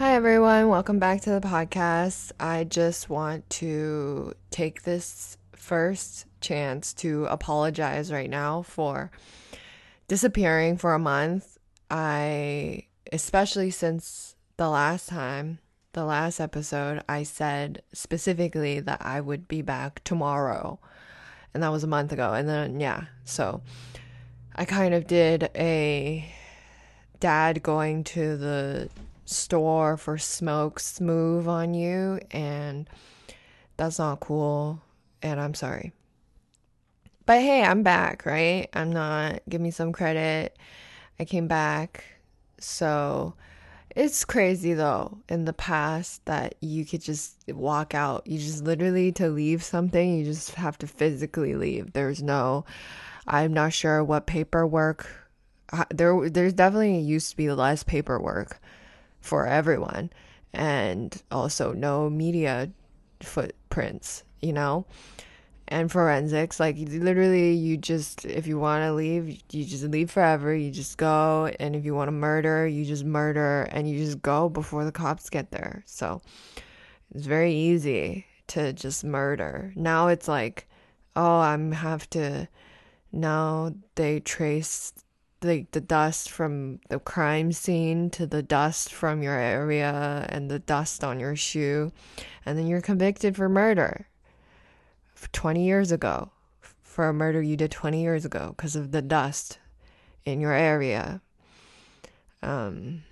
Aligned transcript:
Hi, 0.00 0.14
everyone. 0.14 0.70
Welcome 0.70 0.98
back 0.98 1.20
to 1.20 1.30
the 1.30 1.46
podcast. 1.46 2.32
I 2.40 2.64
just 2.64 3.10
want 3.10 3.50
to 3.50 4.32
take 4.50 4.84
this 4.84 5.36
first 5.52 6.24
chance 6.40 6.94
to 6.94 7.26
apologize 7.26 8.10
right 8.10 8.30
now 8.30 8.62
for 8.62 9.10
disappearing 10.08 10.78
for 10.78 10.94
a 10.94 10.98
month. 10.98 11.58
I, 11.90 12.84
especially 13.12 13.70
since 13.70 14.36
the 14.56 14.70
last 14.70 15.10
time, 15.10 15.58
the 15.92 16.06
last 16.06 16.40
episode, 16.40 17.02
I 17.06 17.22
said 17.22 17.82
specifically 17.92 18.80
that 18.80 19.04
I 19.04 19.20
would 19.20 19.48
be 19.48 19.60
back 19.60 20.02
tomorrow. 20.02 20.78
And 21.52 21.62
that 21.62 21.72
was 21.72 21.84
a 21.84 21.86
month 21.86 22.10
ago. 22.10 22.32
And 22.32 22.48
then, 22.48 22.80
yeah, 22.80 23.04
so 23.26 23.60
I 24.56 24.64
kind 24.64 24.94
of 24.94 25.06
did 25.06 25.50
a 25.54 26.24
dad 27.20 27.62
going 27.62 28.02
to 28.04 28.38
the 28.38 28.88
store 29.30 29.96
for 29.96 30.18
smokes 30.18 31.00
move 31.00 31.48
on 31.48 31.74
you. 31.74 32.20
And 32.30 32.88
that's 33.76 33.98
not 33.98 34.20
cool. 34.20 34.80
And 35.22 35.40
I'm 35.40 35.54
sorry. 35.54 35.92
But 37.26 37.40
hey, 37.40 37.62
I'm 37.62 37.82
back, 37.82 38.26
right? 38.26 38.68
I'm 38.72 38.92
not, 38.92 39.40
give 39.48 39.60
me 39.60 39.70
some 39.70 39.92
credit. 39.92 40.58
I 41.18 41.24
came 41.24 41.46
back. 41.46 42.04
So 42.58 43.34
it's 43.94 44.24
crazy 44.24 44.74
though 44.74 45.18
in 45.28 45.44
the 45.44 45.52
past 45.52 46.24
that 46.26 46.54
you 46.60 46.84
could 46.84 47.02
just 47.02 47.36
walk 47.48 47.94
out. 47.94 48.26
You 48.26 48.38
just 48.38 48.64
literally 48.64 49.12
to 49.12 49.28
leave 49.28 49.62
something, 49.62 50.16
you 50.16 50.24
just 50.24 50.54
have 50.54 50.78
to 50.78 50.86
physically 50.86 51.54
leave. 51.54 51.92
There's 51.92 52.22
no, 52.22 52.64
I'm 53.26 53.52
not 53.52 53.72
sure 53.72 54.02
what 54.04 54.26
paperwork. 54.26 55.08
Uh, 55.72 55.84
there, 55.90 56.28
there's 56.28 56.52
definitely 56.52 56.98
used 56.98 57.30
to 57.30 57.36
be 57.36 57.50
less 57.50 57.82
paperwork 57.82 58.59
for 59.20 59.46
everyone, 59.46 60.10
and 60.52 61.22
also 61.30 61.72
no 61.72 62.10
media 62.10 62.70
footprints. 63.20 64.24
You 64.40 64.54
know, 64.54 64.86
and 65.70 65.90
forensics 65.90 66.58
like 66.58 66.76
literally 66.78 67.52
you 67.52 67.76
just 67.76 68.24
if 68.24 68.46
you 68.46 68.58
want 68.58 68.82
to 68.82 68.92
leave 68.92 69.40
you 69.52 69.64
just 69.64 69.84
leave 69.84 70.10
forever 70.10 70.52
you 70.52 70.70
just 70.70 70.98
go 70.98 71.50
and 71.60 71.76
if 71.76 71.84
you 71.84 71.94
want 71.94 72.08
to 72.08 72.12
murder 72.12 72.66
you 72.66 72.84
just 72.84 73.04
murder 73.04 73.68
and 73.70 73.88
you 73.88 73.96
just 73.96 74.20
go 74.20 74.48
before 74.48 74.84
the 74.84 74.92
cops 74.92 75.30
get 75.30 75.52
there 75.52 75.82
so 75.86 76.20
it's 77.14 77.26
very 77.26 77.54
easy 77.54 78.26
to 78.48 78.72
just 78.72 79.04
murder 79.04 79.72
now 79.76 80.08
it's 80.08 80.26
like 80.26 80.66
oh 81.14 81.38
i'm 81.38 81.70
have 81.70 82.10
to 82.10 82.48
now 83.12 83.72
they 83.94 84.18
trace 84.18 84.92
the, 85.40 85.66
the 85.72 85.80
dust 85.80 86.30
from 86.30 86.80
the 86.88 86.98
crime 86.98 87.52
scene 87.52 88.10
to 88.10 88.26
the 88.26 88.42
dust 88.42 88.92
from 88.92 89.22
your 89.22 89.38
area 89.38 90.26
and 90.28 90.50
the 90.50 90.58
dust 90.58 91.02
on 91.02 91.18
your 91.18 91.36
shoe 91.36 91.92
and 92.44 92.58
then 92.58 92.66
you're 92.66 92.80
convicted 92.80 93.36
for 93.36 93.48
murder 93.48 94.06
20 95.32 95.64
years 95.64 95.92
ago 95.92 96.30
for 96.82 97.08
a 97.08 97.14
murder 97.14 97.40
you 97.40 97.56
did 97.56 97.70
20 97.70 98.02
years 98.02 98.24
ago 98.24 98.52
because 98.56 98.76
of 98.76 98.90
the 98.90 99.02
dust 99.02 99.58
in 100.24 100.40
your 100.40 100.52
area. 100.52 101.20
Um, 102.42 103.04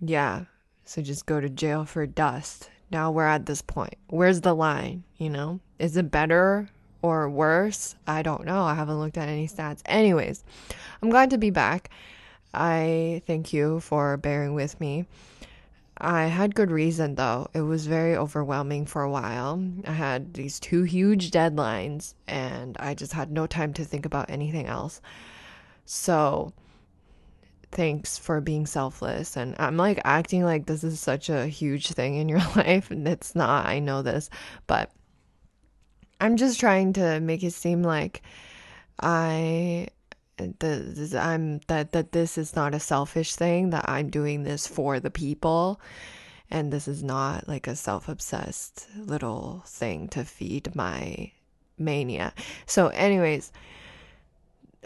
yeah, 0.00 0.44
so 0.84 1.02
just 1.02 1.26
go 1.26 1.40
to 1.40 1.48
jail 1.48 1.84
for 1.84 2.06
dust. 2.06 2.70
Now 2.90 3.10
we're 3.10 3.26
at 3.26 3.46
this 3.46 3.62
point. 3.62 3.94
Where's 4.08 4.40
the 4.40 4.54
line? 4.54 5.04
You 5.18 5.30
know, 5.30 5.60
is 5.78 5.96
it 5.96 6.10
better 6.10 6.68
or 7.06 7.28
worse? 7.28 7.94
I 8.06 8.22
don't 8.22 8.44
know. 8.44 8.62
I 8.62 8.74
haven't 8.74 8.98
looked 8.98 9.18
at 9.18 9.28
any 9.28 9.48
stats. 9.48 9.82
Anyways, 9.86 10.44
I'm 11.02 11.10
glad 11.10 11.30
to 11.30 11.38
be 11.38 11.50
back. 11.50 11.90
I 12.52 13.22
thank 13.26 13.52
you 13.52 13.80
for 13.80 14.16
bearing 14.16 14.54
with 14.54 14.80
me. 14.80 15.06
I 15.98 16.24
had 16.24 16.54
good 16.54 16.70
reason 16.70 17.14
though. 17.14 17.48
It 17.54 17.62
was 17.62 17.86
very 17.86 18.16
overwhelming 18.16 18.86
for 18.86 19.02
a 19.02 19.10
while. 19.10 19.62
I 19.86 19.92
had 19.92 20.34
these 20.34 20.60
two 20.60 20.82
huge 20.82 21.30
deadlines 21.30 22.14
and 22.26 22.76
I 22.78 22.94
just 22.94 23.14
had 23.14 23.30
no 23.30 23.46
time 23.46 23.72
to 23.74 23.84
think 23.84 24.04
about 24.04 24.30
anything 24.30 24.66
else. 24.66 25.00
So, 25.86 26.52
thanks 27.72 28.18
for 28.18 28.40
being 28.40 28.66
selfless. 28.66 29.36
And 29.36 29.54
I'm 29.58 29.76
like 29.76 30.00
acting 30.04 30.44
like 30.44 30.66
this 30.66 30.84
is 30.84 31.00
such 31.00 31.28
a 31.28 31.46
huge 31.46 31.92
thing 31.92 32.16
in 32.16 32.28
your 32.28 32.38
life, 32.56 32.90
and 32.90 33.06
it's 33.06 33.34
not. 33.34 33.66
I 33.66 33.78
know 33.78 34.02
this, 34.02 34.30
but 34.66 34.90
I'm 36.20 36.36
just 36.36 36.60
trying 36.60 36.94
to 36.94 37.20
make 37.20 37.42
it 37.42 37.52
seem 37.52 37.82
like 37.82 38.22
I 39.00 39.88
the 40.36 41.18
I'm 41.20 41.60
that 41.66 41.92
that 41.92 42.12
this 42.12 42.38
is 42.38 42.54
not 42.54 42.74
a 42.74 42.80
selfish 42.80 43.34
thing 43.34 43.70
that 43.70 43.88
I'm 43.88 44.10
doing 44.10 44.42
this 44.42 44.66
for 44.66 45.00
the 45.00 45.10
people 45.10 45.80
and 46.50 46.72
this 46.72 46.86
is 46.86 47.02
not 47.02 47.48
like 47.48 47.66
a 47.66 47.76
self-obsessed 47.76 48.86
little 48.96 49.62
thing 49.66 50.08
to 50.08 50.24
feed 50.24 50.74
my 50.76 51.32
mania. 51.78 52.32
So 52.66 52.88
anyways, 52.88 53.52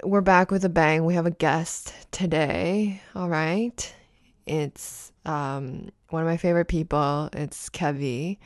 we're 0.02 0.22
back 0.22 0.50
with 0.50 0.64
a 0.64 0.70
bang. 0.70 1.04
We 1.04 1.14
have 1.14 1.26
a 1.26 1.30
guest 1.30 1.92
today. 2.10 3.02
All 3.14 3.28
right. 3.28 3.94
It's 4.46 5.12
um 5.24 5.90
one 6.08 6.22
of 6.22 6.28
my 6.28 6.36
favorite 6.36 6.68
people. 6.68 7.28
It's 7.32 7.68
Kevvy 7.70 8.38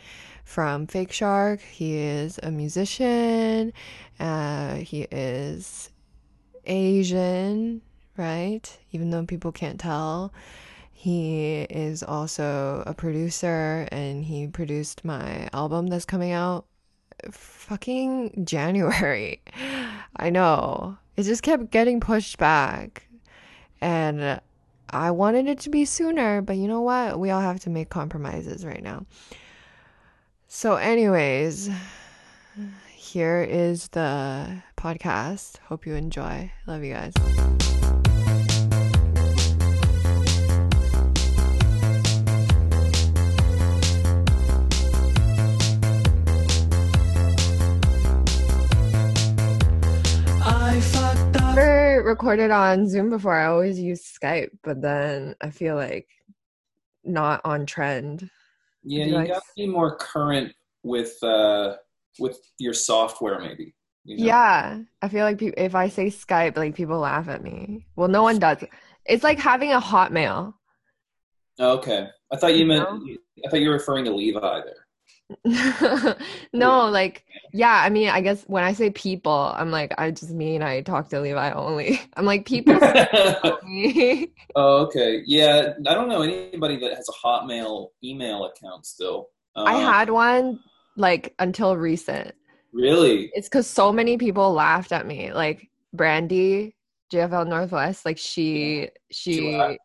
from 0.44 0.87
Fakeshark. 0.87 1.60
He 1.60 1.97
is 1.97 2.38
a 2.43 2.50
musician. 2.50 3.72
Uh, 4.21 4.77
he 4.77 5.03
is 5.10 5.91
Asian, 6.65 7.82
right? 8.16 8.78
Even 8.93 9.10
though 9.10 9.25
people 9.25 9.53
can't 9.53 9.81
tell. 9.81 10.32
He 10.93 11.62
is 11.69 12.03
also 12.03 12.82
a 12.87 12.94
producer 12.94 13.88
and 13.91 14.25
he 14.25 14.47
produced 14.47 15.05
my 15.05 15.49
album 15.53 15.88
that's 15.88 16.06
coming 16.06 16.32
out 16.32 16.66
fucking 17.31 18.44
January. 18.47 19.43
I 20.16 20.31
know. 20.31 20.97
It 21.16 21.25
just 21.25 21.43
kept 21.43 21.71
getting 21.71 22.00
pushed 22.00 22.38
back. 22.38 23.06
And 23.81 24.41
I 24.91 25.11
wanted 25.11 25.49
it 25.49 25.59
to 25.61 25.71
be 25.71 25.84
sooner, 25.84 26.41
but 26.41 26.56
you 26.56 26.69
know 26.69 26.81
what? 26.81 27.19
We 27.19 27.31
all 27.31 27.41
have 27.41 27.61
to 27.61 27.71
make 27.71 27.91
compromises 27.91 28.65
right 28.65 28.82
now. 28.82 29.05
So, 30.56 30.76
anyways, 30.76 31.69
here 32.94 33.42
is 33.42 33.88
the 33.88 34.62
podcast. 34.76 35.59
Hope 35.66 35.84
you 35.84 35.94
enjoy. 35.94 36.53
Love 36.69 36.84
you 36.84 36.94
guys. 36.94 37.12
I've 50.41 51.32
never 51.34 52.04
recorded 52.06 52.53
on 52.53 52.88
Zoom 52.88 53.10
before. 53.10 53.34
I 53.34 53.47
always 53.47 53.81
use 53.81 54.04
Skype, 54.04 54.50
but 54.62 54.81
then 54.81 55.34
I 55.41 55.50
feel 55.50 55.75
like 55.75 56.06
not 57.03 57.41
on 57.44 57.66
trend. 57.66 58.31
Yeah, 58.84 59.05
you, 59.05 59.27
got 59.27 59.43
to 59.43 59.53
be 59.56 59.67
more 59.67 59.97
current 59.97 60.53
with 60.83 61.22
uh 61.22 61.77
with 62.19 62.39
your 62.59 62.75
software 62.75 63.41
maybe 63.41 63.75
you 64.05 64.19
know? 64.19 64.25
yeah. 64.25 64.78
I 65.03 65.09
feel 65.09 65.25
like 65.25 65.39
pe- 65.39 65.53
if 65.56 65.75
i 65.75 65.89
say 65.89 66.06
skype 66.06 66.56
like 66.56 66.75
people 66.75 66.99
laugh 66.99 67.28
at 67.28 67.43
me. 67.43 67.87
Well 67.97 68.09
no 68.09 68.23
one 68.23 68.39
does. 68.39 68.59
It's 69.06 69.25
like 69.25 69.39
having 69.39 69.73
a 69.73 69.81
hotmail. 69.81 70.55
Okay. 71.59 72.09
I 72.33 72.37
thought 72.37 72.56
you, 72.56 72.67
meant 72.67 72.87
i 73.44 73.49
thought 73.49 73.61
you 73.61 73.69
were 73.69 73.75
referring 73.75 74.05
to 74.06 74.15
levi 74.15 74.61
there. 74.61 74.84
No, 76.53 76.89
like, 76.89 77.25
yeah, 77.56 77.82
I 77.84 77.88
mean, 77.88 78.09
I 78.09 78.20
guess 78.20 78.42
when 78.48 78.65
I 78.65 78.72
say 78.72 78.91
people, 78.91 79.53
I'm 79.54 79.70
like, 79.70 79.94
I 79.97 80.10
just 80.10 80.32
mean 80.32 80.60
I 80.60 80.81
talk 80.81 81.09
to 81.10 81.20
Levi 81.20 81.53
only. 81.53 82.00
I'm 82.16 82.25
like, 82.25 82.44
people. 82.47 82.76
oh, 84.56 84.82
okay. 84.87 85.22
Yeah, 85.25 85.75
I 85.87 85.94
don't 85.94 86.09
know 86.09 86.22
anybody 86.22 86.78
that 86.81 86.94
has 86.94 87.09
a 87.09 87.26
Hotmail 87.26 87.91
email 88.03 88.46
account 88.46 88.87
still. 88.87 89.29
Um, 89.55 89.69
I 89.69 89.75
had 89.75 90.11
one, 90.11 90.58
like 90.96 91.32
until 91.38 91.76
recent. 91.76 92.34
Really? 92.73 93.31
It's 93.34 93.49
because 93.49 93.69
so 93.69 93.93
many 93.93 94.19
people 94.19 94.52
laughed 94.52 94.90
at 94.90 95.06
me. 95.06 95.32
Like 95.32 95.69
Brandy, 95.93 96.75
JFL 97.12 97.46
Northwest, 97.46 98.05
like 98.05 98.19
she 98.19 98.88
she, 99.12 99.32
she 99.34 99.79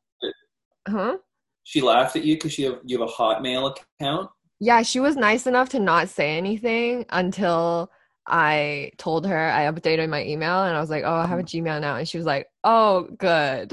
huh? 0.88 1.18
She 1.66 1.82
laughed 1.82 2.16
at 2.16 2.24
you 2.24 2.34
because 2.34 2.58
you 2.58 2.72
have 2.72 2.80
you 2.84 3.00
have 3.00 3.08
a 3.08 3.12
Hotmail 3.12 3.76
account. 4.00 4.32
Yeah, 4.60 4.82
she 4.82 5.00
was 5.00 5.16
nice 5.16 5.48
enough 5.48 5.70
to 5.70 5.80
not 5.80 6.10
say 6.10 6.38
anything 6.38 7.06
until 7.10 7.92
I 8.28 8.92
told 8.98 9.26
her 9.26 9.50
I 9.50 9.72
updated 9.72 10.10
my 10.10 10.24
email 10.24 10.64
and 10.64 10.76
I 10.76 10.82
was 10.82 10.90
like, 10.90 11.04
"Oh, 11.06 11.14
I 11.14 11.26
have 11.26 11.40
a 11.40 11.44
mm-hmm. 11.44 11.66
Gmail 11.66 11.82
now," 11.82 11.96
and 11.96 12.08
she 12.08 12.18
was 12.18 12.26
like, 12.26 12.48
"Oh, 12.64 13.08
good." 13.18 13.72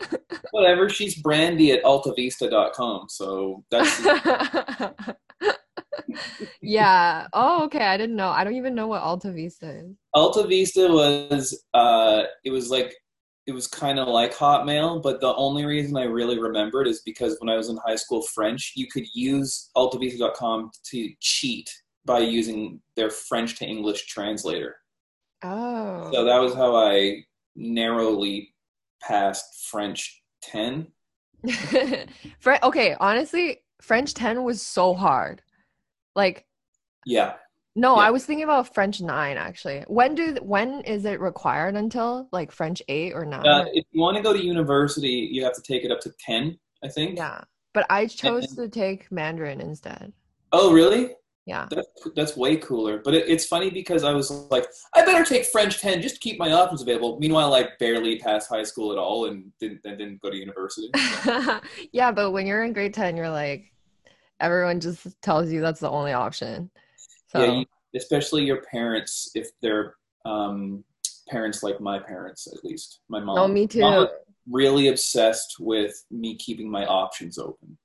Whatever. 0.52 0.88
She's 0.88 1.20
Brandy 1.20 1.72
at 1.72 1.82
AltaVista.com, 1.82 3.06
so 3.08 3.64
that's. 3.70 4.06
yeah. 6.62 7.26
Oh, 7.32 7.64
okay. 7.64 7.86
I 7.86 7.96
didn't 7.96 8.16
know. 8.16 8.28
I 8.28 8.44
don't 8.44 8.54
even 8.54 8.74
know 8.74 8.86
what 8.86 9.02
Alta 9.02 9.32
Vista 9.32 9.70
is. 9.70 9.96
Alta 10.14 10.46
Vista 10.46 10.88
was 10.88 11.64
uh 11.74 12.24
it 12.44 12.50
was 12.50 12.70
like 12.70 12.94
it 13.48 13.54
was 13.54 13.66
kind 13.66 13.98
of 13.98 14.08
like 14.08 14.34
Hotmail, 14.34 15.02
but 15.02 15.22
the 15.22 15.34
only 15.34 15.64
reason 15.64 15.96
I 15.96 16.02
really 16.02 16.38
remembered 16.38 16.86
is 16.86 17.00
because 17.00 17.34
when 17.40 17.48
I 17.48 17.56
was 17.56 17.70
in 17.70 17.78
high 17.78 17.96
school 17.96 18.20
French, 18.20 18.74
you 18.76 18.86
could 18.88 19.06
use 19.14 19.70
altavista.com 19.74 20.70
to 20.90 21.10
cheat 21.20 21.70
by 22.04 22.18
using 22.18 22.78
their 22.94 23.08
French 23.08 23.58
to 23.58 23.64
English 23.64 24.06
translator. 24.06 24.76
Oh. 25.42 26.10
So 26.12 26.24
that 26.24 26.36
was 26.42 26.52
how 26.52 26.76
I 26.76 27.24
narrowly 27.56 28.54
passed 29.00 29.66
French 29.70 30.22
10. 30.42 30.86
Fre- 32.40 32.52
okay, 32.62 32.96
honestly, 33.00 33.62
French 33.80 34.12
10 34.12 34.42
was 34.42 34.60
so 34.60 34.92
hard. 34.92 35.40
Like 36.14 36.44
Yeah. 37.06 37.36
No, 37.78 37.96
Yeah. 37.96 38.02
I 38.02 38.10
was 38.10 38.24
thinking 38.26 38.44
about 38.44 38.74
French 38.74 39.00
9 39.00 39.36
actually. 39.36 39.84
When 39.86 40.14
do 40.14 40.36
when 40.42 40.80
is 40.80 41.04
it 41.04 41.20
required 41.20 41.76
until 41.76 42.28
like 42.32 42.50
French 42.50 42.82
8 42.88 43.12
or 43.14 43.24
9? 43.24 43.46
Uh, 43.46 43.66
if 43.72 43.84
you 43.92 44.00
want 44.00 44.16
to 44.16 44.22
go 44.22 44.32
to 44.32 44.42
university, 44.42 45.28
you 45.30 45.44
have 45.44 45.54
to 45.54 45.62
take 45.62 45.84
it 45.84 45.92
up 45.92 46.00
to 46.00 46.12
10, 46.26 46.58
I 46.84 46.88
think. 46.88 47.16
yeah. 47.16 47.40
But 47.74 47.86
I 47.90 48.06
chose 48.06 48.56
to 48.56 48.68
take 48.68 49.10
Mandarin 49.12 49.60
instead. 49.60 50.12
Oh, 50.52 50.72
really? 50.72 51.10
Yeah. 51.46 51.68
That's, 51.70 51.88
that's 52.16 52.36
way 52.36 52.56
cooler. 52.56 52.98
But 52.98 53.14
it, 53.14 53.28
it's 53.28 53.46
funny 53.46 53.70
because 53.70 54.04
I 54.04 54.12
was 54.12 54.30
like, 54.50 54.66
I 54.94 55.04
better 55.04 55.24
take 55.24 55.46
French 55.46 55.80
10 55.80 56.02
just 56.02 56.16
to 56.16 56.20
keep 56.20 56.38
my 56.38 56.50
options 56.52 56.82
available. 56.82 57.18
Meanwhile, 57.20 57.54
I 57.54 57.68
barely 57.78 58.18
passed 58.18 58.48
high 58.48 58.64
school 58.64 58.90
at 58.92 58.98
all 58.98 59.26
and 59.26 59.52
didn't, 59.60 59.80
and 59.84 59.96
didn't 59.96 60.20
go 60.20 60.30
to 60.30 60.36
university. 60.36 60.90
yeah, 61.92 62.10
but 62.10 62.32
when 62.32 62.46
you're 62.46 62.64
in 62.64 62.72
grade 62.72 62.94
10, 62.94 63.16
you're 63.16 63.30
like 63.30 63.72
everyone 64.40 64.80
just 64.80 65.06
tells 65.22 65.50
you 65.50 65.60
that's 65.60 65.80
the 65.80 65.90
only 65.90 66.12
option. 66.12 66.70
So 67.28 67.44
Yeah, 67.44 67.60
you, 67.60 67.66
especially 67.94 68.44
your 68.44 68.62
parents, 68.62 69.30
if 69.34 69.50
they're 69.62 69.94
um, 70.24 70.84
parents 71.28 71.62
like 71.62 71.80
my 71.80 71.98
parents, 71.98 72.46
at 72.52 72.64
least. 72.64 73.00
My 73.08 73.20
mom. 73.20 73.36
no, 73.36 73.48
me 73.48 73.66
too. 73.66 73.80
Mom 73.80 74.08
really 74.50 74.88
obsessed 74.88 75.56
with 75.60 76.04
me 76.10 76.36
keeping 76.36 76.70
my 76.70 76.84
options 76.86 77.38
open. 77.38 77.76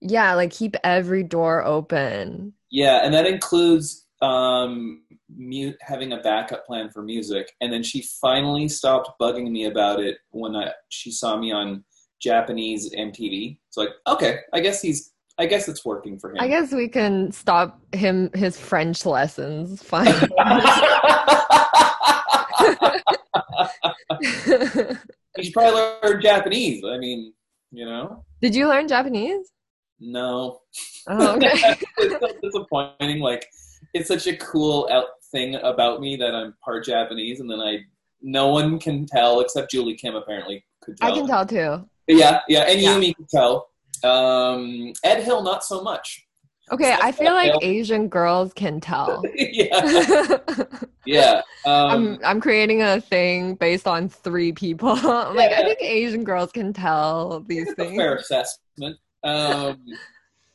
Yeah, 0.00 0.34
like 0.34 0.50
keep 0.50 0.76
every 0.82 1.22
door 1.22 1.64
open. 1.64 2.54
Yeah, 2.70 3.00
and 3.04 3.12
that 3.14 3.26
includes 3.26 4.06
um, 4.22 5.02
mu- 5.34 5.74
having 5.80 6.12
a 6.12 6.18
backup 6.18 6.66
plan 6.66 6.90
for 6.90 7.02
music. 7.02 7.52
And 7.60 7.72
then 7.72 7.82
she 7.82 8.02
finally 8.20 8.68
stopped 8.68 9.20
bugging 9.20 9.50
me 9.50 9.66
about 9.66 10.00
it 10.00 10.18
when 10.30 10.56
I, 10.56 10.72
she 10.88 11.10
saw 11.10 11.36
me 11.36 11.52
on 11.52 11.84
Japanese 12.20 12.92
MTV. 12.94 13.58
It's 13.68 13.76
like, 13.76 13.90
okay, 14.06 14.38
I 14.52 14.60
guess 14.60 14.80
he's, 14.82 15.12
I 15.40 15.46
guess 15.46 15.68
it's 15.68 15.86
working 15.86 16.18
for 16.18 16.32
him. 16.32 16.36
I 16.38 16.48
guess 16.48 16.70
we 16.70 16.86
can 16.86 17.32
stop 17.32 17.80
him 17.94 18.30
his 18.34 18.60
French 18.60 19.06
lessons. 19.06 19.82
Fine. 19.82 20.06
you 24.20 25.44
should 25.44 25.54
probably 25.54 25.80
learn 26.02 26.20
Japanese. 26.20 26.84
I 26.84 26.98
mean, 26.98 27.32
you 27.72 27.86
know, 27.86 28.22
Did 28.42 28.54
you 28.54 28.68
learn 28.68 28.86
Japanese? 28.86 29.50
no. 29.98 30.60
Oh, 31.08 31.36
okay. 31.36 31.52
it's 31.98 32.20
so 32.20 32.28
disappointing. 32.42 33.20
Like, 33.20 33.46
it's 33.94 34.08
such 34.08 34.26
a 34.26 34.36
cool 34.36 34.88
out 34.92 35.06
thing 35.32 35.54
about 35.56 36.00
me 36.02 36.16
that 36.16 36.34
I'm 36.34 36.54
part 36.62 36.84
Japanese, 36.84 37.40
and 37.40 37.50
then 37.50 37.60
I, 37.60 37.78
no 38.20 38.48
one 38.48 38.78
can 38.78 39.06
tell 39.06 39.40
except 39.40 39.70
Julie 39.70 39.96
Kim 39.96 40.16
apparently 40.16 40.64
could 40.82 40.98
tell. 40.98 41.10
I 41.10 41.14
can 41.14 41.26
tell 41.26 41.46
too. 41.46 41.88
Yeah, 42.06 42.40
yeah, 42.48 42.60
and 42.62 42.80
Yeah. 42.80 42.94
Yumi 42.94 43.16
could 43.16 43.28
tell. 43.30 43.69
Um, 44.04 44.92
Ed 45.04 45.22
Hill, 45.22 45.42
not 45.42 45.64
so 45.64 45.82
much. 45.82 46.26
Okay, 46.72 46.96
I 47.02 47.10
feel 47.10 47.32
like 47.32 47.52
Asian 47.62 48.08
girls 48.08 48.52
can 48.52 48.80
tell. 48.80 49.22
yeah, 49.34 50.36
yeah. 51.04 51.42
Um, 51.64 51.90
I'm 51.90 52.18
I'm 52.24 52.40
creating 52.40 52.82
a 52.82 53.00
thing 53.00 53.56
based 53.56 53.88
on 53.88 54.08
three 54.08 54.52
people. 54.52 54.94
Like, 55.34 55.52
I 55.52 55.62
think 55.64 55.82
Asian 55.82 56.22
girls 56.22 56.52
can 56.52 56.72
tell 56.72 57.44
these 57.48 57.68
it's 57.68 57.74
things. 57.74 57.96
fair 57.96 58.16
assessment. 58.16 58.96
Um, 59.24 59.84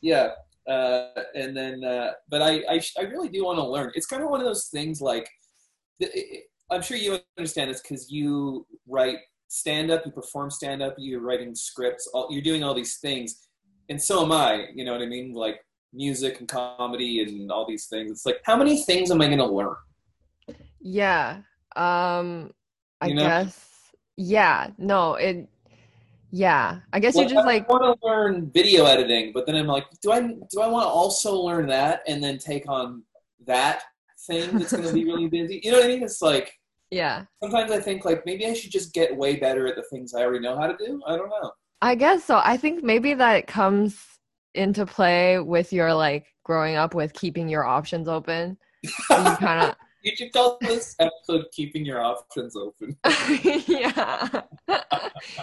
yeah, 0.00 0.30
uh, 0.68 1.08
and 1.34 1.56
then, 1.56 1.84
uh, 1.84 2.12
but 2.28 2.42
I, 2.42 2.62
I, 2.68 2.80
I 2.98 3.02
really 3.02 3.28
do 3.28 3.44
want 3.44 3.58
to 3.58 3.64
learn. 3.64 3.92
It's 3.94 4.06
kind 4.06 4.22
of 4.22 4.30
one 4.30 4.40
of 4.40 4.46
those 4.46 4.66
things. 4.66 5.00
Like, 5.00 5.28
I'm 6.70 6.82
sure 6.82 6.96
you 6.96 7.18
understand 7.38 7.70
this 7.70 7.82
because 7.82 8.10
you 8.10 8.66
write 8.88 9.18
stand 9.48 9.90
up, 9.90 10.04
you 10.04 10.12
perform 10.12 10.50
stand 10.50 10.82
up, 10.82 10.94
you're 10.98 11.20
writing 11.20 11.54
scripts, 11.54 12.08
all, 12.12 12.28
you're 12.30 12.42
doing 12.42 12.62
all 12.62 12.74
these 12.74 12.98
things, 12.98 13.48
and 13.88 14.00
so 14.00 14.24
am 14.24 14.32
I. 14.32 14.66
You 14.74 14.84
know 14.84 14.92
what 14.92 15.02
I 15.02 15.06
mean? 15.06 15.32
Like 15.32 15.60
music 15.92 16.40
and 16.40 16.48
comedy 16.48 17.22
and 17.22 17.50
all 17.50 17.66
these 17.66 17.86
things. 17.86 18.10
It's 18.10 18.26
like, 18.26 18.40
how 18.44 18.56
many 18.56 18.82
things 18.82 19.10
am 19.10 19.20
I 19.20 19.26
going 19.26 19.38
to 19.38 19.46
learn? 19.46 19.74
Yeah. 20.80 21.38
Um 21.74 22.52
I 23.00 23.08
You 23.08 23.14
know? 23.14 23.22
guess 23.22 23.92
yeah. 24.16 24.68
No, 24.78 25.14
it 25.14 25.48
yeah. 26.30 26.80
I 26.92 27.00
guess 27.00 27.14
you 27.14 27.22
Like, 27.22 27.30
just 27.30 27.46
like 27.46 27.70
I 27.70 27.72
want 27.72 28.00
to 28.00 28.06
learn 28.06 28.50
video 28.52 28.84
editing, 28.86 29.32
but 29.32 29.46
then 29.46 29.56
I'm 29.56 29.66
like, 29.66 29.86
do 30.02 30.12
I 30.12 30.20
do 30.20 30.60
I 30.60 30.68
want 30.68 30.84
to 30.84 30.88
also 30.88 31.34
learn 31.40 31.66
that 31.68 32.02
and 32.06 32.22
then 32.22 32.38
take 32.38 32.68
on 32.68 33.02
that 33.46 33.82
thing 34.26 34.58
that's 34.58 34.72
going 34.72 34.84
to 34.86 34.92
be 34.92 35.04
really 35.10 35.28
busy? 35.28 35.60
You 35.62 35.72
know 35.72 35.78
what 35.78 35.86
I 35.86 35.88
mean? 35.88 36.02
It's 36.02 36.22
like 36.22 36.52
yeah. 36.90 37.24
sometimes 37.42 37.70
I 37.70 37.80
think 37.80 38.04
like 38.04 38.24
maybe 38.26 38.46
I 38.46 38.54
should 38.54 38.70
just 38.70 38.94
get 38.94 39.16
way 39.16 39.36
better 39.36 39.66
at 39.66 39.76
the 39.76 39.82
things 39.84 40.14
I 40.14 40.22
already 40.22 40.40
know 40.40 40.56
how 40.56 40.66
to 40.66 40.76
do. 40.76 41.00
I 41.06 41.16
don't 41.16 41.28
know. 41.28 41.52
I 41.82 41.94
guess 41.94 42.24
so. 42.24 42.40
I 42.42 42.56
think 42.56 42.82
maybe 42.82 43.14
that 43.14 43.46
comes 43.46 43.98
into 44.54 44.86
play 44.86 45.38
with 45.38 45.72
your 45.72 45.92
like 45.94 46.26
growing 46.44 46.76
up 46.76 46.94
with 46.94 47.12
keeping 47.12 47.48
your 47.48 47.64
options 47.64 48.08
open. 48.08 48.56
you 48.82 48.90
kind 49.08 49.74
You 50.02 50.16
should 50.16 50.32
call 50.32 50.58
this 50.60 50.94
episode 50.98 51.46
"Keeping 51.52 51.84
Your 51.84 52.00
Options 52.00 52.56
Open." 52.56 52.96
yeah. 53.66 54.42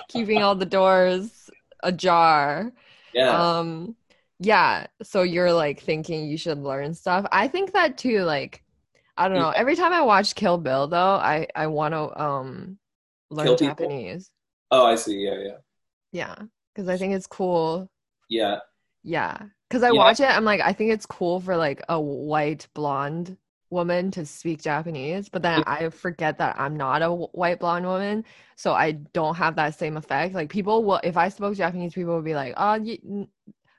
keeping 0.08 0.42
all 0.42 0.56
the 0.56 0.66
doors 0.66 1.50
ajar. 1.84 2.72
Yeah, 3.14 3.58
Um 3.58 3.96
yeah, 4.40 4.88
so 5.02 5.22
you're 5.22 5.54
like 5.54 5.80
thinking 5.80 6.28
you 6.28 6.38
should 6.38 6.58
learn 6.58 6.94
stuff. 6.94 7.26
I 7.32 7.48
think 7.48 7.74
that 7.74 7.98
too 7.98 8.24
like 8.24 8.63
I 9.18 9.28
don't 9.28 9.38
know. 9.38 9.50
Every 9.52 9.76
time 9.76 9.94
I 9.94 10.02
watch 10.02 10.36
Kill 10.36 10.58
Bill 10.58 10.88
though, 10.88 11.16
I 11.16 11.48
I 11.56 11.68
want 11.68 11.94
to 11.94 12.22
um 12.22 12.78
learn 13.30 13.46
Kill 13.48 13.56
people? 13.58 13.68
Japanese. 13.68 14.32
oh, 14.72 14.86
I 14.86 14.96
see. 14.96 15.18
Yeah, 15.20 15.38
yeah, 15.40 15.58
Yeah, 16.12 16.36
cuz 16.76 16.88
I 16.88 16.98
think 16.98 17.14
it's 17.14 17.28
cool. 17.28 17.90
yeah. 18.30 18.60
Yeah, 19.04 19.38
cuz 19.70 19.84
I 19.84 19.92
Yeah. 19.92 19.98
watch 19.98 20.20
it 20.20 20.30
I'm 20.30 20.46
like 20.46 20.62
I 20.62 20.74
think 20.74 20.92
it's 20.92 21.06
cool 21.06 21.40
for 21.40 21.58
like 21.58 21.82
a 21.90 22.00
white 22.00 22.68
blonde 22.74 23.38
woman 23.70 24.12
to 24.12 24.26
speak 24.26 24.62
Japanese, 24.62 25.30
but 25.30 25.42
then 25.42 25.64
I 25.66 25.90
forget 25.90 26.38
that 26.38 26.60
I'm 26.60 26.76
not 26.78 27.02
a 27.02 27.12
white 27.12 27.60
blonde 27.60 27.86
woman, 27.86 28.24
so 28.56 28.74
I 28.74 28.92
don't 28.92 29.36
have 29.36 29.56
that 29.58 29.76
same 29.78 29.98
effect. 29.98 30.34
Like 30.36 30.50
people 30.50 30.84
will 30.84 31.02
if 31.04 31.18
I 31.18 31.30
spoke 31.30 31.56
Japanese, 31.56 31.94
people 31.94 32.16
would 32.16 32.26
be 32.26 32.36
like, 32.36 32.54
"Oh, 32.58 32.78
y- 32.80 33.00
n- 33.04 33.28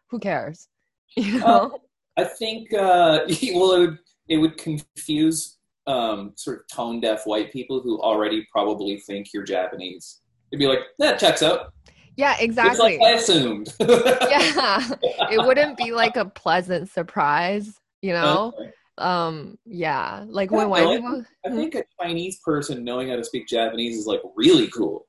who 0.09 0.19
cares?" 0.19 0.69
You 1.17 1.41
know? 1.41 1.81
I 2.17 2.25
think 2.25 2.73
uh, 2.75 3.21
well, 3.55 3.73
it 3.73 3.79
would 3.81 3.99
it 4.29 4.39
would 4.39 4.57
confuse 4.57 5.59
um, 5.87 6.33
sort 6.37 6.61
of 6.61 6.77
tone 6.77 7.01
deaf 7.01 7.27
white 7.27 7.53
people 7.53 7.81
who 7.81 8.01
already 8.01 8.47
probably 8.51 8.99
think 9.01 9.29
you're 9.33 9.45
Japanese. 9.45 10.21
It'd 10.51 10.61
be 10.61 10.67
like 10.67 10.81
that 10.99 11.19
checks 11.19 11.43
out. 11.43 11.73
Yeah, 12.17 12.37
exactly. 12.39 12.95
It's 12.95 13.01
like 13.01 13.09
I 13.09 13.13
assumed. 13.17 13.75
yeah. 13.81 14.89
It 15.33 15.45
wouldn't 15.45 15.77
be 15.77 15.91
like 15.91 16.17
a 16.17 16.27
pleasant 16.27 16.89
surprise, 16.91 17.81
you 18.03 18.13
know? 18.13 18.53
Okay. 18.57 18.71
Um, 18.99 19.59
yeah. 19.65 20.25
Like 20.29 20.51
when 20.51 20.69
white 20.69 20.87
I- 20.87 20.97
people 20.97 21.25
I 21.45 21.51
think 21.51 21.75
a 21.75 21.83
Chinese 22.01 22.39
person 22.45 22.85
knowing 22.85 23.09
how 23.09 23.17
to 23.17 23.25
speak 23.25 23.49
Japanese 23.49 23.99
is 23.99 24.07
like 24.07 24.21
really 24.37 24.69
cool. 24.69 25.07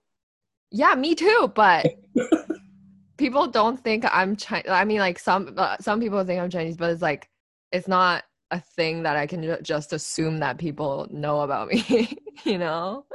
Yeah, 0.72 0.96
me 0.96 1.14
too, 1.16 1.52
but 1.54 1.86
people 3.18 3.48
don't 3.48 3.80
think 3.80 4.04
I'm 4.12 4.36
Chinese. 4.36 4.70
I 4.70 4.84
mean, 4.84 5.00
like 5.00 5.20
some 5.20 5.54
uh, 5.56 5.78
some 5.80 6.00
people 6.00 6.24
think 6.24 6.42
I'm 6.42 6.50
Chinese, 6.50 6.76
but 6.76 6.90
it's 6.90 7.02
like 7.02 7.30
it's 7.72 7.88
not 7.88 8.24
a 8.56 8.60
thing 8.76 9.04
that 9.04 9.16
I 9.18 9.28
can 9.28 9.42
ju- 9.44 9.58
just 9.62 9.94
assume 9.94 10.40
that 10.40 10.58
people 10.58 11.08
know 11.12 11.42
about 11.42 11.68
me, 11.72 12.18
you 12.44 12.58
know? 12.58 13.06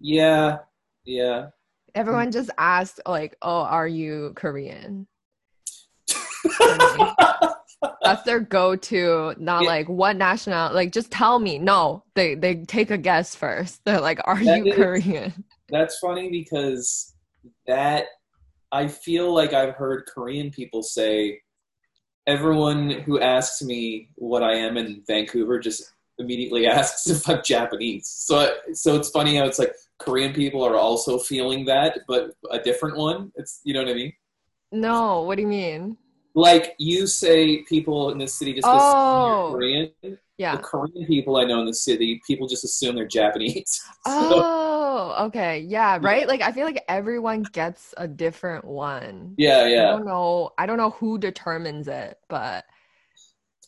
Yeah, 0.00 0.58
yeah. 1.04 1.48
Everyone 1.94 2.30
just 2.30 2.50
asks 2.58 3.00
like, 3.06 3.36
"Oh, 3.42 3.62
are 3.62 3.88
you 3.88 4.32
Korean?" 4.36 5.06
That's 8.02 8.22
their 8.24 8.40
go-to, 8.40 9.34
not 9.38 9.62
Yeah. 9.62 9.68
like 9.68 9.88
what 9.88 10.16
national. 10.16 10.72
Like, 10.74 10.92
just 10.92 11.10
tell 11.10 11.38
me. 11.38 11.58
No, 11.58 12.04
they 12.14 12.34
they 12.34 12.56
take 12.64 12.90
a 12.90 12.98
guess 12.98 13.34
first. 13.34 13.80
They're 13.84 14.00
like, 14.00 14.20
"Are 14.24 14.42
That 14.42 14.58
you 14.58 14.66
is- 14.66 14.74
Korean?" 14.76 15.44
That's 15.70 15.98
funny 15.98 16.30
because 16.30 17.14
that 17.66 18.04
I 18.72 18.88
feel 18.88 19.32
like 19.34 19.52
I've 19.52 19.74
heard 19.74 20.04
Korean 20.12 20.50
people 20.50 20.82
say 20.82 21.40
everyone 22.28 22.90
who 22.90 23.18
asks 23.20 23.62
me 23.62 24.10
what 24.14 24.42
I 24.42 24.54
am 24.54 24.76
in 24.76 25.02
Vancouver 25.06 25.58
just 25.58 25.94
immediately 26.18 26.66
asks 26.78 27.08
if 27.08 27.28
I'm 27.28 27.42
Japanese. 27.42 28.06
So 28.06 28.54
so 28.72 28.94
it's 28.94 29.10
funny 29.10 29.36
how 29.36 29.46
it's 29.46 29.58
like 29.58 29.74
Korean 29.98 30.32
people 30.32 30.62
are 30.62 30.76
also 30.76 31.18
feeling 31.18 31.64
that, 31.64 32.00
but 32.06 32.30
a 32.52 32.60
different 32.60 32.96
one. 32.96 33.32
It's 33.34 33.60
you 33.64 33.74
know 33.74 33.82
what 33.82 33.90
I 33.90 33.94
mean? 33.94 34.12
No, 34.70 35.22
what 35.22 35.36
do 35.36 35.42
you 35.42 35.48
mean? 35.48 35.96
Like 36.38 36.74
you 36.78 37.06
say, 37.08 37.62
people 37.62 38.10
in 38.10 38.18
this 38.18 38.34
city 38.34 38.52
just 38.54 38.66
assume 38.66 38.78
Oh. 38.80 39.48
you're 39.48 39.58
Korean, 39.58 40.18
Yeah. 40.36 40.56
The 40.56 40.62
Korean 40.62 41.06
people 41.06 41.36
I 41.36 41.44
know 41.44 41.58
in 41.60 41.66
the 41.66 41.74
city, 41.74 42.20
people 42.26 42.46
just 42.46 42.62
assume 42.64 42.94
they're 42.94 43.08
Japanese. 43.08 43.80
So, 44.06 44.42
Oh, 44.44 45.26
okay. 45.26 45.60
Yeah, 45.60 45.98
right? 46.00 46.28
Like 46.28 46.40
I 46.42 46.52
feel 46.52 46.64
like 46.64 46.84
everyone 46.88 47.42
gets 47.52 47.92
a 47.96 48.06
different 48.06 48.64
one. 48.64 49.34
yeah, 49.36 49.66
yeah. 49.66 49.88
I 49.88 49.90
don't 49.96 50.06
know. 50.06 50.50
I 50.58 50.66
don't 50.66 50.76
know 50.76 50.90
who 50.90 51.18
determines 51.18 51.88
it, 51.88 52.18
but 52.28 52.64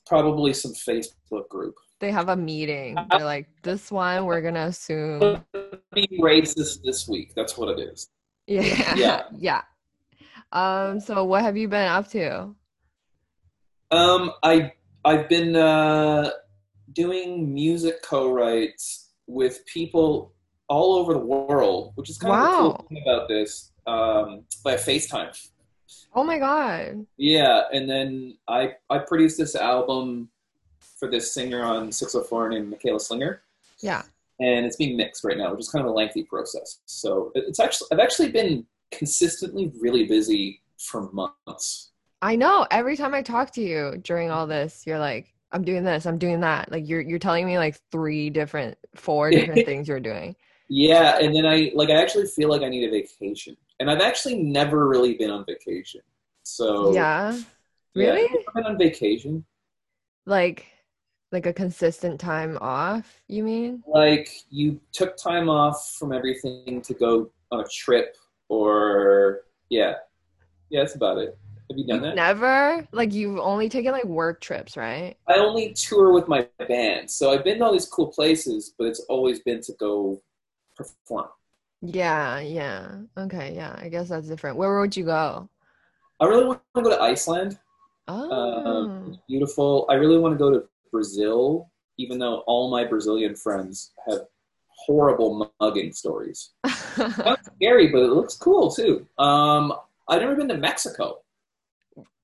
Probably 0.07 0.53
some 0.55 0.73
Facebook 0.75 1.49
group. 1.49 1.75
they 2.01 2.11
have 2.13 2.29
a 2.29 2.37
meeting. 2.37 2.97
They're 3.11 3.25
like, 3.25 3.49
this 3.63 3.91
one 3.91 4.25
we're 4.27 4.43
gonna 4.43 4.67
assume. 4.67 5.45
Be 5.95 6.07
racist 6.23 6.83
this 6.85 7.09
week. 7.09 7.33
That's 7.35 7.59
what 7.59 7.69
it 7.77 7.81
is. 7.83 8.09
Yeah. 8.47 8.95
Yeah. 8.97 9.23
Yeah. 9.39 9.63
Um, 10.53 10.99
so 10.99 11.25
what 11.25 11.43
have 11.43 11.57
you 11.57 11.69
been 11.69 11.87
up 11.87 12.09
to? 12.11 12.55
Um, 13.91 14.33
I 14.43 14.73
I've 15.05 15.29
been 15.29 15.57
uh, 15.57 16.31
doing 16.93 17.53
music 17.53 18.03
co-writes 18.03 19.11
with 19.27 19.65
people 19.67 20.33
all 20.69 20.95
over 20.95 21.15
the 21.15 21.19
world, 21.21 21.93
which 21.97 22.11
is 22.11 22.19
kind 22.19 22.35
of 22.35 22.41
the 22.41 22.57
cool 22.57 22.87
thing 22.89 23.03
about 23.03 23.29
this. 23.29 23.73
Um, 23.87 24.45
by 24.63 24.75
FaceTime. 24.75 25.37
Oh 26.15 26.23
my 26.23 26.39
god. 26.39 27.07
Yeah, 27.17 27.63
and 27.73 27.89
then 27.91 28.37
I 28.47 28.75
I 28.89 28.99
produced 28.99 29.39
this 29.39 29.57
album 29.57 30.29
for 30.99 31.09
this 31.11 31.33
singer 31.33 31.63
on 31.63 31.91
604 31.91 32.51
named 32.51 32.71
Michaela 32.71 33.01
Slinger, 33.01 33.43
Yeah. 33.81 34.03
and 34.39 34.67
it's 34.67 34.77
being 34.77 34.97
mixed 34.99 35.25
right 35.25 35.39
now, 35.39 35.51
which 35.51 35.61
is 35.61 35.69
kind 35.71 35.85
of 35.85 35.91
a 35.91 35.95
lengthy 35.95 36.25
process. 36.25 36.81
So 36.85 37.33
it's 37.35 37.59
actually 37.59 37.89
I've 37.93 38.01
actually 38.01 38.31
been 38.31 38.67
consistently 38.93 39.73
really 39.81 40.05
busy 40.07 40.61
for 40.79 41.11
months. 41.13 41.90
I 42.23 42.37
know. 42.37 42.67
Every 42.71 42.97
time 42.97 43.15
I 43.15 43.23
talk 43.23 43.51
to 43.53 43.63
you 43.63 43.99
during 44.03 44.31
all 44.31 44.47
this, 44.47 44.87
you're 44.87 44.99
like, 44.99 45.33
I'm 45.53 45.65
doing 45.65 45.85
this, 45.85 46.07
I'm 46.07 46.19
doing 46.19 46.41
that. 46.41 46.71
Like 46.71 46.89
you're 46.89 47.01
you're 47.01 47.19
telling 47.19 47.47
me 47.47 47.59
like 47.59 47.77
three 47.91 48.31
different, 48.31 48.77
four 48.95 49.31
different 49.31 49.65
things 49.67 49.89
you're 49.89 50.01
doing. 50.01 50.37
Yeah, 50.69 51.19
and 51.19 51.35
then 51.35 51.47
I 51.47 51.73
like 51.75 51.89
I 51.91 52.01
actually 52.01 52.27
feel 52.27 52.49
like 52.49 52.63
I 52.63 52.69
need 52.69 52.87
a 52.87 52.91
vacation, 52.91 53.57
and 53.81 53.91
I've 53.91 54.01
actually 54.01 54.43
never 54.43 54.87
really 54.89 55.15
been 55.15 55.31
on 55.31 55.45
vacation. 55.45 56.03
So 56.45 56.95
Yeah. 56.95 57.37
yeah, 57.95 58.03
Really? 58.03 58.29
have 58.29 58.55
been 58.55 58.67
on 58.67 58.79
vacation? 58.79 59.45
Like 60.27 60.67
like 61.33 61.47
a 61.47 61.53
consistent 61.53 62.21
time 62.21 62.59
off, 62.61 63.21
you 63.29 63.43
mean? 63.43 63.83
Like 63.87 64.29
you 64.51 64.81
took 64.93 65.17
time 65.17 65.49
off 65.49 65.97
from 65.99 66.13
everything 66.13 66.83
to 66.83 66.95
go 66.95 67.31
on 67.51 67.61
a 67.61 67.65
trip, 67.69 68.17
or 68.49 69.41
yeah, 69.69 69.95
yeah, 70.69 70.81
that's 70.83 70.95
about 70.95 71.19
it. 71.19 71.37
Have 71.71 71.79
you 71.79 71.87
done 71.87 72.03
that? 72.03 72.17
Never? 72.17 72.87
Like 72.91 73.15
you've 73.15 73.39
only 73.39 73.69
taken 73.69 73.93
like 73.93 74.05
work 74.05 74.41
trips, 74.41 74.77
right? 74.77 75.17
I 75.29 75.35
only 75.35 75.73
tour 75.73 76.13
with 76.13 76.27
my 76.27 76.49
band, 76.67 77.09
so 77.09 77.31
I've 77.31 77.45
been 77.45 77.59
to 77.59 77.65
all 77.65 77.73
these 77.73 77.87
cool 77.87 78.09
places, 78.09 78.75
but 78.77 78.89
it's 78.89 78.99
always 79.09 79.39
been 79.39 79.61
to 79.63 79.73
go 79.79 80.21
perform. 80.77 81.29
Yeah, 81.81 82.41
yeah. 82.41 82.97
Okay, 83.17 83.55
yeah. 83.55 83.79
I 83.81 83.89
guess 83.89 84.09
that's 84.09 84.27
different. 84.27 84.57
Where 84.57 84.81
would 84.81 84.97
you 84.97 85.05
go? 85.05 85.49
I 86.19 86.27
really 86.27 86.45
want 86.45 86.61
to 86.75 86.83
go 86.83 86.91
to 86.91 87.01
Iceland. 87.01 87.57
Oh. 88.09 88.31
Um, 88.31 89.19
beautiful. 89.29 89.87
I 89.89 89.95
really 89.95 90.19
want 90.19 90.35
to 90.35 90.39
go 90.39 90.51
to 90.51 90.65
Brazil, 90.91 91.71
even 91.99 92.19
though 92.19 92.39
all 92.49 92.69
my 92.69 92.85
Brazilian 92.85 93.37
friends 93.37 93.93
have 94.09 94.23
horrible 94.67 95.49
mugging 95.61 95.93
stories. 95.93 96.51
Scary, 96.67 97.89
but 97.89 98.03
it 98.03 98.11
looks 98.11 98.35
cool 98.35 98.73
too. 98.73 99.07
Um, 99.19 99.73
I've 100.09 100.21
never 100.21 100.35
been 100.35 100.49
to 100.49 100.57
Mexico. 100.57 101.21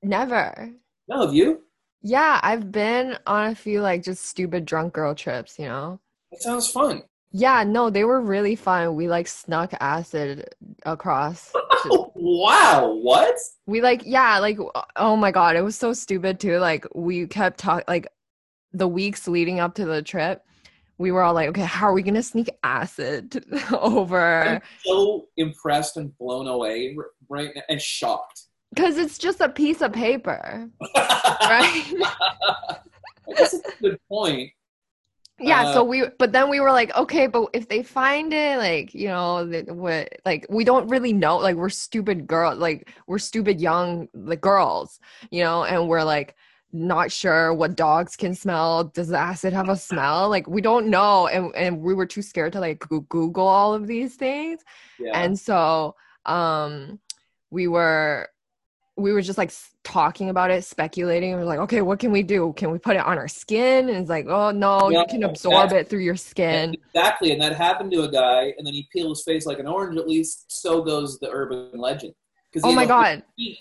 Never. 0.07 0.71
No, 1.09 1.27
have 1.27 1.35
you? 1.35 1.63
Yeah, 2.01 2.39
I've 2.43 2.71
been 2.71 3.19
on 3.27 3.51
a 3.51 3.55
few 3.55 3.81
like 3.81 4.05
just 4.05 4.25
stupid 4.27 4.65
drunk 4.65 4.93
girl 4.95 5.15
trips, 5.15 5.59
you 5.59 5.67
know? 5.67 5.99
It 6.31 6.43
sounds 6.43 6.71
fun. 6.71 7.03
Yeah, 7.33 7.65
no, 7.65 7.91
they 7.91 8.05
were 8.05 8.21
really 8.21 8.55
fun. 8.55 8.95
We 8.95 9.09
like 9.09 9.27
snuck 9.27 9.73
acid 9.81 10.55
across. 10.85 11.53
Wow, 12.19 12.99
what? 13.03 13.37
We 13.67 13.81
like, 13.81 14.03
yeah, 14.05 14.41
like, 14.41 14.59
oh 14.97 15.15
my 15.15 15.31
God, 15.31 15.55
it 15.55 15.61
was 15.61 15.77
so 15.77 15.93
stupid 15.93 16.41
too. 16.41 16.59
Like, 16.59 16.85
we 16.95 17.29
kept 17.29 17.59
talking, 17.59 17.85
like, 17.87 18.09
the 18.73 18.89
weeks 18.89 19.29
leading 19.29 19.61
up 19.61 19.75
to 19.77 19.85
the 19.85 20.03
trip, 20.03 20.43
we 20.99 21.13
were 21.13 21.23
all 21.23 21.35
like, 21.35 21.49
okay, 21.51 21.63
how 21.63 21.87
are 21.87 21.93
we 21.93 22.03
gonna 22.03 22.25
sneak 22.25 22.49
acid 22.65 23.45
over? 23.71 24.43
I'm 24.43 24.63
so 24.85 25.29
impressed 25.37 25.97
and 25.99 26.17
blown 26.19 26.49
away 26.49 26.97
right 27.29 27.51
now 27.55 27.63
and 27.69 27.81
shocked. 27.81 28.46
Because 28.77 28.99
it's 28.99 29.17
just 29.17 29.41
a 29.41 29.49
piece 29.49 29.81
of 29.81 29.93
paper, 29.93 30.69
right? 30.95 31.95
It's 33.29 33.55
a 33.55 33.61
good 33.83 33.99
point. 34.09 34.53
Yeah, 35.41 35.65
Uh, 35.65 35.73
so 35.75 35.85
we, 35.85 36.05
but 36.19 36.31
then 36.33 36.49
we 36.49 36.61
were 36.61 36.71
like, 36.71 36.95
okay, 36.97 37.27
but 37.27 37.49
if 37.53 37.69
they 37.69 37.83
find 37.83 38.33
it, 38.33 38.57
like, 38.59 38.95
you 38.95 39.09
know, 39.09 39.45
the- 39.45 39.75
what, 39.75 40.11
like, 40.25 40.47
we 40.49 40.63
don't 40.65 40.87
really 40.89 41.13
know, 41.13 41.37
like, 41.39 41.57
we're 41.57 41.69
stupid 41.69 42.27
girls, 42.29 42.59
like, 42.59 42.89
we're 43.09 43.19
stupid 43.19 43.61
young, 43.61 44.09
like, 44.15 44.41
girls, 44.41 45.01
you 45.31 45.43
know, 45.43 45.65
and 45.65 45.89
we're 45.89 46.05
like, 46.05 46.37
not 46.73 47.11
sure 47.11 47.53
what 47.53 47.75
dogs 47.77 48.15
can 48.17 48.35
smell. 48.35 48.85
Does 48.85 49.09
the 49.09 49.19
acid 49.19 49.53
have 49.53 49.69
a 49.69 49.77
smell? 49.77 50.29
Like, 50.29 50.47
we 50.49 50.61
don't 50.61 50.87
know, 50.89 51.27
and 51.27 51.55
and 51.57 51.81
we 51.81 51.95
were 51.95 52.07
too 52.07 52.23
scared 52.23 52.53
to 52.53 52.61
like 52.61 52.79
Google 53.09 53.47
all 53.47 53.73
of 53.75 53.87
these 53.87 54.15
things, 54.17 54.61
Yeah. 54.99 55.13
and 55.21 55.39
so, 55.39 55.97
um, 56.27 57.01
we 57.51 57.67
were. 57.69 58.29
We 58.97 59.13
were 59.13 59.21
just 59.21 59.37
like 59.39 59.53
talking 59.85 60.31
about 60.31 60.51
it, 60.51 60.65
speculating. 60.65 61.33
and 61.33 61.41
We're 61.41 61.47
like, 61.47 61.59
okay, 61.61 61.83
what 61.83 61.99
can 61.99 62.11
we 62.13 62.23
do? 62.23 62.55
Can 62.57 62.71
we 62.71 62.79
put 62.79 62.97
it 62.97 63.05
on 63.05 63.19
our 63.19 63.29
skin? 63.29 63.89
And 63.89 63.99
it's 63.99 64.09
like, 64.09 64.27
oh 64.27 64.51
no, 64.51 64.89
Yeah, 64.89 65.01
you 65.01 65.07
can 65.09 65.23
absorb 65.23 65.73
it 65.73 65.89
through 65.89 66.01
your 66.01 66.17
skin. 66.17 66.75
Exactly, 66.95 67.33
and 67.33 67.41
that 67.43 67.57
happened 67.57 67.93
to 67.93 68.03
a 68.03 68.11
guy, 68.11 68.55
and 68.57 68.67
then 68.67 68.73
he 68.73 68.89
peeled 68.93 69.11
his 69.11 69.23
face 69.23 69.45
like 69.47 69.59
an 69.59 69.67
orange. 69.67 69.99
At 69.99 70.09
least 70.09 70.47
so 70.49 70.83
goes 70.83 71.19
the 71.19 71.31
urban 71.31 71.71
legend. 71.79 72.15
Because 72.51 72.67
Oh 72.67 72.73
my 72.73 72.87
god. 72.87 73.23
heat 73.37 73.59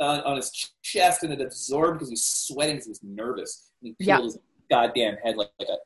uh, 0.00 0.20
on 0.24 0.36
his 0.36 0.50
chest, 0.82 1.22
and 1.22 1.32
it 1.32 1.40
absorbed 1.40 1.98
because 1.98 2.08
he 2.10 2.12
was 2.12 2.24
sweating 2.24 2.76
because 2.76 2.86
he 2.86 2.90
was 2.90 3.02
nervous. 3.02 3.70
And 3.82 3.94
he 3.98 4.06
Yeah. 4.06 4.16
peeled 4.16 4.26
his 4.26 4.38
goddamn 4.70 5.16
head 5.24 5.36
like, 5.36 5.48
like 5.58 5.68
a 5.68 5.78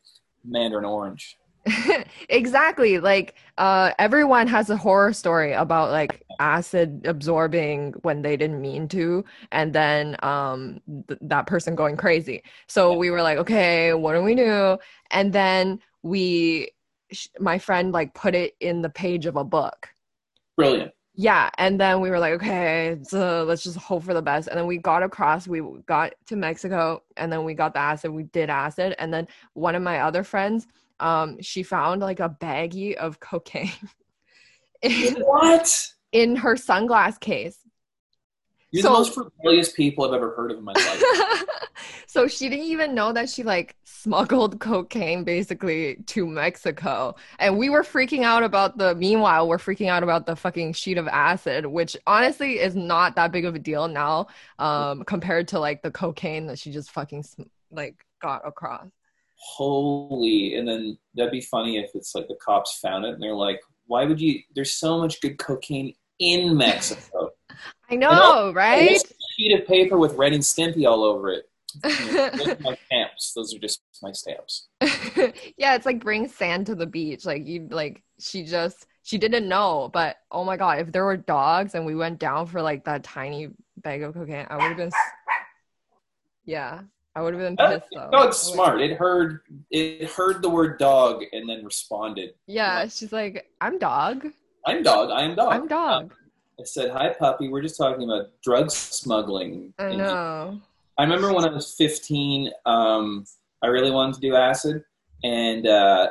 mandarin 0.45 0.85
orange. 0.85 1.39
exactly. 2.29 2.99
Like 2.99 3.35
uh 3.59 3.93
everyone 3.99 4.47
has 4.49 4.71
a 4.71 4.77
horror 4.77 5.13
story 5.13 5.53
about 5.53 5.91
like 5.91 6.25
acid 6.41 7.03
absorbing 7.07 7.93
when 8.03 8.23
they 8.23 8.37
didn't 8.37 8.61
mean 8.61 8.89
to 8.89 9.25
and 9.53 9.73
then 9.73 10.17
um 10.23 10.81
th- 11.09 11.21
that 11.23 11.47
person 11.47 11.75
going 11.75 11.97
crazy. 11.97 12.43
So 12.67 12.95
we 12.95 13.11
were 13.11 13.23
like, 13.23 13.39
okay, 13.39 13.95
what 13.95 14.15
do 14.15 14.23
we 14.23 14.35
do? 14.35 14.79
And 15.11 15.33
then 15.33 15.81
we 16.03 16.73
sh- 17.13 17.29
my 17.39 17.59
friend 17.59 17.93
like 17.93 18.15
put 18.15 18.35
it 18.35 18.55
in 18.61 18.83
the 18.83 18.91
page 18.91 19.27
of 19.27 19.37
a 19.37 19.45
book. 19.45 19.89
Brilliant. 20.57 20.93
Yeah, 21.15 21.51
and 21.59 21.79
then 21.79 22.01
we 22.01 22.09
were 22.09 22.19
like, 22.19 22.33
okay, 22.35 22.97
so 23.03 23.45
let's 23.47 23.63
just 23.63 23.77
hope 23.77 24.03
for 24.03 24.15
the 24.15 24.23
best. 24.23 24.49
And 24.49 24.59
then 24.59 24.67
we 24.67 24.79
got 24.79 25.03
across, 25.03 25.47
we 25.47 25.61
got 25.87 26.15
to 26.27 26.37
Mexico, 26.37 27.03
and 27.19 27.31
then 27.31 27.45
we 27.45 27.53
got 27.53 27.75
the 27.75 27.81
acid. 27.81 28.13
We 28.13 28.23
did 28.25 28.49
acid, 28.49 28.95
and 28.99 29.13
then 29.13 29.29
one 29.53 29.75
of 29.75 29.83
my 29.83 30.01
other 30.01 30.25
friends, 30.25 30.67
um, 31.03 31.41
she 31.43 31.63
found 31.63 32.01
like 32.01 32.21
a 32.21 32.29
baggie 32.41 32.95
of 32.95 33.21
cocaine 33.21 33.73
in, 34.83 35.15
What? 35.21 35.89
in 36.13 36.37
her 36.37 36.55
sunglass 36.55 37.19
case. 37.21 37.59
You're 38.71 38.83
So- 38.83 38.89
the 38.93 38.99
most 38.99 39.17
rebellious 39.17 39.73
people 39.73 40.05
I've 40.07 40.15
ever 40.15 40.35
heard 40.35 40.51
of 40.53 40.59
in 40.59 40.65
my 40.65 40.73
life. 40.73 41.45
so 42.07 42.27
she 42.27 42.49
didn't 42.49 42.67
even 42.67 42.95
know 42.95 43.13
that 43.13 43.29
she 43.29 43.43
like 43.43 43.77
smuggled 43.85 44.61
cocaine 44.61 45.25
basically 45.25 45.97
to 46.07 46.27
Mexico. 46.27 47.15
And 47.39 47.59
we 47.59 47.69
were 47.69 47.83
freaking 47.83 48.23
out 48.23 48.43
about 48.43 48.79
the 48.79 48.95
meanwhile, 48.95 49.47
we're 49.47 49.59
freaking 49.59 49.89
out 49.89 50.03
about 50.03 50.25
the 50.27 50.37
fucking 50.37 50.73
sheet 50.73 50.97
of 50.99 51.07
acid, 51.09 51.67
which 51.67 51.97
honestly 52.07 52.61
is 52.61 52.75
not 52.75 53.15
that 53.17 53.31
big 53.31 53.45
of 53.45 53.55
a 53.55 53.59
deal 53.59 53.89
now, 53.89 54.29
um, 54.59 55.05
compared 55.05 55.49
to 55.49 55.59
like 55.61 55.83
the 55.83 55.91
cocaine 55.91 56.47
that 56.47 56.59
she 56.59 56.73
just 56.73 56.91
fucking 56.93 57.25
sm- 57.25 57.43
like 57.71 57.97
got 58.23 58.47
across. 58.47 58.89
Holy! 59.43 60.57
And 60.57 60.67
then 60.69 60.99
that'd 61.15 61.33
be 61.33 61.41
funny 61.41 61.79
if 61.79 61.91
it's 61.95 62.15
like 62.15 62.29
the 62.29 62.37
cops 62.37 62.79
found 62.79 63.05
it 63.05 63.15
and 63.15 63.23
they're 63.23 63.35
like, 63.35 63.61
"Why 63.87 64.05
would 64.05 64.21
you? 64.21 64.41
There's 64.55 64.75
so 64.75 64.99
much 64.99 65.21
good 65.21 65.39
cocaine 65.39 65.95
in 66.19 66.57
Mexico." 66.57 67.31
I 67.91 67.97
know, 67.97 68.49
And 68.49 68.55
right? 68.55 69.03
sheet 69.37 69.61
of 69.61 69.67
paper 69.67 69.99
with 69.99 70.15
Ren 70.15 70.33
and 70.33 70.43
Stimpy 70.43 70.89
all 70.89 71.05
over 71.05 71.31
it. 71.31 71.49
You 71.85 72.13
know, 72.13 72.31
those 72.37 72.49
are 72.49 72.59
my 72.61 72.77
stamps. 72.87 73.33
Those 73.35 73.55
are 73.55 73.59
just 73.59 73.83
my 74.03 74.13
stamps. 74.13 74.69
yeah, 75.57 75.75
it's 75.75 75.87
like 75.87 76.01
bring 76.01 76.29
sand 76.29 76.67
to 76.67 76.75
the 76.75 76.87
beach. 76.87 77.25
Like 77.25 77.47
you 77.47 77.69
like 77.71 78.03
she 78.19 78.45
just 78.45 78.87
she 79.03 79.19
didn't 79.19 79.49
know, 79.49 79.91
but 79.93 80.17
oh 80.31 80.45
my 80.45 80.57
god, 80.57 80.81
if 80.81 80.93
there 80.93 81.05
were 81.05 81.17
dogs 81.17 81.75
and 81.75 81.85
we 81.87 81.95
went 81.95 82.19
down 82.19 82.47
for 82.47 82.63
like 82.63 82.85
that 82.85 83.05
tiny 83.05 83.49
bag 83.79 84.03
of 84.03 84.15
cocaine, 84.15 84.47
I 84.49 84.57
would 84.57 84.69
have 84.69 84.77
been 84.77 84.91
Yeah, 86.45 86.83
I 87.15 87.21
would 87.23 87.35
have 87.35 87.43
been 87.43 87.57
pissed 87.57 87.89
though. 87.93 88.09
No, 88.11 88.23
it's 88.23 88.39
smart. 88.39 88.81
It 88.81 88.97
heard 88.97 89.41
it 89.71 90.11
heard 90.11 90.43
the 90.43 90.49
word 90.49 90.79
dog 90.79 91.25
and 91.33 91.49
then 91.49 91.65
responded. 91.65 92.35
Yeah, 92.47 92.87
she's 92.89 93.13
like, 93.13 93.47
I'm 93.61 93.79
dog. 93.79 94.27
I'm 94.67 94.83
dog. 94.83 95.11
I 95.11 95.23
am 95.23 95.35
dog. 95.35 95.53
I'm 95.53 95.69
dog. 95.69 96.15
I 96.59 96.65
said, 96.65 96.91
"Hi, 96.91 97.13
puppy. 97.13 97.49
We're 97.49 97.63
just 97.63 97.77
talking 97.77 98.05
about 98.05 98.31
drug 98.43 98.71
smuggling." 98.71 99.75
I 99.79 99.95
know. 99.95 100.61
I 100.99 101.03
remember 101.03 101.33
when 101.33 101.45
I 101.45 101.53
was 101.53 101.75
15, 101.75 102.51
um, 102.67 103.25
I 103.63 103.69
really 103.69 103.91
wanted 103.91 104.15
to 104.17 104.21
do 104.21 104.37
acid, 104.37 104.85
and 105.25 105.67
uh, 105.67 106.11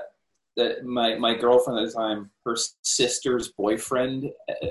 the, 0.58 0.78
my 0.84 1.16
my 1.16 1.36
girlfriend 1.36 1.80
at 1.80 1.88
the 1.88 1.94
time, 1.94 2.30
her 2.46 2.58
sister's 2.82 3.50
boyfriend, 3.50 4.32
uh, 4.50 4.68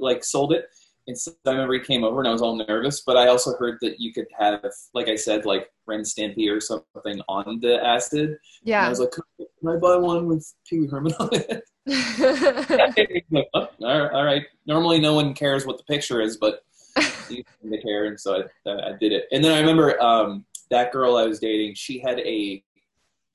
like 0.00 0.24
sold 0.24 0.52
it. 0.52 0.68
And 1.08 1.18
so 1.18 1.32
I 1.46 1.50
remember 1.50 1.74
he 1.74 1.80
came 1.80 2.04
over 2.04 2.20
and 2.20 2.28
I 2.28 2.32
was 2.32 2.42
all 2.42 2.56
nervous, 2.56 3.00
but 3.00 3.16
I 3.16 3.26
also 3.26 3.56
heard 3.56 3.78
that 3.82 3.98
you 3.98 4.12
could 4.12 4.26
have, 4.38 4.64
like 4.94 5.08
I 5.08 5.16
said, 5.16 5.44
like 5.44 5.68
Ren 5.86 6.02
Stimpy 6.02 6.48
or 6.48 6.60
something 6.60 7.20
on 7.28 7.58
the 7.60 7.84
acid. 7.84 8.20
And 8.28 8.38
Yeah. 8.62 8.86
I 8.86 8.88
was 8.88 9.00
like, 9.00 9.10
can 9.10 9.68
I 9.68 9.76
buy 9.76 9.96
one 9.96 10.26
with 10.26 10.52
Pee 10.68 10.80
Wee 10.80 10.88
Herman 10.88 11.12
on 11.18 11.28
it? 11.32 11.64
like, 13.30 13.48
oh, 13.54 13.68
all 13.80 14.00
right, 14.00 14.12
all 14.12 14.24
right. 14.24 14.42
Normally, 14.66 15.00
no 15.00 15.14
one 15.14 15.34
cares 15.34 15.66
what 15.66 15.78
the 15.78 15.84
picture 15.84 16.20
is, 16.20 16.36
but 16.36 16.64
to 16.96 17.42
care, 17.82 18.04
and 18.04 18.20
so 18.20 18.44
I, 18.66 18.70
I 18.70 18.92
did 19.00 19.12
it. 19.12 19.24
And 19.32 19.42
then 19.42 19.52
I 19.52 19.60
remember 19.60 20.00
um, 20.00 20.44
that 20.70 20.92
girl 20.92 21.16
I 21.16 21.26
was 21.26 21.40
dating. 21.40 21.74
She 21.74 21.98
had 21.98 22.20
a 22.20 22.62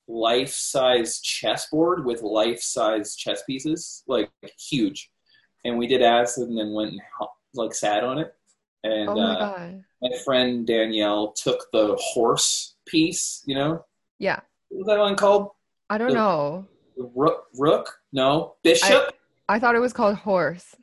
life-size 0.07 1.19
chessboard 1.19 2.05
with 2.05 2.21
life-size 2.21 3.15
chess 3.15 3.43
pieces, 3.43 4.03
like 4.07 4.29
huge. 4.57 5.09
And 5.65 5.77
we 5.77 5.87
did 5.87 6.01
acid, 6.01 6.47
and 6.47 6.57
then 6.57 6.71
went 6.73 6.91
and 6.91 7.01
like 7.57 7.73
sat 7.73 8.03
on 8.03 8.17
it. 8.19 8.33
And 8.83 9.09
oh 9.09 9.15
my 9.15 9.33
uh, 9.39 9.69
my 10.01 10.17
friend 10.23 10.65
Danielle 10.65 11.33
took 11.33 11.65
the 11.73 11.95
horse 11.99 12.75
piece. 12.85 13.43
You 13.45 13.55
know, 13.55 13.85
Yeah. 14.19 14.39
what 14.69 14.77
was 14.79 14.87
that 14.87 14.99
one 14.99 15.15
called? 15.15 15.49
I 15.89 15.97
don't 15.97 16.09
The- 16.09 16.13
know. 16.15 16.65
Rook? 17.15 17.45
Rook? 17.57 17.99
No, 18.11 18.55
bishop. 18.63 19.13
I 19.49 19.59
thought 19.59 19.75
it 19.75 19.79
was 19.79 19.93
called 19.93 20.15
horse. 20.15 20.75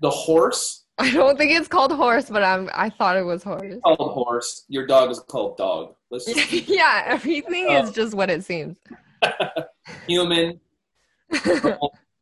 the 0.00 0.10
horse. 0.10 0.84
I 0.98 1.10
don't 1.12 1.36
think 1.38 1.52
it's 1.52 1.68
called 1.68 1.92
horse, 1.92 2.28
but 2.30 2.42
I'm 2.44 2.68
I 2.74 2.90
thought 2.90 3.16
it 3.16 3.24
was 3.24 3.42
horse. 3.42 3.74
Called 3.84 3.98
horse. 4.12 4.64
Your 4.68 4.86
dog 4.86 5.10
is 5.10 5.20
called 5.20 5.56
dog. 5.56 5.94
Let's 6.10 6.24
just 6.32 6.52
yeah, 6.68 7.02
everything 7.06 7.66
Oh. 7.70 7.82
is 7.82 7.90
just 7.92 8.14
what 8.14 8.30
it 8.30 8.44
seems. 8.44 8.78
human. 10.08 10.60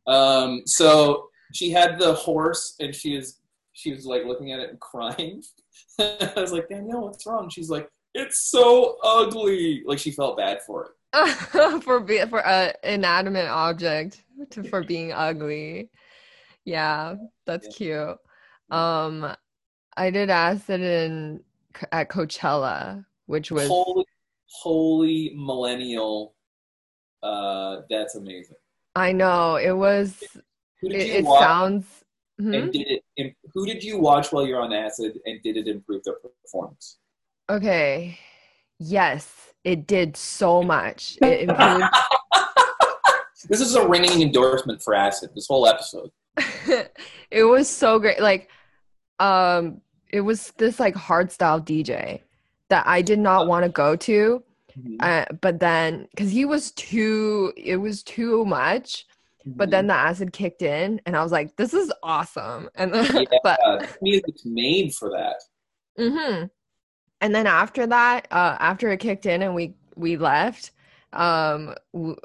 Um, 0.05 0.61
so 0.65 1.29
she 1.53 1.71
had 1.71 1.99
the 1.99 2.13
horse, 2.13 2.75
and 2.79 2.93
she 2.95 3.15
was 3.17 3.39
she 3.77 3.93
was 3.93 4.07
like 4.07 4.25
looking 4.25 4.51
at 4.51 4.59
it 4.59 4.71
and 4.71 4.79
crying. 4.79 5.43
I 5.99 6.33
was 6.35 6.51
like, 6.51 6.67
Danielle, 6.67 7.01
what's 7.01 7.27
wrong? 7.27 7.47
She's 7.47 7.69
like, 7.69 7.87
it's 8.15 8.49
so 8.49 8.97
ugly. 9.03 9.83
Like 9.85 9.99
she 9.99 10.09
felt 10.09 10.35
bad 10.35 10.63
for 10.63 10.85
it. 11.13 11.83
for 11.83 11.99
be 11.99 12.19
for 12.25 12.45
an 12.45 12.73
inanimate 12.83 13.47
object 13.47 14.23
to 14.49 14.63
for 14.63 14.83
being 14.83 15.13
ugly. 15.13 15.91
Yeah, 16.65 17.15
that's 17.45 17.67
cute. 17.75 18.17
Um, 18.71 19.35
I 19.95 20.09
did 20.09 20.31
acid 20.31 20.81
in 20.81 21.43
at 21.91 22.09
Coachella, 22.09 23.05
which 23.27 23.51
was 23.51 23.67
Holy, 23.67 24.05
holy 24.47 25.33
millennial. 25.35 26.33
Uh, 27.21 27.81
that's 27.91 28.15
amazing. 28.15 28.55
I 28.95 29.11
know 29.11 29.57
it 29.57 29.71
was. 29.71 30.23
It, 30.81 30.93
it 30.93 31.25
sounds. 31.25 31.85
Hmm? 32.39 32.53
And 32.53 32.71
did 32.71 33.01
it? 33.15 33.35
Who 33.53 33.65
did 33.65 33.83
you 33.83 33.99
watch 33.99 34.31
while 34.31 34.45
you're 34.45 34.61
on 34.61 34.73
acid? 34.73 35.19
And 35.25 35.41
did 35.41 35.57
it 35.57 35.67
improve 35.67 36.03
their 36.03 36.15
performance? 36.43 36.97
Okay. 37.49 38.19
Yes, 38.79 39.53
it 39.63 39.87
did 39.87 40.15
so 40.15 40.61
much. 40.61 41.17
It 41.21 41.41
improved. 41.49 41.83
This 43.49 43.61
is 43.61 43.75
a 43.75 43.87
ringing 43.87 44.21
endorsement 44.21 44.81
for 44.81 44.93
acid. 44.93 45.31
This 45.33 45.47
whole 45.47 45.67
episode. 45.67 46.11
it 47.31 47.43
was 47.43 47.69
so 47.69 47.97
great. 47.97 48.19
Like, 48.19 48.49
um, 49.19 49.81
it 50.09 50.21
was 50.21 50.51
this 50.57 50.79
like 50.79 50.95
hard 50.95 51.31
style 51.31 51.61
DJ 51.61 52.21
that 52.69 52.85
I 52.85 53.01
did 53.01 53.19
not 53.19 53.47
want 53.47 53.63
to 53.63 53.69
go 53.69 53.95
to. 53.95 54.43
Uh, 54.99 55.25
but 55.41 55.59
then, 55.59 56.07
because 56.11 56.29
he 56.29 56.45
was 56.45 56.71
too, 56.71 57.51
it 57.57 57.77
was 57.77 58.03
too 58.03 58.45
much. 58.45 59.07
But 59.55 59.69
then 59.71 59.87
the 59.87 59.93
acid 59.93 60.33
kicked 60.33 60.61
in, 60.61 60.99
and 61.05 61.15
I 61.15 61.23
was 61.23 61.31
like, 61.31 61.55
"This 61.55 61.73
is 61.73 61.91
awesome!" 62.03 62.69
And 62.75 62.93
then, 62.93 63.25
Yeah. 63.31 63.39
but 63.43 63.97
music's 64.01 64.45
made 64.45 64.93
for 64.93 65.09
that. 65.11 65.35
mm-hmm. 65.97 66.45
And 67.21 67.33
then 67.33 67.47
after 67.47 67.87
that, 67.87 68.27
uh, 68.31 68.57
after 68.59 68.91
it 68.91 68.99
kicked 68.99 69.25
in 69.25 69.41
and 69.41 69.55
we 69.55 69.75
we 69.95 70.17
left, 70.17 70.71
um, 71.13 71.73
w- 71.93 72.15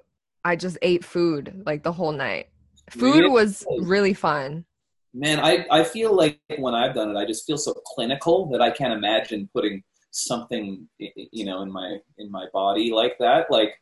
I 0.44 0.56
just 0.56 0.76
ate 0.82 1.04
food 1.04 1.62
like 1.64 1.82
the 1.82 1.92
whole 1.92 2.12
night. 2.12 2.48
Food 2.90 3.30
was 3.30 3.64
really 3.80 4.12
fun. 4.12 4.64
Man, 5.14 5.40
I, 5.40 5.66
I 5.70 5.84
feel 5.84 6.14
like 6.14 6.40
when 6.58 6.74
I've 6.74 6.94
done 6.94 7.14
it, 7.14 7.18
I 7.18 7.24
just 7.26 7.46
feel 7.46 7.58
so 7.58 7.72
clinical 7.86 8.46
that 8.50 8.60
I 8.60 8.70
can't 8.70 8.92
imagine 8.92 9.48
putting 9.54 9.82
something 10.10 10.86
you 10.98 11.44
know 11.44 11.62
in 11.62 11.72
my 11.72 11.96
in 12.18 12.30
my 12.30 12.46
body 12.52 12.92
like 12.92 13.16
that. 13.18 13.50
Like 13.50 13.74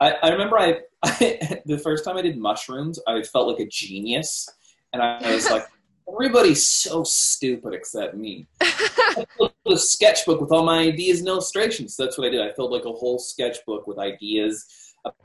I, 0.00 0.12
I 0.22 0.28
remember 0.30 0.58
I, 0.58 0.78
I 1.02 1.60
the 1.66 1.78
first 1.78 2.04
time 2.04 2.16
I 2.16 2.22
did 2.22 2.38
mushrooms, 2.38 2.98
I 3.06 3.22
felt 3.22 3.48
like 3.48 3.60
a 3.60 3.68
genius, 3.68 4.48
and 4.92 5.02
I 5.02 5.34
was 5.34 5.50
like, 5.50 5.64
everybody's 6.12 6.66
so 6.66 7.04
stupid 7.04 7.74
except 7.74 8.14
me. 8.16 8.46
I 8.60 9.24
filled 9.36 9.52
a 9.66 9.76
sketchbook 9.78 10.40
with 10.40 10.50
all 10.52 10.64
my 10.64 10.78
ideas 10.78 11.20
and 11.20 11.28
illustrations. 11.28 11.96
That's 11.96 12.18
what 12.18 12.26
I 12.26 12.30
did. 12.30 12.40
I 12.40 12.52
filled 12.52 12.72
like 12.72 12.84
a 12.84 12.92
whole 12.92 13.18
sketchbook 13.18 13.86
with 13.86 13.98
ideas 13.98 14.66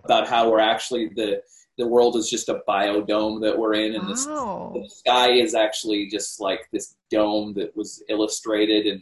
about 0.04 0.28
how 0.28 0.50
we're 0.50 0.60
actually 0.60 1.10
the 1.16 1.42
the 1.78 1.86
world 1.86 2.16
is 2.16 2.30
just 2.30 2.48
a 2.48 2.62
biodome 2.70 3.42
that 3.42 3.58
we're 3.58 3.74
in, 3.74 3.96
and 3.96 4.10
this 4.10 4.26
Wow. 4.28 4.72
the 4.76 4.88
sky 4.90 5.32
is 5.32 5.54
actually 5.56 6.08
just 6.08 6.40
like 6.40 6.62
this 6.72 6.96
dome 7.12 7.54
that 7.56 7.76
was 7.76 8.02
illustrated 8.08 8.86
and, 8.88 9.02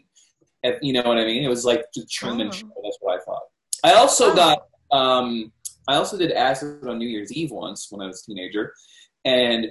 and 0.64 0.78
you 0.82 0.92
know 0.94 1.04
what 1.04 1.20
I 1.20 1.26
mean? 1.26 1.44
It 1.44 1.50
was 1.50 1.66
like 1.66 1.86
the 1.96 2.04
Truman 2.10 2.48
Oh. 2.48 2.52
Show. 2.52 2.68
That's 2.84 2.98
what 3.00 3.20
I 3.20 3.24
thought. 3.24 3.44
I 3.84 3.94
also 3.94 4.32
Oh. 4.32 4.36
got 4.36 4.66
um, 4.92 5.52
I 5.88 5.96
also 5.96 6.18
did 6.18 6.32
acid 6.32 6.88
on 6.88 6.98
New 6.98 7.08
Year's 7.08 7.32
Eve 7.34 7.52
once 7.52 7.88
when 7.90 8.02
I 8.02 8.08
was 8.08 8.22
a 8.22 8.26
teenager, 8.26 8.74
and 9.26 9.68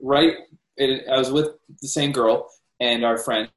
right, 0.00 0.34
it, 0.76 1.08
I 1.08 1.18
was 1.18 1.30
with 1.30 1.50
the 1.80 1.88
same 1.88 2.12
girl 2.12 2.48
and 2.80 3.04
our 3.04 3.18
friends. 3.18 3.50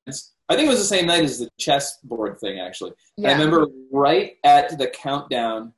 I 0.50 0.56
think 0.56 0.68
it 0.68 0.70
was 0.70 0.80
the 0.80 0.96
same 0.96 1.06
night 1.06 1.24
as 1.24 1.40
the 1.40 1.50
chessboard 1.58 2.40
thing, 2.40 2.60
actually. 2.60 2.92
Yeah. 3.16 3.30
I 3.30 3.34
remember 3.34 3.68
right 3.92 4.34
at 4.44 4.78
the 4.78 4.88
countdown, 4.88 5.74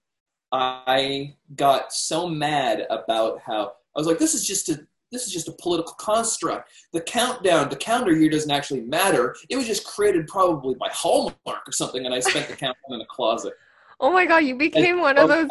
I 0.52 1.36
got 1.56 1.94
so 1.94 2.28
mad 2.28 2.88
about 2.90 3.40
how 3.46 3.74
I 3.96 4.00
was 4.00 4.08
like, 4.08 4.20
"This 4.20 4.34
is 4.34 4.48
just 4.48 4.70
a 4.70 4.88
this 5.12 5.28
is 5.28 5.34
just 5.34 5.48
a 5.48 5.52
political 5.52 5.94
construct. 5.94 6.72
The 6.92 7.02
countdown, 7.02 7.70
the 7.70 7.76
calendar 7.76 8.16
year 8.16 8.32
doesn't 8.32 8.50
actually 8.50 8.82
matter. 8.82 9.36
It 9.48 9.58
was 9.58 9.68
just 9.68 9.86
created 9.86 10.28
probably 10.28 10.74
by 10.76 10.90
Hallmark 10.92 11.68
or 11.68 11.72
something." 11.72 12.06
And 12.06 12.14
I 12.14 12.20
spent 12.20 12.48
the 12.48 12.56
countdown 12.56 12.96
in 12.96 13.02
a 13.02 13.06
closet. 13.06 13.54
Oh 14.00 14.12
my 14.12 14.26
god, 14.26 14.40
you 14.40 14.56
became 14.56 15.00
one 15.00 15.18
of 15.18 15.28
those 15.28 15.48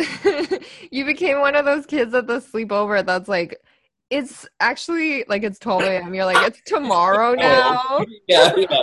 you 0.90 1.04
became 1.04 1.40
one 1.40 1.54
of 1.56 1.64
those 1.64 1.86
kids 1.86 2.14
at 2.14 2.26
the 2.26 2.40
sleepover 2.40 3.04
that's 3.04 3.28
like 3.28 3.60
it's 4.10 4.46
actually 4.58 5.24
like 5.28 5.42
it's 5.44 5.58
12 5.58 5.82
a.m. 5.82 6.14
You're 6.14 6.24
like, 6.24 6.46
it's 6.48 6.60
tomorrow 6.66 7.34
now. 7.38 8.04
yeah, 8.26 8.52
yeah, 8.56 8.82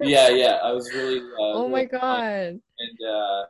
yeah, 0.00 0.28
yeah. 0.28 0.58
I 0.62 0.72
was 0.72 0.92
really. 0.94 1.18
Uh, 1.18 1.22
Oh 1.40 1.68
my 1.68 1.78
really 1.80 1.88
fun. 1.88 2.00
god. 2.00 2.60
And 2.78 3.08
uh, 3.08 3.44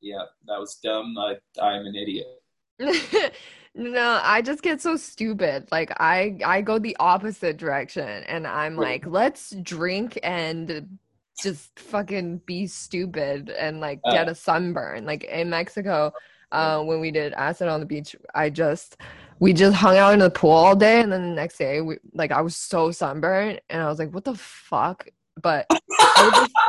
yeah, 0.00 0.22
that 0.46 0.58
was 0.60 0.76
dumb. 0.82 1.16
I, 1.18 1.36
I'm 1.60 1.86
an 1.86 1.94
idiot. 1.96 3.34
No, 3.76 4.20
I 4.22 4.40
just 4.40 4.62
get 4.62 4.80
so 4.80 4.96
stupid. 4.96 5.66
Like 5.72 5.90
I 5.98 6.38
I 6.44 6.60
go 6.60 6.78
the 6.78 6.96
opposite 7.00 7.56
direction 7.56 8.06
and 8.24 8.46
I'm 8.46 8.76
like, 8.76 9.04
let's 9.04 9.50
drink 9.62 10.16
and 10.22 10.98
just 11.42 11.76
fucking 11.78 12.38
be 12.46 12.68
stupid 12.68 13.50
and 13.50 13.80
like 13.80 14.00
get 14.08 14.28
a 14.28 14.34
sunburn. 14.34 15.06
Like 15.06 15.24
in 15.24 15.50
Mexico, 15.50 16.12
uh, 16.52 16.82
when 16.82 17.00
we 17.00 17.10
did 17.10 17.32
acid 17.34 17.68
on 17.68 17.80
the 17.80 17.86
beach, 17.86 18.14
I 18.34 18.50
just 18.50 18.96
we 19.40 19.52
just 19.52 19.76
hung 19.76 19.96
out 19.96 20.12
in 20.12 20.20
the 20.20 20.30
pool 20.30 20.50
all 20.50 20.76
day 20.76 21.00
and 21.00 21.12
then 21.12 21.22
the 21.22 21.34
next 21.34 21.58
day 21.58 21.80
we 21.80 21.98
like 22.12 22.30
I 22.30 22.40
was 22.40 22.56
so 22.56 22.90
sunburned 22.90 23.60
and 23.68 23.82
I 23.82 23.88
was 23.88 23.98
like, 23.98 24.12
what 24.12 24.24
the 24.24 24.34
fuck? 24.34 25.06
But 25.40 25.66
I 25.70 26.24
would 26.24 26.34
just 26.34 26.54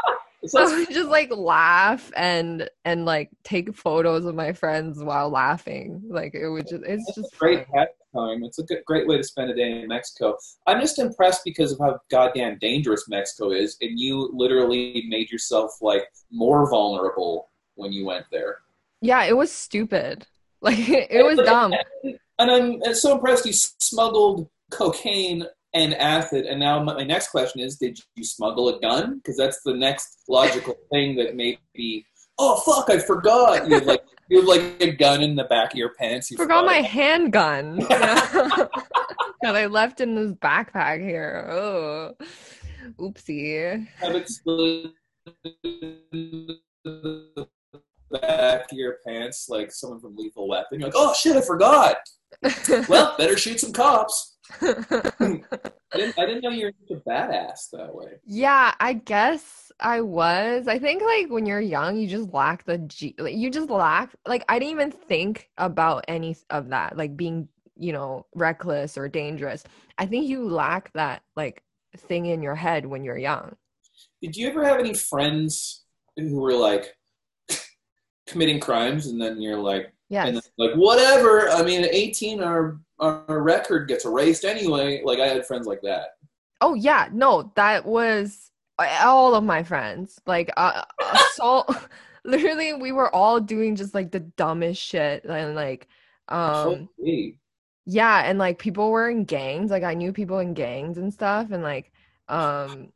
I 0.56 0.64
like, 0.64 0.78
would 0.78 0.96
just 0.96 1.10
like 1.10 1.32
laugh 1.32 2.12
and 2.16 2.70
and 2.84 3.06
like 3.06 3.32
take 3.44 3.76
photos 3.76 4.26
of 4.26 4.36
my 4.36 4.54
friends 4.54 5.04
while 5.04 5.30
laughing. 5.30 6.02
Like 6.08 6.36
it 6.36 6.50
would 6.50 6.68
just 6.68 6.84
it's 6.86 7.06
That's 7.06 7.16
just 7.16 7.40
great 7.40 7.66
fun. 7.68 7.88
pastime. 8.14 8.44
It's 8.44 8.60
a 8.60 8.64
good, 8.64 8.84
great 8.86 9.08
way 9.08 9.18
to 9.18 9.24
spend 9.24 9.50
a 9.50 9.56
day 9.56 9.82
in 9.82 9.88
Mexico. 9.88 10.38
I'm 10.68 10.82
just 10.82 11.00
impressed 11.00 11.42
because 11.44 11.72
of 11.72 11.80
how 11.80 12.00
goddamn 12.10 12.58
dangerous 12.60 13.08
Mexico 13.08 13.52
is, 13.52 13.78
and 13.82 14.00
you 14.00 14.30
literally 14.34 15.06
made 15.08 15.32
yourself 15.32 15.72
like 15.82 16.04
more 16.32 16.70
vulnerable 16.70 17.50
when 17.76 17.92
you 17.92 18.06
went 18.06 18.26
there. 18.32 18.60
Yeah, 19.06 19.24
it 19.26 19.38
was 19.38 19.52
stupid. 19.52 20.26
Like 20.62 20.80
it 20.90 21.24
was 21.24 21.38
dumb. 21.46 21.74
And 22.40 22.52
I'm 22.52 22.94
so 22.96 23.14
impressed 23.16 23.46
you 23.46 23.54
smuggled 23.54 24.50
cocaine 24.72 25.46
and 25.76 25.94
acid. 25.94 26.46
And 26.48 26.60
now 26.60 26.82
my, 26.82 26.96
my 26.96 27.04
next 27.04 27.30
question 27.30 27.62
is, 27.62 27.78
did 27.78 28.00
you 28.16 28.24
smuggle 28.24 28.68
a 28.70 28.80
gun? 28.82 29.18
Because 29.18 29.38
that's 29.38 29.62
the 29.64 29.74
next 29.76 30.24
logical 30.28 30.76
thing 30.92 31.16
that 31.18 31.36
maybe. 31.36 32.06
Oh 32.40 32.58
fuck! 32.66 32.90
I 32.90 32.98
forgot. 33.00 33.68
You 33.70 33.76
have 33.76 33.86
like 33.86 34.04
you 34.30 34.40
have 34.40 34.48
like 34.48 34.64
a 34.82 34.92
gun 34.92 35.22
in 35.22 35.36
the 35.36 35.44
back 35.46 35.74
of 35.74 35.78
your 35.78 35.94
pants. 35.94 36.32
You 36.32 36.38
Forgot 36.38 36.66
my 36.66 36.80
it. 36.80 36.86
handgun. 36.86 37.78
that 37.78 38.70
I 39.44 39.68
left 39.68 40.02
in 40.02 40.16
this 40.16 40.32
backpack 40.34 41.00
here. 41.00 41.48
Oh, 41.50 42.16
oopsie. 43.00 43.88
have 44.00 44.16
it 44.16 44.30
slid 44.30 44.92
back 48.12 48.72
of 48.72 48.78
your 48.78 48.98
pants 49.06 49.48
like 49.50 49.72
someone 49.72 50.00
from 50.00 50.16
Lethal 50.16 50.48
Weapon. 50.48 50.80
You're 50.80 50.90
like, 50.90 50.96
oh 50.98 51.14
shit, 51.14 51.36
I 51.36 51.42
forgot. 51.42 51.98
well, 52.90 53.16
better 53.18 53.38
shoot 53.38 53.60
some 53.60 53.74
cops. 53.74 54.38
I 54.62 55.42
didn't, 55.96 56.20
I 56.20 56.26
didn't 56.26 56.44
know 56.44 56.52
you 56.52 56.66
were 56.66 56.74
such 56.88 56.98
a 56.98 57.10
badass 57.10 57.70
that 57.74 57.94
way. 57.94 58.20
Yeah, 58.26 58.74
I 58.80 58.94
guess 58.94 59.72
I 59.80 60.02
was. 60.02 60.68
I 60.68 60.78
think 60.78 61.02
like 61.02 61.30
when 61.30 61.46
you're 61.46 61.62
young, 61.62 61.98
you 61.98 62.08
just 62.08 62.34
lack 62.34 62.66
the 62.66 62.78
G. 62.80 63.16
Like, 63.18 63.36
you 63.36 63.50
just 63.50 63.70
lack. 63.70 64.16
Like 64.28 64.46
I 64.50 64.60
didn't 64.60 64.72
even 64.72 64.92
think 64.92 65.50
about 65.58 66.06
any 66.08 66.38
of 66.50 66.70
that, 66.70 66.98
like 66.98 67.18
being 67.18 67.48
you 67.78 67.92
know 67.92 68.26
reckless 68.36 68.98
or 68.98 69.08
dangerous. 69.08 69.64
I 69.98 70.06
think 70.06 70.28
you 70.28 70.48
lack 70.48 70.94
that 70.94 71.24
like 71.36 71.64
thing 71.98 72.28
in 72.28 72.42
your 72.42 72.56
head 72.56 72.86
when 72.86 73.04
you're 73.04 73.18
young. 73.18 73.56
Did 74.22 74.36
you 74.36 74.48
ever 74.48 74.64
have 74.64 74.80
any 74.80 74.94
friends 74.94 75.86
who 76.18 76.40
were 76.40 76.54
like 76.54 76.96
committing 78.28 78.60
crimes, 78.60 79.08
and 79.08 79.22
then 79.22 79.42
you're 79.42 79.60
like, 79.60 79.92
yeah, 80.10 80.40
like 80.58 80.74
whatever. 80.76 81.50
I 81.50 81.64
mean, 81.64 81.84
at 81.84 81.94
18, 81.94 82.42
our 82.44 82.80
our 83.00 83.42
record 83.42 83.88
gets 83.88 84.06
erased 84.06 84.46
anyway. 84.46 85.02
Like 85.04 85.20
I 85.20 85.28
had 85.28 85.46
friends 85.46 85.68
like 85.68 85.82
that. 85.82 86.18
Oh 86.62 86.74
yeah, 86.74 87.10
no, 87.12 87.52
that 87.56 87.86
was 87.86 88.52
all 88.80 89.36
of 89.36 89.44
my 89.44 89.64
friends. 89.64 90.20
Like 90.26 90.52
uh, 90.58 90.84
uh, 91.02 91.18
so 91.34 91.66
literally 92.24 92.74
we 92.74 92.92
were 92.92 93.14
all 93.14 93.40
doing 93.40 93.76
just 93.76 93.94
like 93.94 94.12
the 94.12 94.20
dumbest 94.20 94.82
shit 94.82 95.26
and 95.26 95.56
like 95.56 95.88
um 96.30 96.90
yeah, 97.88 98.24
and 98.26 98.40
like 98.40 98.58
people 98.58 98.90
were 98.92 99.10
in 99.10 99.26
gangs. 99.26 99.70
Like 99.70 99.84
I 99.84 99.94
knew 99.94 100.12
people 100.12 100.40
in 100.40 100.54
gangs 100.54 100.98
and 100.98 101.14
stuff 101.14 101.52
and 101.52 101.64
like 101.64 101.92
um 102.28 102.92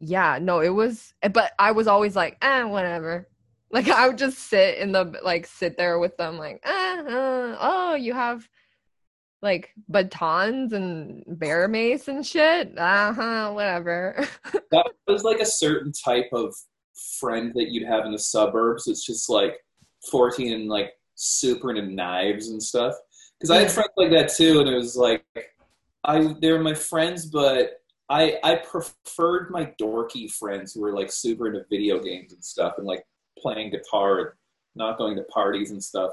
yeah, 0.00 0.38
no, 0.40 0.60
it 0.60 0.68
was 0.68 1.14
but 1.32 1.52
I 1.58 1.72
was 1.72 1.88
always 1.88 2.14
like, 2.14 2.38
"Eh, 2.42 2.62
whatever." 2.64 3.28
Like 3.70 3.88
I 3.88 4.08
would 4.08 4.18
just 4.18 4.38
sit 4.38 4.78
in 4.78 4.92
the 4.92 5.18
like 5.22 5.46
sit 5.46 5.76
there 5.76 5.98
with 5.98 6.16
them 6.16 6.38
like, 6.38 6.62
"Ah, 6.64 6.98
uh, 7.00 7.56
oh, 7.60 7.94
you 7.94 8.14
have 8.14 8.48
like 9.42 9.72
batons 9.88 10.72
and 10.72 11.22
bear 11.26 11.68
mace 11.68 12.08
and 12.08 12.26
shit. 12.26 12.76
Uh 12.78 13.12
huh. 13.12 13.52
Whatever. 13.52 14.26
that 14.70 14.86
was 15.06 15.22
like 15.22 15.40
a 15.40 15.46
certain 15.46 15.92
type 15.92 16.28
of 16.32 16.54
friend 17.20 17.52
that 17.54 17.70
you'd 17.70 17.86
have 17.86 18.04
in 18.04 18.12
the 18.12 18.18
suburbs. 18.18 18.88
It's 18.88 19.04
just 19.04 19.28
like 19.28 19.58
14 20.10 20.52
and 20.52 20.68
like 20.68 20.92
super 21.14 21.70
into 21.70 21.82
knives 21.82 22.48
and 22.48 22.62
stuff. 22.62 22.94
Because 23.38 23.50
I 23.50 23.60
had 23.60 23.70
friends 23.70 23.90
like 23.96 24.10
that 24.10 24.32
too, 24.34 24.60
and 24.60 24.68
it 24.68 24.74
was 24.74 24.96
like 24.96 25.24
I 26.04 26.34
they 26.40 26.50
were 26.50 26.58
my 26.58 26.74
friends, 26.74 27.26
but 27.26 27.82
I 28.08 28.38
I 28.42 28.56
preferred 28.56 29.50
my 29.50 29.72
dorky 29.80 30.30
friends 30.30 30.72
who 30.72 30.80
were 30.80 30.94
like 30.94 31.12
super 31.12 31.46
into 31.46 31.64
video 31.70 32.00
games 32.00 32.32
and 32.32 32.44
stuff 32.44 32.74
and 32.78 32.86
like 32.86 33.04
playing 33.40 33.70
guitar 33.70 34.18
and 34.18 34.28
not 34.74 34.98
going 34.98 35.16
to 35.16 35.22
parties 35.24 35.70
and 35.70 35.82
stuff. 35.82 36.10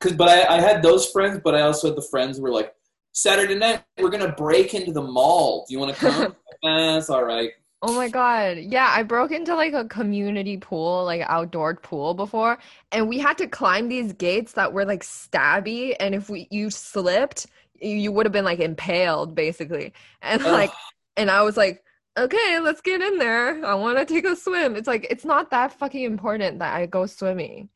Cause 0.00 0.12
but 0.12 0.28
I, 0.28 0.56
I 0.56 0.60
had 0.60 0.82
those 0.82 1.10
friends, 1.10 1.40
but 1.44 1.54
I 1.54 1.62
also 1.62 1.88
had 1.88 1.96
the 1.96 2.06
friends 2.10 2.36
who 2.36 2.42
were 2.42 2.50
like, 2.50 2.74
Saturday 3.12 3.54
night 3.54 3.82
we're 4.00 4.10
gonna 4.10 4.32
break 4.32 4.74
into 4.74 4.92
the 4.92 5.02
mall. 5.02 5.64
Do 5.68 5.74
you 5.74 5.78
want 5.78 5.94
to 5.94 6.00
come? 6.00 6.22
eh, 6.64 6.94
that's 6.94 7.10
all 7.10 7.24
right. 7.24 7.50
oh 7.82 7.94
my 7.94 8.08
god. 8.08 8.58
Yeah, 8.58 8.90
I 8.90 9.02
broke 9.02 9.32
into 9.32 9.54
like 9.54 9.74
a 9.74 9.84
community 9.84 10.56
pool, 10.56 11.04
like 11.04 11.22
outdoor 11.28 11.76
pool 11.76 12.14
before, 12.14 12.58
and 12.90 13.08
we 13.08 13.18
had 13.18 13.38
to 13.38 13.46
climb 13.46 13.88
these 13.88 14.12
gates 14.14 14.52
that 14.52 14.72
were 14.72 14.84
like 14.84 15.02
stabby, 15.02 15.94
and 16.00 16.14
if 16.14 16.30
we 16.30 16.48
you 16.50 16.70
slipped, 16.70 17.46
you, 17.80 17.90
you 17.96 18.12
would 18.12 18.26
have 18.26 18.32
been 18.32 18.44
like 18.44 18.60
impaled 18.60 19.34
basically. 19.34 19.92
And 20.22 20.42
Ugh. 20.42 20.50
like 20.50 20.72
and 21.16 21.30
I 21.30 21.42
was 21.42 21.56
like, 21.56 21.81
okay, 22.16 22.60
let's 22.60 22.80
get 22.80 23.00
in 23.00 23.18
there. 23.18 23.64
I 23.64 23.74
want 23.74 23.98
to 23.98 24.04
take 24.04 24.24
a 24.24 24.36
swim. 24.36 24.76
It's 24.76 24.88
like 24.88 25.06
it's 25.10 25.24
not 25.24 25.50
that 25.50 25.78
fucking 25.78 26.02
important 26.02 26.58
that 26.58 26.74
I 26.74 26.86
go 26.86 27.06
swimming. 27.06 27.68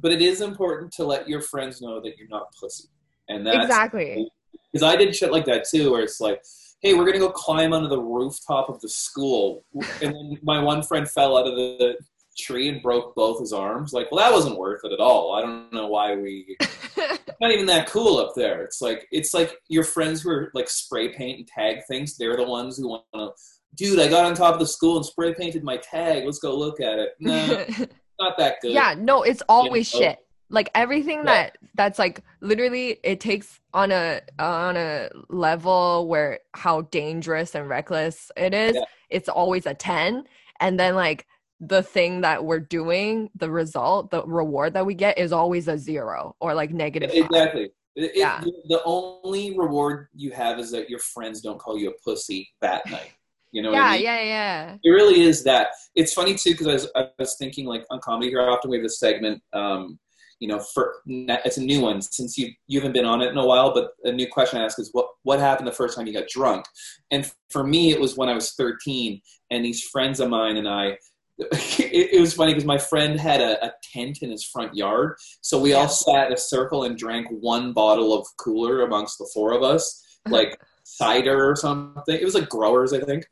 But 0.00 0.12
it 0.12 0.22
is 0.22 0.40
important 0.40 0.92
to 0.94 1.04
let 1.04 1.28
your 1.28 1.40
friends 1.40 1.80
know 1.80 2.00
that 2.00 2.16
you're 2.18 2.28
not 2.28 2.52
pussy, 2.60 2.88
and 3.28 3.46
that's 3.46 3.64
Exactly. 3.64 4.28
because 4.72 4.82
I 4.82 4.96
did 4.96 5.14
shit 5.14 5.30
like 5.30 5.44
that 5.46 5.64
too, 5.70 5.92
where 5.92 6.02
it's 6.02 6.20
like, 6.20 6.42
hey, 6.80 6.94
we're 6.94 7.06
gonna 7.06 7.18
go 7.18 7.30
climb 7.30 7.72
onto 7.72 7.88
the 7.88 8.00
rooftop 8.00 8.68
of 8.68 8.80
the 8.80 8.88
school, 8.88 9.64
and 10.02 10.14
then 10.14 10.38
my 10.42 10.60
one 10.62 10.82
friend 10.82 11.08
fell 11.08 11.36
out 11.36 11.46
of 11.46 11.54
the 11.54 11.96
tree 12.36 12.68
and 12.68 12.82
broke 12.82 13.14
both 13.14 13.40
his 13.40 13.52
arms. 13.52 13.92
Like, 13.92 14.10
well, 14.10 14.24
that 14.24 14.34
wasn't 14.34 14.58
worth 14.58 14.80
it 14.84 14.92
at 14.92 15.00
all. 15.00 15.34
I 15.34 15.42
don't 15.42 15.72
know 15.72 15.86
why 15.88 16.16
we. 16.16 16.56
Not 17.40 17.50
even 17.50 17.66
that 17.66 17.88
cool 17.88 18.18
up 18.18 18.34
there. 18.34 18.62
It's 18.62 18.80
like 18.80 19.06
it's 19.12 19.34
like 19.34 19.56
your 19.68 19.84
friends 19.84 20.22
who 20.22 20.30
are 20.30 20.50
like 20.54 20.68
spray 20.68 21.12
paint 21.12 21.38
and 21.38 21.46
tag 21.46 21.78
things. 21.88 22.16
They're 22.16 22.36
the 22.36 22.44
ones 22.44 22.76
who 22.76 22.88
want 22.88 23.04
to. 23.14 23.30
Dude, 23.74 23.98
I 23.98 24.08
got 24.08 24.24
on 24.26 24.34
top 24.34 24.54
of 24.54 24.60
the 24.60 24.66
school 24.66 24.96
and 24.96 25.04
spray 25.06 25.32
painted 25.34 25.64
my 25.64 25.78
tag. 25.78 26.24
Let's 26.24 26.38
go 26.38 26.56
look 26.56 26.80
at 26.80 26.98
it. 26.98 27.14
No, 27.20 27.46
not 28.20 28.36
that 28.38 28.56
good. 28.60 28.72
yeah, 28.72 28.94
no, 28.98 29.22
it's 29.22 29.42
always 29.48 29.92
know? 29.94 30.00
shit. 30.00 30.18
Like 30.50 30.70
everything 30.74 31.18
Yeah. 31.18 31.24
that 31.24 31.58
that's 31.74 31.98
like 31.98 32.20
literally 32.42 32.98
it 33.02 33.20
takes 33.20 33.58
on 33.72 33.90
a 33.90 34.20
on 34.38 34.76
a 34.76 35.08
level 35.30 36.06
where 36.06 36.40
how 36.52 36.82
dangerous 36.82 37.54
and 37.54 37.66
reckless 37.68 38.30
it 38.36 38.52
is. 38.52 38.74
Yeah. 38.74 38.84
It's 39.08 39.30
always 39.30 39.64
a 39.64 39.72
10 39.72 40.24
and 40.60 40.78
then 40.78 40.94
like 40.94 41.26
the 41.60 41.82
thing 41.82 42.20
that 42.22 42.44
we're 42.44 42.60
doing, 42.60 43.30
the 43.36 43.50
result, 43.50 44.10
the 44.10 44.22
reward 44.24 44.74
that 44.74 44.84
we 44.84 44.94
get 44.94 45.16
is 45.16 45.32
always 45.32 45.68
a 45.68 45.78
0 45.78 46.36
or 46.40 46.54
like 46.54 46.72
negative 46.72 47.10
five. 47.10 47.24
Exactly. 47.24 47.62
It- 47.96 48.04
it- 48.04 48.12
Yeah. 48.16 48.42
the 48.68 48.82
only 48.84 49.56
reward 49.56 50.08
you 50.14 50.32
have 50.32 50.58
is 50.58 50.70
that 50.72 50.90
your 50.90 50.98
friends 50.98 51.40
don't 51.40 51.58
call 51.58 51.78
you 51.78 51.88
a 51.90 51.94
pussy 52.04 52.50
that 52.60 52.84
night. 52.90 53.12
You 53.52 53.62
know 53.62 53.70
what 53.70 53.76
Yeah, 53.76 53.86
I 53.86 53.92
mean? 53.94 54.02
yeah, 54.02 54.22
yeah. 54.22 54.76
It 54.82 54.90
really 54.90 55.20
is 55.22 55.44
that. 55.44 55.68
It's 55.94 56.12
funny 56.14 56.34
too 56.34 56.52
because 56.52 56.66
I 56.66 56.72
was, 56.72 56.90
I 56.96 57.08
was 57.18 57.36
thinking 57.38 57.66
like 57.66 57.84
on 57.90 58.00
comedy 58.00 58.30
here 58.30 58.40
often 58.48 58.70
we 58.70 58.78
have 58.78 58.84
this 58.84 58.98
segment. 58.98 59.42
Um, 59.52 59.98
you 60.40 60.48
know, 60.48 60.58
for 60.58 60.96
it's 61.06 61.58
a 61.58 61.62
new 61.62 61.80
one 61.80 62.02
since 62.02 62.36
you 62.36 62.50
you 62.66 62.80
haven't 62.80 62.94
been 62.94 63.04
on 63.04 63.22
it 63.22 63.28
in 63.28 63.36
a 63.38 63.46
while. 63.46 63.72
But 63.72 63.90
a 64.02 64.10
new 64.10 64.26
question 64.26 64.58
I 64.60 64.64
ask 64.64 64.76
is 64.80 64.88
what 64.92 65.06
what 65.22 65.38
happened 65.38 65.68
the 65.68 65.72
first 65.72 65.94
time 65.96 66.06
you 66.08 66.12
got 66.12 66.26
drunk? 66.28 66.64
And 67.12 67.30
for 67.50 67.62
me, 67.62 67.92
it 67.92 68.00
was 68.00 68.16
when 68.16 68.28
I 68.28 68.34
was 68.34 68.52
13, 68.54 69.20
and 69.52 69.64
these 69.64 69.84
friends 69.84 70.18
of 70.18 70.28
mine 70.28 70.56
and 70.56 70.68
I. 70.68 70.96
It, 71.78 72.14
it 72.14 72.20
was 72.20 72.34
funny 72.34 72.52
because 72.52 72.64
my 72.66 72.78
friend 72.78 73.18
had 73.18 73.40
a, 73.40 73.64
a 73.66 73.72
tent 73.92 74.18
in 74.22 74.30
his 74.30 74.44
front 74.44 74.74
yard, 74.74 75.16
so 75.40 75.60
we 75.60 75.72
all 75.74 75.88
sat 75.88 76.28
in 76.28 76.32
a 76.32 76.36
circle 76.36 76.84
and 76.84 76.96
drank 76.96 77.26
one 77.30 77.72
bottle 77.72 78.16
of 78.16 78.26
cooler 78.38 78.82
amongst 78.82 79.18
the 79.18 79.28
four 79.34 79.52
of 79.52 79.62
us, 79.62 80.02
like 80.28 80.58
cider 80.84 81.48
or 81.50 81.56
something. 81.56 82.14
It 82.14 82.24
was 82.24 82.34
like 82.34 82.48
growers, 82.48 82.92
I 82.92 83.00
think. 83.00 83.26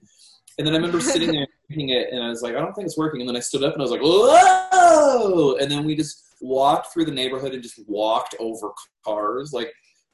And 0.58 0.66
then 0.66 0.74
I 0.74 0.76
remember 0.76 1.00
sitting 1.14 1.32
there 1.32 1.46
drinking 1.68 1.90
it, 1.90 2.08
and 2.12 2.22
I 2.22 2.28
was 2.28 2.42
like, 2.42 2.54
I 2.54 2.58
don't 2.60 2.72
think 2.74 2.86
it's 2.86 2.98
working. 2.98 3.20
And 3.20 3.28
then 3.28 3.36
I 3.36 3.40
stood 3.40 3.62
up 3.64 3.72
and 3.74 3.82
I 3.82 3.84
was 3.84 3.90
like, 3.90 4.00
whoa! 4.02 5.56
And 5.56 5.70
then 5.70 5.84
we 5.84 5.94
just 5.96 6.24
walked 6.40 6.92
through 6.92 7.04
the 7.04 7.12
neighborhood 7.12 7.52
and 7.54 7.62
just 7.62 7.80
walked 7.86 8.34
over 8.40 8.70
cars, 9.04 9.52
like 9.52 9.72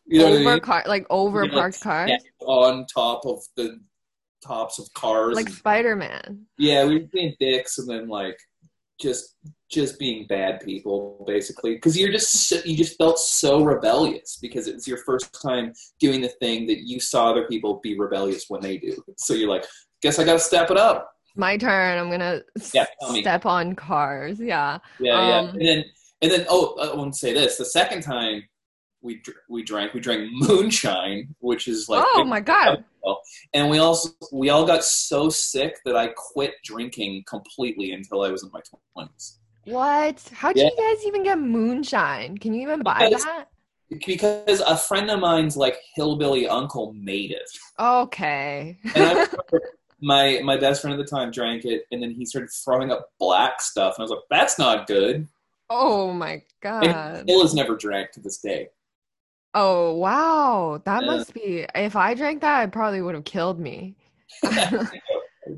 you 0.08 0.18
know 0.20 0.26
what 0.26 0.32
I 0.34 0.40
over 0.40 0.50
mean? 0.52 0.60
car 0.60 0.84
like 0.86 1.06
over 1.10 1.44
Yeah, 1.44 1.50
like, 1.50 1.60
parked 1.60 1.80
cars. 1.82 2.10
On 2.40 2.86
top 2.86 3.26
of 3.26 3.40
the 3.56 3.80
tops 4.44 4.78
of 4.78 4.92
cars. 4.94 5.34
Like 5.34 5.46
and- 5.46 5.54
Spider-Man. 5.54 6.46
yeah, 6.58 6.84
we 6.84 7.00
were 7.00 7.06
being 7.12 7.34
dicks, 7.40 7.78
and 7.78 7.88
then 7.88 8.08
like 8.08 8.38
just 9.00 9.36
just 9.68 9.98
being 9.98 10.26
bad 10.28 10.60
people, 10.60 11.24
basically, 11.26 11.74
because 11.74 11.98
you're 11.98 12.12
just 12.12 12.30
so, 12.48 12.56
you 12.64 12.76
just 12.76 12.96
felt 12.98 13.18
so 13.18 13.62
rebellious 13.64 14.38
because 14.40 14.68
it 14.68 14.74
was 14.74 14.86
your 14.86 14.98
first 14.98 15.36
time 15.42 15.72
doing 15.98 16.20
the 16.20 16.28
thing 16.40 16.66
that 16.66 16.86
you 16.86 17.00
saw 17.00 17.30
other 17.30 17.46
people 17.48 17.80
be 17.82 17.98
rebellious 17.98 18.44
when 18.48 18.60
they 18.60 18.76
do. 18.78 18.96
So 19.18 19.34
you're 19.34 19.48
like, 19.48 19.64
guess 20.02 20.18
I 20.20 20.24
got 20.24 20.34
to 20.34 20.38
step 20.38 20.70
it 20.70 20.76
up. 20.76 21.10
My 21.34 21.56
turn. 21.56 21.98
I'm 21.98 22.10
gonna 22.10 22.42
Yeah, 22.72 22.86
tell 23.00 23.12
me. 23.12 23.20
step 23.22 23.44
on 23.44 23.74
cars. 23.74 24.38
Yeah. 24.40 24.78
Yeah, 25.00 25.28
yeah. 25.28 25.38
Um, 25.40 25.48
And 25.56 25.66
then 25.66 25.84
and 26.22 26.30
then 26.32 26.46
oh, 26.48 26.76
I 26.80 26.96
want 26.96 27.12
to 27.12 27.18
say 27.18 27.34
this: 27.34 27.58
the 27.58 27.64
second 27.64 28.02
time 28.02 28.42
we 29.06 29.22
we 29.48 29.62
drank, 29.62 29.94
we 29.94 30.00
drank 30.00 30.28
moonshine, 30.32 31.34
which 31.38 31.68
is 31.68 31.88
like 31.88 32.04
oh 32.14 32.24
my 32.24 32.40
god. 32.40 32.84
and 33.54 33.70
we 33.70 33.78
also 33.78 34.10
we 34.32 34.50
all 34.50 34.66
got 34.66 34.84
so 34.84 35.28
sick 35.30 35.78
that 35.84 35.96
I 35.96 36.08
quit 36.08 36.54
drinking 36.64 37.24
completely 37.28 37.92
until 37.92 38.22
I 38.22 38.30
was 38.30 38.42
in 38.42 38.50
my 38.52 38.60
twenties. 38.94 39.38
What? 39.64 40.20
How 40.34 40.52
do 40.52 40.60
Yeah. 40.60 40.68
you 40.70 40.76
guys 40.76 41.06
even 41.06 41.22
get 41.22 41.38
moonshine? 41.38 42.36
Can 42.38 42.52
you 42.54 42.62
even 42.62 42.82
buy 42.82 43.06
Because- 43.08 43.24
that? 43.24 43.48
because 44.04 44.60
a 44.60 44.76
friend 44.76 45.08
of 45.12 45.20
mine's 45.20 45.56
like 45.56 45.78
hillbilly 45.94 46.48
uncle 46.48 46.92
made 46.94 47.30
it, 47.30 47.48
Okay. 47.78 48.76
and 48.96 49.28
my 50.00 50.40
my 50.44 50.56
best 50.56 50.82
friend 50.82 50.98
at 50.98 51.04
the 51.04 51.08
time 51.16 51.30
drank 51.30 51.64
it, 51.64 51.84
and 51.92 52.02
then 52.02 52.10
he 52.10 52.24
started 52.24 52.50
throwing 52.64 52.90
up 52.90 53.10
black 53.20 53.60
stuff, 53.62 53.94
and 53.96 54.02
I 54.02 54.04
was 54.04 54.10
like, 54.10 54.26
"That's 54.28 54.58
not 54.58 54.86
good." 54.88 55.28
oh 55.70 56.12
my 56.12 56.42
god. 56.60 56.84
he 56.84 57.22
still 57.22 57.42
has 57.42 57.52
never 57.54 57.76
drank 57.76 58.10
to 58.12 58.20
this 58.20 58.38
day. 58.38 58.68
Oh 59.56 59.94
wow. 59.94 60.82
That 60.84 61.04
Yeah. 61.04 61.04
must 61.04 61.34
be 61.34 61.66
if 61.74 61.96
I 61.96 62.14
drank 62.14 62.42
that, 62.42 62.64
it 62.68 62.72
probably 62.72 63.00
would 63.02 63.14
have 63.14 63.24
killed 63.24 63.58
me. 63.58 63.96
I 64.44 65.00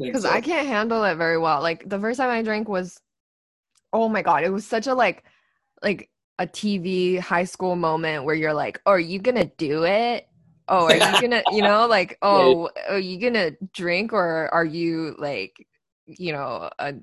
Because 0.02 0.24
so. 0.24 0.26
I 0.26 0.40
can't 0.40 0.66
handle 0.68 1.04
it 1.04 1.16
very 1.16 1.38
well. 1.38 1.62
Like 1.62 1.88
the 1.88 2.00
first 2.00 2.18
time 2.18 2.30
I 2.30 2.42
drank 2.42 2.68
was 2.68 3.00
oh 3.92 4.08
my 4.08 4.22
god, 4.22 4.44
it 4.44 4.50
was 4.50 4.66
such 4.66 4.88
a 4.88 4.94
like 4.94 5.24
like 5.82 6.10
a 6.38 6.46
TV 6.46 7.16
high 7.18 7.44
school 7.44 7.76
moment 7.76 8.24
where 8.24 8.34
you're 8.36 8.54
like, 8.54 8.80
oh, 8.86 8.92
are 8.92 9.00
you 9.00 9.20
gonna 9.20 9.46
do 9.58 9.84
it? 9.84 10.28
Oh, 10.68 10.86
are 10.86 10.96
you 10.96 11.16
gonna, 11.18 11.44
you 11.48 11.62
know, 11.62 11.86
like, 11.88 12.18
oh, 12.22 12.70
are 12.88 12.98
you 12.98 13.18
gonna 13.20 13.52
drink 13.74 14.12
or 14.14 14.48
are 14.54 14.64
you 14.64 15.16
like, 15.18 15.66
you 16.06 16.32
know, 16.32 16.70
a 16.78 16.94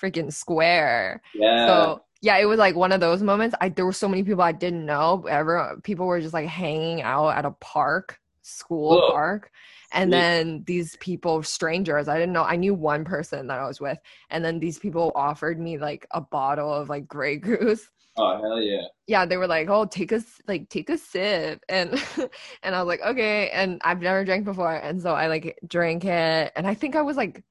freaking 0.00 0.32
square? 0.32 1.22
yeah. 1.34 1.56
So 1.56 2.02
yeah, 2.20 2.36
it 2.38 2.46
was 2.46 2.58
like 2.58 2.74
one 2.74 2.92
of 2.92 3.00
those 3.00 3.22
moments. 3.22 3.54
I 3.60 3.68
there 3.68 3.86
were 3.86 3.92
so 3.92 4.08
many 4.08 4.22
people 4.22 4.42
I 4.42 4.52
didn't 4.52 4.84
know. 4.84 5.24
Ever 5.28 5.78
people 5.82 6.06
were 6.06 6.20
just 6.20 6.34
like 6.34 6.48
hanging 6.48 7.02
out 7.02 7.30
at 7.30 7.44
a 7.44 7.52
park, 7.52 8.18
school 8.42 9.00
Whoa. 9.00 9.12
park. 9.12 9.50
And 9.92 10.12
then 10.12 10.64
these 10.66 10.96
people, 10.96 11.42
strangers, 11.42 12.08
I 12.08 12.18
didn't 12.18 12.34
know. 12.34 12.44
I 12.44 12.56
knew 12.56 12.74
one 12.74 13.04
person 13.06 13.46
that 13.46 13.58
I 13.58 13.66
was 13.66 13.80
with, 13.80 13.98
and 14.28 14.44
then 14.44 14.58
these 14.58 14.78
people 14.78 15.12
offered 15.14 15.58
me 15.58 15.78
like 15.78 16.06
a 16.10 16.20
bottle 16.20 16.72
of 16.72 16.88
like 16.90 17.08
Grey 17.08 17.36
Goose. 17.38 17.88
Oh 18.16 18.36
hell 18.40 18.60
yeah! 18.60 18.82
Yeah, 19.06 19.24
they 19.24 19.36
were 19.38 19.46
like, 19.46 19.68
"Oh, 19.70 19.86
take 19.86 20.12
a 20.12 20.22
like 20.46 20.68
take 20.68 20.90
a 20.90 20.98
sip," 20.98 21.62
and 21.68 21.90
and 22.62 22.74
I 22.74 22.82
was 22.82 22.88
like, 22.88 23.00
"Okay." 23.00 23.48
And 23.50 23.80
I've 23.84 24.02
never 24.02 24.24
drank 24.24 24.44
before, 24.44 24.74
and 24.74 25.00
so 25.00 25.14
I 25.14 25.28
like 25.28 25.58
drank 25.66 26.04
it, 26.04 26.52
and 26.56 26.66
I 26.66 26.74
think 26.74 26.96
I 26.96 27.02
was 27.02 27.16
like, 27.16 27.42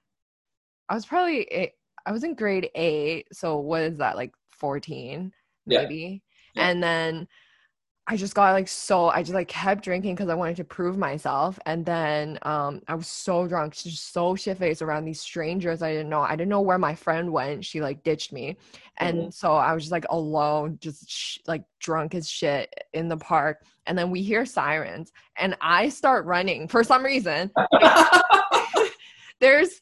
I 0.89 0.95
was 0.95 1.05
probably 1.05 1.71
I 2.05 2.11
was 2.11 2.23
in 2.23 2.35
grade 2.35 2.69
eight, 2.75 3.27
so 3.33 3.57
what 3.57 3.81
is 3.81 3.97
that 3.97 4.15
like 4.15 4.33
fourteen 4.57 5.31
maybe? 5.65 6.23
Yeah. 6.53 6.69
And 6.69 6.81
then 6.81 7.27
I 8.09 8.15
just 8.15 8.35
got 8.35 8.53
like 8.53 8.69
so 8.69 9.09
I 9.09 9.21
just 9.21 9.33
like 9.33 9.49
kept 9.49 9.83
drinking 9.83 10.15
because 10.15 10.29
I 10.29 10.33
wanted 10.33 10.55
to 10.57 10.63
prove 10.63 10.97
myself, 10.97 11.59
and 11.65 11.85
then 11.85 12.39
um 12.43 12.81
I 12.87 12.95
was 12.95 13.07
so 13.07 13.47
drunk, 13.49 13.75
just 13.75 14.13
so 14.13 14.33
shit 14.33 14.57
faced 14.57 14.81
around 14.81 15.03
these 15.03 15.19
strangers 15.19 15.81
I 15.81 15.91
didn't 15.91 16.07
know. 16.09 16.21
I 16.21 16.37
didn't 16.37 16.47
know 16.47 16.61
where 16.61 16.77
my 16.77 16.95
friend 16.95 17.33
went. 17.33 17.65
She 17.65 17.81
like 17.81 18.03
ditched 18.03 18.31
me, 18.31 18.55
and 18.97 19.23
Mhm. 19.23 19.33
so 19.33 19.53
I 19.55 19.73
was 19.73 19.83
just 19.83 19.91
like 19.91 20.05
alone, 20.09 20.77
just 20.79 21.09
sh- 21.09 21.39
like 21.47 21.63
drunk 21.79 22.15
as 22.15 22.29
shit 22.29 22.73
in 22.93 23.09
the 23.09 23.17
park. 23.17 23.63
And 23.87 23.97
then 23.97 24.09
we 24.09 24.21
hear 24.21 24.45
sirens, 24.45 25.11
and 25.37 25.57
I 25.59 25.89
start 25.89 26.25
running 26.25 26.69
for 26.69 26.85
some 26.85 27.03
reason. 27.03 27.51
There's 29.41 29.81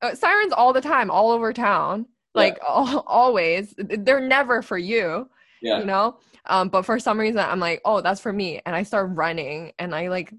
uh, 0.00 0.14
sirens 0.14 0.52
all 0.52 0.72
the 0.72 0.80
time, 0.80 1.10
all 1.10 1.30
over 1.32 1.52
town, 1.52 2.06
Yeah. 2.34 2.40
like 2.40 2.58
al- 2.68 3.04
always. 3.06 3.74
They're 3.78 4.20
never 4.20 4.62
for 4.62 4.78
you, 4.78 5.28
yeah. 5.62 5.78
you 5.78 5.84
know. 5.84 6.18
Um, 6.46 6.68
but 6.68 6.82
for 6.82 6.98
some 6.98 7.18
reason, 7.18 7.38
I'm 7.38 7.60
like, 7.60 7.80
oh, 7.84 8.00
that's 8.00 8.20
for 8.20 8.32
me, 8.32 8.60
and 8.66 8.76
I 8.76 8.82
start 8.82 9.10
running, 9.14 9.72
and 9.78 9.94
I 9.94 10.08
like, 10.08 10.32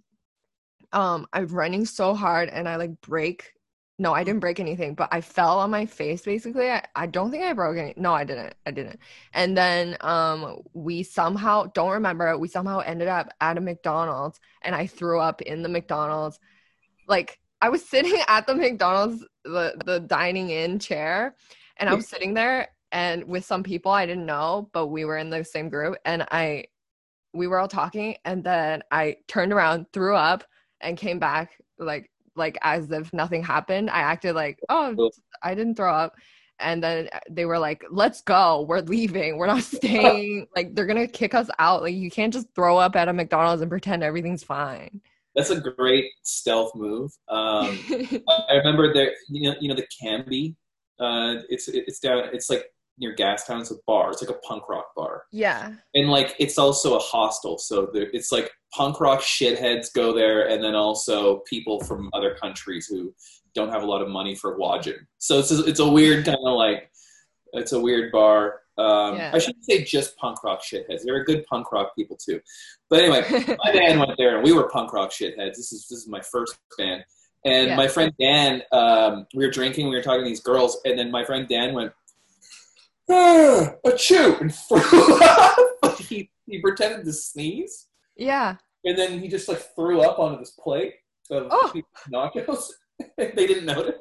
um, 0.91 1.27
I'm 1.33 1.47
running 1.47 1.85
so 1.85 2.13
hard, 2.13 2.49
and 2.49 2.69
I 2.69 2.75
like 2.75 3.01
break. 3.01 3.51
No, 3.97 4.13
I 4.13 4.25
didn't 4.25 4.41
break 4.41 4.59
anything, 4.59 4.93
but 4.93 5.07
I 5.11 5.21
fell 5.21 5.59
on 5.59 5.71
my 5.71 5.85
face 5.85 6.21
basically. 6.23 6.69
I, 6.69 6.83
I 6.95 7.05
don't 7.05 7.31
think 7.31 7.43
I 7.45 7.53
broke 7.53 7.77
any. 7.77 7.93
No, 7.95 8.13
I 8.13 8.25
didn't. 8.25 8.53
I 8.65 8.71
didn't. 8.71 8.99
And 9.33 9.57
then 9.57 9.95
um 10.01 10.63
we 10.73 11.03
somehow 11.03 11.67
don't 11.73 11.91
remember, 11.91 12.37
we 12.37 12.49
somehow 12.49 12.79
ended 12.79 13.07
up 13.07 13.29
at 13.39 13.57
a 13.57 13.61
McDonald's 13.61 14.41
and 14.63 14.75
I 14.75 14.87
threw 14.87 15.21
up 15.21 15.41
in 15.41 15.61
the 15.63 15.69
McDonald's. 15.69 16.39
Like 17.07 17.39
I 17.61 17.69
was 17.69 17.85
sitting 17.89 18.21
at 18.27 18.47
the 18.47 18.55
McDonald's 18.55 19.23
the 19.45 19.81
the 19.85 20.01
dining 20.01 20.49
in 20.49 20.77
chair 20.79 21.33
and 21.77 21.89
I 21.89 21.93
was 21.93 22.07
sitting 22.07 22.33
there 22.33 22.69
and 22.91 23.23
with 23.25 23.45
some 23.45 23.63
people 23.63 23.91
I 23.91 24.05
didn't 24.05 24.25
know, 24.25 24.69
but 24.73 24.87
we 24.87 25.05
were 25.05 25.17
in 25.17 25.29
the 25.29 25.43
same 25.43 25.69
group 25.69 25.97
and 26.05 26.25
I 26.31 26.65
we 27.33 27.47
were 27.47 27.59
all 27.59 27.67
talking 27.67 28.15
and 28.25 28.43
then 28.43 28.81
I 28.91 29.17
turned 29.27 29.51
around, 29.51 29.87
threw 29.91 30.15
up 30.15 30.43
and 30.81 30.97
came 30.97 31.19
back 31.19 31.57
like 31.77 32.09
like 32.35 32.57
as 32.63 32.91
if 32.91 33.13
nothing 33.13 33.43
happened. 33.43 33.89
I 33.89 33.99
acted 33.99 34.35
like, 34.35 34.59
"Oh, 34.69 35.09
I 35.43 35.55
didn't 35.55 35.75
throw 35.75 35.93
up." 35.93 36.15
And 36.59 36.81
then 36.81 37.09
they 37.29 37.45
were 37.45 37.59
like, 37.59 37.83
"Let's 37.89 38.21
go. 38.21 38.65
We're 38.67 38.81
leaving. 38.81 39.37
We're 39.37 39.47
not 39.47 39.63
staying. 39.63 40.47
like 40.55 40.75
they're 40.75 40.85
going 40.85 41.05
to 41.05 41.11
kick 41.11 41.33
us 41.33 41.49
out. 41.59 41.81
Like 41.81 41.95
you 41.95 42.09
can't 42.09 42.33
just 42.33 42.47
throw 42.55 42.77
up 42.77 42.95
at 42.95 43.07
a 43.07 43.13
McDonald's 43.13 43.61
and 43.61 43.69
pretend 43.69 44.03
everything's 44.03 44.43
fine." 44.43 45.01
That's 45.35 45.49
a 45.49 45.59
great 45.59 46.05
stealth 46.23 46.73
move. 46.75 47.11
Um, 47.27 47.77
I 48.49 48.53
remember 48.53 48.93
there, 48.93 49.11
you 49.29 49.49
know, 49.49 49.55
you 49.59 49.67
know 49.67 49.75
the 49.75 49.87
Cambie. 50.01 50.55
Uh, 50.99 51.41
it's 51.49 51.67
it's 51.67 51.99
down. 51.99 52.29
It's 52.33 52.49
like 52.49 52.65
near 52.97 53.15
Gastown. 53.15 53.61
It's 53.61 53.71
a 53.71 53.75
bar. 53.85 54.11
It's 54.11 54.21
like 54.21 54.35
a 54.35 54.39
punk 54.39 54.69
rock 54.69 54.87
bar, 54.95 55.23
yeah. 55.31 55.73
and 55.93 56.09
like 56.09 56.35
it's 56.39 56.57
also 56.57 56.95
a 56.95 56.99
hostel. 56.99 57.57
So 57.57 57.89
there, 57.93 58.07
it's 58.13 58.31
like 58.31 58.51
punk 58.73 58.99
rock 58.99 59.21
shitheads 59.21 59.93
go 59.93 60.13
there, 60.13 60.47
and 60.47 60.63
then 60.63 60.75
also 60.75 61.39
people 61.39 61.79
from 61.81 62.09
other 62.13 62.35
countries 62.35 62.87
who 62.87 63.13
don't 63.53 63.69
have 63.69 63.83
a 63.83 63.85
lot 63.85 64.01
of 64.01 64.09
money 64.09 64.35
for 64.35 64.57
lodging. 64.57 64.97
So 65.17 65.39
it's 65.39 65.51
a, 65.51 65.63
it's 65.65 65.79
a 65.79 65.89
weird 65.89 66.25
kind 66.25 66.37
of 66.37 66.55
like 66.55 66.91
it's 67.53 67.71
a 67.71 67.79
weird 67.79 68.11
bar. 68.11 68.61
Um, 68.77 69.15
Yeah. 69.15 69.31
I 69.33 69.39
shouldn't 69.39 69.63
say 69.63 69.83
just 69.83 70.17
punk 70.17 70.43
rock 70.43 70.61
shitheads. 70.61 71.03
There 71.03 71.15
are 71.15 71.23
good 71.23 71.45
punk 71.45 71.71
rock 71.71 71.95
people 71.95 72.17
too. 72.17 72.41
But 72.89 72.99
anyway, 72.99 73.23
my 73.63 73.71
band 73.71 73.99
went 73.99 74.11
there 74.17 74.35
and 74.35 74.43
we 74.43 74.51
were 74.51 74.69
punk 74.69 74.93
rock 74.93 75.11
shitheads. 75.11 75.55
This 75.55 75.71
is 75.71 75.87
this 75.89 75.99
is 75.99 76.07
my 76.07 76.21
first 76.21 76.57
band. 76.77 77.05
And 77.45 77.67
Yeah. 77.69 77.75
my 77.75 77.87
friend 77.87 78.11
Dan, 78.19 78.63
um, 78.71 79.27
we 79.35 79.45
were 79.45 79.51
drinking, 79.51 79.87
we 79.89 79.95
were 79.95 80.01
talking 80.01 80.23
to 80.23 80.27
these 80.29 80.41
girls, 80.41 80.79
and 80.85 80.97
then 80.97 81.11
my 81.11 81.23
friend 81.23 81.47
Dan 81.47 81.73
went, 81.73 81.91
ah, 83.09 83.71
a 83.85 83.91
chew, 83.97 84.35
and 84.41 84.53
threw 84.67 85.19
up. 85.23 85.97
he, 85.99 86.29
he 86.47 86.59
pretended 86.61 87.05
to 87.05 87.13
sneeze, 87.13 87.87
yeah. 88.17 88.55
and 88.83 88.97
then 88.97 89.19
he 89.19 89.27
just 89.27 89.47
like 89.47 89.61
threw 89.75 90.01
up 90.01 90.19
onto 90.19 90.39
this 90.39 90.51
plate 90.59 90.95
of 91.31 91.47
Oh. 91.51 91.73
nachos. 92.13 92.71
they 93.17 93.31
didn't 93.47 93.65
notice. 93.65 93.95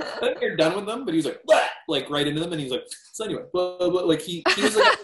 I 0.00 0.20
think 0.20 0.40
you're 0.40 0.56
done 0.56 0.76
with 0.76 0.86
them, 0.86 1.04
but 1.04 1.12
he 1.12 1.16
was 1.18 1.26
like, 1.26 1.42
"Blah," 1.44 1.60
like 1.88 2.08
right 2.08 2.26
into 2.26 2.40
them, 2.40 2.52
and 2.52 2.60
he 2.60 2.64
was 2.66 2.72
like, 2.72 2.84
so 3.12 3.24
anyway, 3.24 3.42
blah, 3.52 3.78
blah, 3.78 3.90
blah. 3.90 4.02
like 4.02 4.22
he, 4.22 4.44
he 4.54 4.62
was 4.62 4.76
like, 4.76 4.96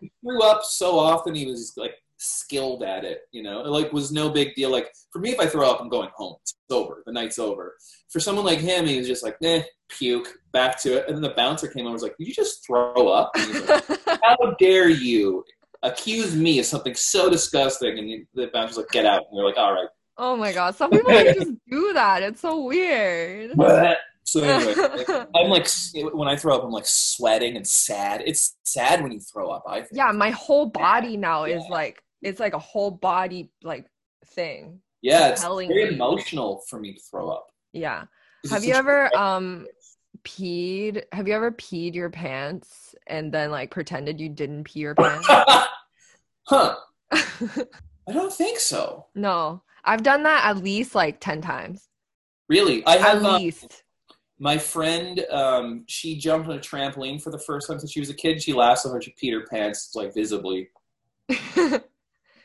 he 0.00 0.10
threw 0.22 0.42
up 0.42 0.62
so 0.64 0.98
often 0.98 1.34
he 1.34 1.44
was 1.46 1.74
like 1.76 1.92
skilled 2.26 2.82
at 2.82 3.04
it 3.04 3.20
you 3.32 3.42
know? 3.42 3.60
It 3.60 3.68
like 3.68 3.92
was 3.92 4.12
no 4.12 4.30
big 4.30 4.54
deal. 4.54 4.70
Like 4.70 4.88
for 5.12 5.18
me 5.20 5.30
if 5.30 5.40
i 5.40 5.46
throw 5.46 5.70
up 5.70 5.80
i'm 5.80 5.88
going 5.88 6.10
home. 6.14 6.36
It's 6.42 6.54
over. 6.70 7.02
The 7.06 7.12
night's 7.12 7.38
over. 7.38 7.74
For 8.10 8.20
someone 8.20 8.44
like 8.44 8.58
him 8.58 8.86
he 8.86 8.98
was 8.98 9.06
just 9.06 9.22
like 9.22 9.36
eh 9.42 9.62
puke 9.88 10.28
back 10.52 10.80
to 10.82 10.98
it. 10.98 11.04
And 11.06 11.14
then 11.16 11.22
the 11.22 11.34
bouncer 11.36 11.68
came 11.68 11.82
over 11.82 11.88
and 11.88 11.92
was 11.94 12.02
like 12.02 12.16
did 12.18 12.26
you 12.28 12.34
just 12.34 12.66
throw 12.66 13.08
up. 13.08 13.30
And 13.36 13.44
he 13.52 13.60
was 13.60 13.68
like, 13.68 14.20
how 14.22 14.36
dare 14.58 14.88
you 14.88 15.44
accuse 15.82 16.34
me 16.34 16.58
of 16.58 16.66
something 16.66 16.94
so 16.94 17.30
disgusting? 17.30 17.98
And 17.98 18.08
he- 18.08 18.24
the 18.34 18.48
bouncer's 18.52 18.78
like 18.78 18.88
get 18.90 19.06
out. 19.06 19.22
And 19.30 19.36
you're 19.36 19.46
like 19.46 19.58
all 19.58 19.72
right. 19.72 19.88
Oh 20.18 20.36
my 20.36 20.52
god. 20.52 20.74
Some 20.74 20.90
people 20.90 21.12
like, 21.12 21.36
just 21.36 21.52
do 21.70 21.92
that. 21.92 22.22
It's 22.22 22.40
so 22.40 22.64
weird. 22.64 23.52
so 24.24 24.42
anyway 24.42 24.74
i'm 25.36 25.48
like 25.48 25.68
when 26.12 26.26
i 26.26 26.34
throw 26.34 26.56
up 26.56 26.64
i'm 26.64 26.70
like 26.72 26.86
sweating 26.86 27.56
and 27.56 27.66
sad. 27.66 28.22
It's 28.26 28.56
sad 28.64 29.02
when 29.02 29.12
you 29.12 29.20
throw 29.20 29.50
up 29.50 29.62
i 29.68 29.76
think. 29.76 29.90
Yeah, 29.92 30.10
my 30.12 30.30
whole 30.30 30.66
body 30.66 31.16
now 31.16 31.44
is 31.44 31.62
like 31.70 32.02
it's 32.22 32.40
like 32.40 32.54
a 32.54 32.58
whole 32.58 32.90
body 32.90 33.50
like 33.62 33.86
thing. 34.26 34.80
yeah 35.02 35.28
it's 35.28 35.42
very 35.42 35.66
me. 35.66 35.94
emotional 35.94 36.62
for 36.68 36.80
me 36.80 36.92
to 36.92 37.00
throw 37.10 37.28
up 37.28 37.46
Yeah. 37.72 38.04
Have 38.50 38.64
you 38.64 38.74
ever 38.74 39.14
um 39.16 39.66
peed? 40.24 41.02
Have 41.12 41.26
you 41.28 41.34
ever 41.34 41.50
peed 41.52 41.94
your 41.94 42.10
pants 42.10 42.94
and 43.06 43.32
then 43.32 43.50
like 43.50 43.70
pretended 43.70 44.20
you 44.20 44.28
didn't 44.28 44.64
pee 44.64 44.80
your 44.80 44.94
pants? 44.94 45.26
huh 46.48 46.76
i 47.12 48.12
don't 48.12 48.32
think 48.32 48.58
so 48.58 49.06
no. 49.14 49.62
I've 49.86 50.02
done 50.02 50.24
that 50.24 50.44
at 50.44 50.62
least 50.62 50.94
like 50.94 51.20
10 51.20 51.40
times. 51.40 51.88
Really, 52.48 52.84
I 52.86 52.96
have 52.96 53.24
uh, 53.24 53.38
least. 53.38 53.84
my 54.38 54.58
friend. 54.58 55.24
Um, 55.30 55.84
she 55.86 56.18
jumped 56.18 56.48
on 56.48 56.56
a 56.56 56.60
trampoline 56.60 57.22
for 57.22 57.30
the 57.30 57.38
first 57.38 57.68
time 57.68 57.78
since 57.78 57.92
she 57.92 58.00
was 58.00 58.10
a 58.10 58.14
kid. 58.14 58.42
She 58.42 58.52
laughed 58.52 58.80
so 58.82 58.90
hard 58.90 59.04
she 59.04 59.14
peed 59.20 59.32
her 59.32 59.46
pants 59.46 59.92
like 59.94 60.12
visibly. 60.12 60.68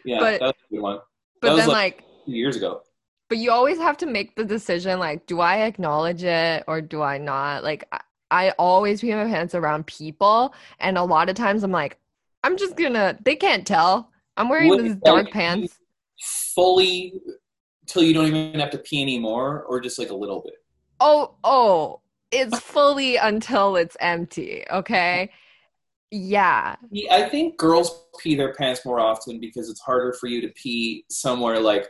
but 0.04 0.10
Yeah, 0.10 0.20
But- 0.20 0.40
that 0.40 0.46
was 0.48 0.56
a 0.70 0.74
good 0.74 0.82
one. 0.82 1.00
was 1.44 1.58
then 1.60 1.68
like- 1.68 1.98
like 1.98 2.04
years 2.26 2.56
ago. 2.56 2.82
but 3.30 3.38
you 3.38 3.52
always 3.52 3.78
have 3.78 3.98
to 3.98 4.06
make 4.06 4.36
the 4.36 4.44
decision 4.46 5.00
like 5.00 5.26
do 5.26 5.40
I 5.40 5.62
acknowledge 5.62 6.24
it 6.24 6.64
or 6.68 6.82
do 6.82 7.02
I 7.02 7.18
not? 7.18 7.64
Like 7.64 7.88
I, 7.92 8.02
I 8.30 8.50
always 8.52 9.02
pee 9.02 9.14
my 9.14 9.26
pants 9.26 9.56
around 9.56 9.88
people 9.88 10.54
and 10.80 10.98
a 10.98 11.04
lot 11.04 11.30
of 11.30 11.36
times 11.36 11.64
I'm 11.64 11.72
like 11.72 11.98
I'm 12.44 12.58
just 12.58 12.76
gonna 12.76 13.18
they 13.24 13.36
can't 13.36 13.66
tell. 13.66 14.12
I'm 14.38 14.50
wearing 14.50 14.70
Would- 14.70 14.84
these 14.86 14.96
dark 14.96 15.26
like, 15.26 15.34
pants. 15.34 15.78
Fully 16.54 17.14
till 17.88 18.04
you 18.04 18.14
don't 18.14 18.28
even 18.28 18.60
have 18.60 18.70
to 18.72 18.78
pee 18.78 19.02
anymore, 19.02 19.64
or 19.68 19.80
just 19.82 20.00
like 20.00 20.10
a 20.12 20.16
little 20.16 20.42
bit. 20.42 20.54
Oh, 21.00 21.36
oh, 21.44 22.02
it's 22.32 22.60
fully 22.60 23.18
until 23.18 23.76
it's 23.76 23.98
empty, 24.00 24.64
okay? 24.72 25.32
Yeah. 26.12 26.76
I 27.10 27.24
think 27.24 27.58
girls 27.58 28.06
pee 28.20 28.36
their 28.36 28.54
pants 28.54 28.86
more 28.86 29.00
often 29.00 29.40
because 29.40 29.70
it's 29.70 29.80
harder 29.80 30.14
for 30.14 30.28
you 30.28 30.42
to 30.42 30.50
pee 30.50 31.06
somewhere 31.10 31.60
like, 31.60 31.88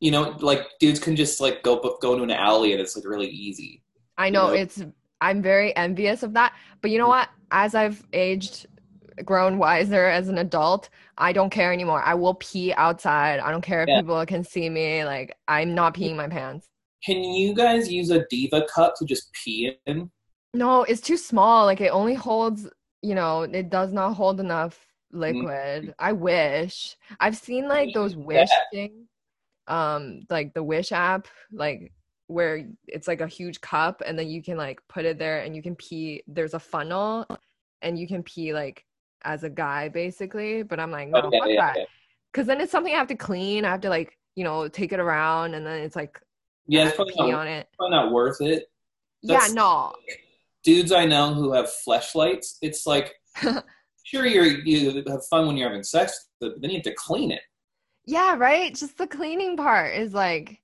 you 0.00 0.12
know, 0.12 0.36
like 0.40 0.66
dudes 0.78 1.00
can 1.00 1.16
just 1.16 1.40
like 1.40 1.62
go 1.64 1.98
go 2.00 2.12
into 2.12 2.22
an 2.24 2.30
alley 2.30 2.72
and 2.72 2.80
it's 2.80 2.96
like 2.96 3.04
really 3.04 3.28
easy. 3.28 3.82
I 4.16 4.30
know 4.30 4.48
know? 4.48 4.52
it's 4.54 4.82
I'm 5.20 5.42
very 5.42 5.74
envious 5.76 6.22
of 6.22 6.34
that. 6.34 6.54
But 6.80 6.92
you 6.92 6.98
know 6.98 7.08
what? 7.08 7.28
As 7.50 7.74
I've 7.74 8.06
aged, 8.12 8.66
grown 9.24 9.58
wiser 9.58 10.06
as 10.06 10.28
an 10.28 10.38
adult, 10.38 10.88
I 11.16 11.32
don't 11.32 11.50
care 11.50 11.72
anymore. 11.72 12.00
I 12.02 12.14
will 12.14 12.34
pee 12.34 12.72
outside. 12.74 13.40
I 13.40 13.50
don't 13.50 13.62
care 13.62 13.82
if 13.82 13.88
Yeah. 13.88 14.00
people 14.00 14.24
can 14.26 14.44
see 14.44 14.70
me. 14.70 15.04
Like 15.04 15.36
I'm 15.48 15.74
not 15.74 15.94
peeing 15.94 16.14
my 16.14 16.28
pants. 16.28 16.68
Can 17.04 17.22
you 17.24 17.54
guys 17.54 17.90
use 17.90 18.10
a 18.10 18.24
diva 18.30 18.66
cup 18.72 18.94
to 18.98 19.04
just 19.04 19.32
pee 19.32 19.72
in? 19.86 20.10
No, 20.54 20.82
it's 20.84 21.00
too 21.00 21.16
small. 21.16 21.64
Like 21.64 21.80
it 21.80 21.88
only 21.90 22.14
holds, 22.14 22.68
you 23.02 23.14
know, 23.14 23.42
it 23.42 23.70
does 23.70 23.92
not 23.92 24.14
hold 24.14 24.40
enough 24.40 24.78
liquid. 25.12 25.94
I 25.98 26.12
wish. 26.12 26.96
I've 27.20 27.36
seen 27.36 27.68
like 27.68 27.94
those 27.94 28.16
Wish 28.16 28.50
things, 28.72 29.06
um, 29.66 30.22
like 30.30 30.54
the 30.54 30.62
Wish 30.62 30.92
app, 30.92 31.28
like 31.52 31.92
where 32.26 32.66
it's 32.86 33.08
like 33.08 33.20
a 33.22 33.26
huge 33.26 33.60
cup 33.60 34.02
and 34.04 34.18
then 34.18 34.28
you 34.28 34.42
can 34.42 34.56
like 34.58 34.80
put 34.88 35.04
it 35.06 35.18
there 35.18 35.40
and 35.40 35.54
you 35.56 35.62
can 35.62 35.74
pee. 35.76 36.22
There's 36.26 36.54
a 36.54 36.58
funnel 36.58 37.26
and 37.80 37.98
you 37.98 38.06
can 38.06 38.22
pee 38.22 38.52
like 38.52 38.84
as 39.22 39.44
a 39.44 39.50
guy 39.50 39.88
basically. 39.88 40.62
But 40.62 40.78
I'm 40.80 40.90
like, 40.90 41.08
no, 41.08 41.20
Okay, 41.20 41.38
fuck 41.38 41.48
yeah, 41.48 41.66
that. 41.68 41.78
yeah. 41.78 41.84
Because 42.32 42.46
then 42.46 42.60
it's 42.60 42.72
something 42.72 42.92
I 42.92 42.98
have 42.98 43.06
to 43.08 43.16
clean. 43.16 43.64
I 43.64 43.70
have 43.70 43.80
to 43.82 43.88
like, 43.88 44.18
you 44.34 44.44
know, 44.44 44.68
take 44.68 44.92
it 44.92 45.00
around 45.00 45.54
and 45.54 45.64
then 45.66 45.80
it's 45.80 45.96
like 45.96 46.20
Yeah, 46.66 46.88
it's 46.88 46.96
probably 46.96 47.14
pee 47.14 47.30
not, 47.30 47.40
on 47.40 47.48
it. 47.48 47.68
probably 47.78 47.96
not 47.96 48.12
worth 48.12 48.40
it. 48.42 48.70
Yeah, 49.22 49.36
That's- 49.38 49.54
no. 49.54 49.94
Dudes 50.64 50.92
I 50.92 51.04
know 51.04 51.34
who 51.34 51.52
have 51.52 51.70
fleshlights, 51.86 52.56
it's 52.62 52.86
like 52.86 53.14
sure 54.04 54.26
you're 54.26 54.46
you 54.46 55.02
have 55.06 55.24
fun 55.30 55.46
when 55.46 55.56
you're 55.56 55.68
having 55.68 55.84
sex, 55.84 56.28
but 56.40 56.60
then 56.60 56.70
you 56.70 56.76
have 56.76 56.84
to 56.84 56.94
clean 56.94 57.30
it. 57.30 57.42
Yeah, 58.06 58.36
right? 58.36 58.74
Just 58.74 58.96
the 58.96 59.06
cleaning 59.06 59.56
part 59.56 59.94
is 59.94 60.14
like 60.14 60.60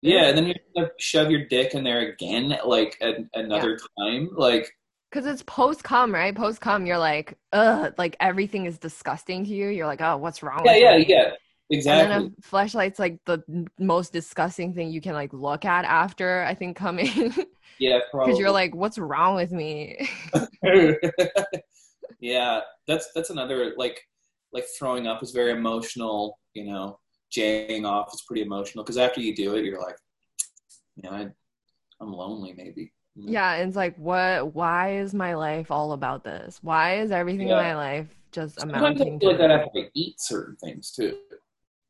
Yeah, 0.00 0.28
and 0.28 0.38
then 0.38 0.46
you 0.46 0.54
have 0.76 0.88
to 0.88 0.92
shove 0.98 1.30
your 1.30 1.46
dick 1.46 1.74
in 1.74 1.84
there 1.84 2.12
again, 2.12 2.56
like 2.64 2.96
an, 3.00 3.28
another 3.34 3.78
time. 3.98 4.30
Like, 4.36 4.72
because 5.10 5.26
it's 5.26 5.42
post 5.42 5.84
cum, 5.84 6.14
right? 6.14 6.34
Post 6.34 6.60
cum, 6.60 6.86
you're 6.86 6.98
like, 6.98 7.36
ugh, 7.52 7.92
like 7.98 8.16
everything 8.20 8.66
is 8.66 8.78
disgusting 8.78 9.44
to 9.44 9.50
you. 9.50 9.68
You're 9.68 9.86
like, 9.86 10.00
oh, 10.00 10.16
what's 10.16 10.42
wrong 10.42 10.62
yeah, 10.64 10.76
yeah, 10.76 10.98
me? 10.98 11.06
yeah, 11.08 11.30
And 11.72 11.78
exactly. 11.78 12.08
then 12.10 12.34
a 12.38 12.42
flashlight's 12.42 12.98
like 12.98 13.18
the 13.24 13.42
most 13.78 14.12
disgusting 14.12 14.74
thing 14.74 14.90
you 14.90 15.00
can 15.00 15.14
like 15.14 15.32
look 15.32 15.64
at 15.64 15.84
after 15.84 16.42
I 16.44 16.54
think 16.54 16.76
coming 16.76 17.34
yeah, 17.78 17.98
probably. 18.10 18.32
because 18.32 18.38
you're 18.38 18.50
like, 18.50 18.74
what's 18.74 18.98
wrong 18.98 19.36
with 19.36 19.52
me? 19.52 20.08
yeah, 22.20 22.60
that's 22.86 23.10
that's 23.14 23.30
another 23.30 23.72
like 23.76 24.00
like 24.52 24.64
throwing 24.78 25.06
up 25.06 25.22
is 25.22 25.30
very 25.32 25.52
emotional. 25.52 26.38
You 26.54 26.66
know, 26.66 26.98
jaying 27.30 27.86
off 27.86 28.12
is 28.12 28.22
pretty 28.26 28.42
emotional 28.42 28.84
because 28.84 28.98
after 28.98 29.20
you 29.20 29.34
do 29.34 29.54
it, 29.56 29.64
you're 29.64 29.80
like, 29.80 29.96
you 30.96 31.04
know, 31.10 31.16
I, 31.16 31.28
I'm 32.00 32.12
lonely 32.12 32.54
maybe. 32.56 32.92
Mm. 33.18 33.32
yeah, 33.32 33.54
and 33.54 33.68
it's 33.68 33.76
like, 33.76 33.96
what? 33.96 34.54
Why 34.54 34.96
is 34.96 35.14
my 35.14 35.34
life 35.34 35.70
all 35.70 35.92
about 35.92 36.24
this? 36.24 36.58
Why 36.62 36.98
is 37.00 37.10
everything 37.10 37.48
Yeah. 37.48 37.54
in 37.54 37.58
my 37.58 37.74
life 37.76 38.06
just 38.32 38.58
Sometimes 38.58 39.00
I 39.00 39.04
amounting 39.04 39.20
feel 39.20 39.28
like 39.30 39.38
that 39.38 39.48
to 39.48 39.54
after 39.54 39.78
I 39.78 39.90
eat 39.94 40.20
certain 40.20 40.56
things 40.56 40.90
too. 40.90 41.16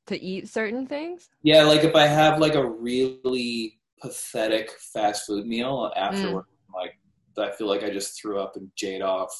To 0.07 0.21
eat 0.21 0.49
certain 0.49 0.87
things? 0.87 1.29
Yeah, 1.43 1.65
like 1.65 1.83
if 1.85 1.95
I 1.95 2.07
have 2.07 2.39
like 2.39 2.55
a 2.55 2.65
really 2.65 3.81
pathetic 4.01 4.71
fast 4.93 5.27
food 5.27 5.47
meal 5.47 5.93
afterward, 5.97 6.45
like 6.75 6.95
I 7.39 7.51
feel 7.57 7.67
like 7.67 7.83
I 7.83 7.91
just 7.91 8.21
threw 8.21 8.41
up 8.41 8.57
and 8.57 8.71
jade 8.77 9.03
off. 9.03 9.33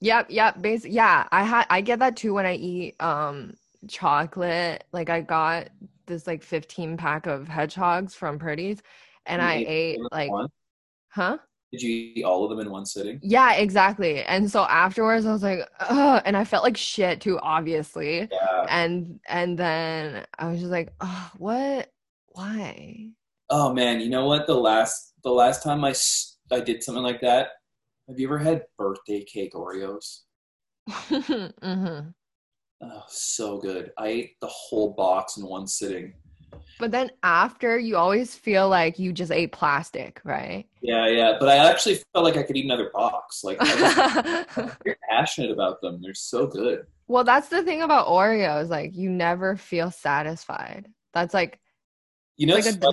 Yep, 0.00 0.26
yep. 0.30 0.60
Basic. 0.60 0.92
Yeah, 0.92 1.26
I 1.30 1.44
had. 1.44 1.66
I 1.70 1.80
get 1.80 1.98
that 2.00 2.16
too 2.16 2.34
when 2.34 2.46
I 2.46 2.54
eat 2.54 2.96
um 3.00 3.54
chocolate. 3.88 4.84
Like 4.92 5.08
I 5.10 5.20
got 5.22 5.68
this 6.06 6.26
like 6.26 6.42
15 6.42 6.96
pack 6.96 7.26
of 7.26 7.48
hedgehogs 7.48 8.14
from 8.14 8.38
Purdy's, 8.38 8.82
and 9.26 9.40
You 9.40 9.48
I 9.48 9.54
ate 9.58 9.66
ate 9.66 9.96
them 9.96 10.02
in 10.02 10.08
like, 10.12 10.30
one? 10.30 10.48
huh? 11.10 11.38
Did 11.74 11.82
you 11.82 12.12
eat 12.14 12.24
all 12.24 12.44
of 12.44 12.50
them 12.50 12.60
in 12.60 12.70
one 12.70 12.86
sitting? 12.86 13.18
Yeah, 13.20 13.54
exactly. 13.54 14.22
And 14.22 14.48
so 14.48 14.62
afterwards, 14.62 15.26
I 15.26 15.32
was 15.32 15.42
like, 15.42 15.68
ugh, 15.80 16.22
and 16.24 16.36
I 16.36 16.44
felt 16.44 16.62
like 16.62 16.76
shit 16.76 17.20
too, 17.20 17.38
obviously. 17.40 18.28
Yeah. 18.30 18.66
And 18.68 19.18
and 19.28 19.58
then 19.58 20.24
I 20.38 20.48
was 20.48 20.60
just 20.60 20.70
like, 20.70 20.92
oh, 21.00 21.30
what? 21.38 21.90
Why? 22.28 23.10
Oh 23.50 23.72
man, 23.72 24.00
you 24.00 24.08
know 24.08 24.26
what? 24.26 24.46
The 24.46 24.54
last 24.54 25.14
the 25.24 25.32
last 25.32 25.64
time 25.64 25.84
I 25.84 25.94
I 26.52 26.60
did 26.60 26.82
something 26.84 27.02
like 27.02 27.20
that. 27.22 27.48
Have 28.08 28.20
you 28.20 28.28
ever 28.28 28.38
had 28.38 28.66
birthday 28.78 29.24
cake 29.24 29.54
Oreos? 29.54 30.20
mm-hmm. 30.88 32.10
Oh, 32.82 33.02
so 33.08 33.58
good. 33.58 33.90
I 33.98 34.08
ate 34.08 34.36
the 34.40 34.48
whole 34.48 34.92
box 34.94 35.38
in 35.38 35.46
one 35.46 35.66
sitting. 35.66 36.12
But 36.78 36.90
then 36.90 37.10
after, 37.22 37.78
you 37.78 37.96
always 37.96 38.34
feel 38.34 38.68
like 38.68 38.98
you 38.98 39.12
just 39.12 39.30
ate 39.32 39.52
plastic, 39.52 40.20
right? 40.24 40.66
Yeah, 40.80 41.06
yeah. 41.08 41.36
But 41.38 41.48
I 41.48 41.56
actually 41.56 42.00
felt 42.12 42.24
like 42.24 42.36
I 42.36 42.42
could 42.42 42.56
eat 42.56 42.64
another 42.64 42.90
box. 42.92 43.44
Like 43.44 43.58
I 43.60 44.44
was 44.56 44.72
very 44.84 44.96
passionate 45.08 45.50
about 45.50 45.80
them. 45.80 46.00
They're 46.02 46.14
so 46.14 46.46
good. 46.46 46.86
Well, 47.06 47.24
that's 47.24 47.48
the 47.48 47.62
thing 47.62 47.82
about 47.82 48.06
Oreos. 48.06 48.68
Like, 48.68 48.94
you 48.96 49.10
never 49.10 49.56
feel 49.56 49.90
satisfied. 49.90 50.88
That's 51.12 51.34
like, 51.34 51.60
You 52.36 52.46
know, 52.46 52.54
Like 52.54 52.66
it's 52.66 52.76
a-. 52.76 52.92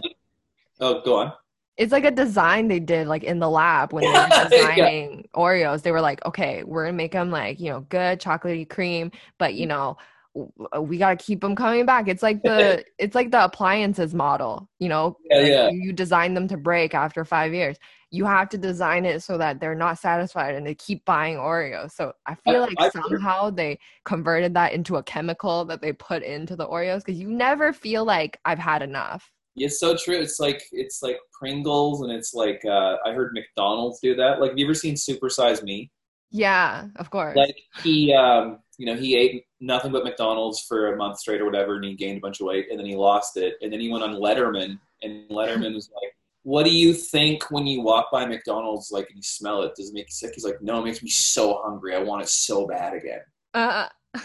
Oh, 0.80 1.02
go 1.02 1.20
on. 1.20 1.34
it's 1.78 1.92
like 1.92 2.06
a 2.06 2.12
design 2.12 2.68
they 2.68 2.80
did, 2.80 3.08
like 3.08 3.24
in 3.24 3.40
the 3.40 3.50
lab 3.50 3.94
when 3.94 4.04
they 4.04 4.10
were 4.10 4.14
Yeah. 4.30 4.48
designing 4.50 5.28
Oreos. 5.36 5.82
They 5.82 5.92
were 5.92 6.02
like, 6.02 6.24
okay, 6.26 6.64
we're 6.64 6.86
gonna 6.86 6.98
make 6.98 7.14
them 7.14 7.32
like, 7.32 7.60
you 7.60 7.70
know, 7.72 7.82
good 7.82 8.20
chocolatey 8.20 8.68
cream, 8.70 9.12
but 9.38 9.54
you 9.54 9.62
mm-hmm. 9.62 9.70
know, 9.70 9.98
w- 10.36 10.84
we 10.88 10.98
gotta 10.98 11.16
keep 11.16 11.42
them 11.42 11.56
coming 11.56 11.86
back. 11.86 12.08
It's 12.08 12.24
like 12.24 12.42
the, 12.44 12.84
it's 12.98 13.16
like 13.16 13.32
the 13.32 13.44
appliances 13.44 14.14
model, 14.14 14.70
you 14.80 14.90
know, 14.90 15.18
Yeah, 15.30 15.38
like 15.38 15.48
yeah. 15.48 15.70
you 15.72 15.94
design 15.94 16.34
them 16.34 16.48
to 16.50 16.58
break 16.58 16.94
after 16.94 17.26
five 17.26 17.54
years. 17.54 17.78
You 18.14 18.26
have 18.26 18.50
to 18.50 18.58
design 18.58 19.06
it 19.06 19.24
so 19.24 19.38
that 19.38 19.60
they're 19.62 19.76
not 19.76 19.98
satisfied 19.98 20.56
and 20.56 20.66
they 20.68 20.76
keep 20.76 21.06
buying 21.06 21.38
Oreos. 21.38 21.92
So 21.92 22.12
I 22.26 22.36
feel 22.36 22.58
I- 22.64 22.66
like 22.68 22.76
I've- 22.80 22.92
somehow 23.10 23.50
they 23.50 23.80
converted 24.06 24.54
that 24.56 24.74
into 24.74 24.98
a 24.98 25.04
chemical 25.04 25.64
that 25.66 25.82
they 25.82 25.94
put 25.94 26.22
into 26.24 26.56
the 26.56 26.68
Oreos 26.68 27.06
because 27.06 27.20
you 27.20 27.30
never 27.30 27.72
feel 27.74 28.04
like 28.04 28.40
I've 28.46 28.60
had 28.60 28.82
enough. 28.82 29.32
It's 29.58 29.80
so 29.82 29.96
true. 29.98 30.16
It's 30.18 30.40
like 30.40 30.62
it's 30.72 31.02
like 31.04 31.18
Pringles, 31.38 32.02
and 32.04 32.12
it's 32.12 32.34
like 32.34 32.62
uh, 32.66 32.96
I 33.06 33.12
heard 33.12 33.34
McDonald's 33.34 34.00
do 34.02 34.16
that. 34.16 34.40
Like, 34.40 34.52
have 34.52 34.58
you 34.58 34.66
ever 34.66 34.74
seen 34.74 34.96
Super 34.96 35.28
Size 35.28 35.62
Me? 35.62 35.92
Yeah, 36.32 36.86
of 36.96 37.10
course. 37.10 37.36
Like 37.36 37.58
he, 37.84 38.14
um, 38.14 38.60
you 38.82 38.88
know, 38.88 38.96
he 38.96 39.16
ate 39.16 39.46
nothing 39.60 39.92
but 39.92 40.04
McDonald's 40.04 40.62
for 40.68 40.92
a 40.92 40.98
month 40.98 41.20
straight 41.20 41.40
or 41.40 41.46
whatever, 41.46 41.76
and 41.76 41.86
he 41.86 41.94
gained 41.94 42.18
a 42.18 42.20
bunch 42.20 42.42
of 42.42 42.48
weight, 42.48 42.66
and 42.72 42.80
then 42.80 42.88
he 42.88 42.96
lost 42.96 43.38
it, 43.38 43.54
and 43.62 43.72
then 43.72 43.80
he 43.80 43.92
went 43.92 44.04
on 44.04 44.16
Letterman, 44.16 44.80
and 45.04 45.30
Letterman 45.30 45.76
was 45.76 45.92
like, 45.94 46.12
"What 46.42 46.64
do 46.64 46.72
you 46.72 46.92
think 46.92 47.52
when 47.52 47.68
you 47.68 47.82
walk 47.82 48.08
by 48.12 48.26
McDonald's, 48.26 48.90
like, 48.92 49.08
and 49.10 49.18
you 49.18 49.22
smell 49.22 49.62
it? 49.62 49.76
Does 49.76 49.90
it 49.90 49.94
make 49.94 50.08
you 50.08 50.14
sick?" 50.14 50.32
He's 50.34 50.44
like, 50.44 50.60
"No, 50.64 50.80
it 50.80 50.86
makes 50.86 51.04
me 51.04 51.10
so 51.10 51.62
hungry. 51.64 51.94
I 51.96 52.00
want 52.00 52.24
it 52.24 52.30
so 52.30 52.66
bad 52.66 52.96
again." 52.96 53.22
Uh, 53.54 53.88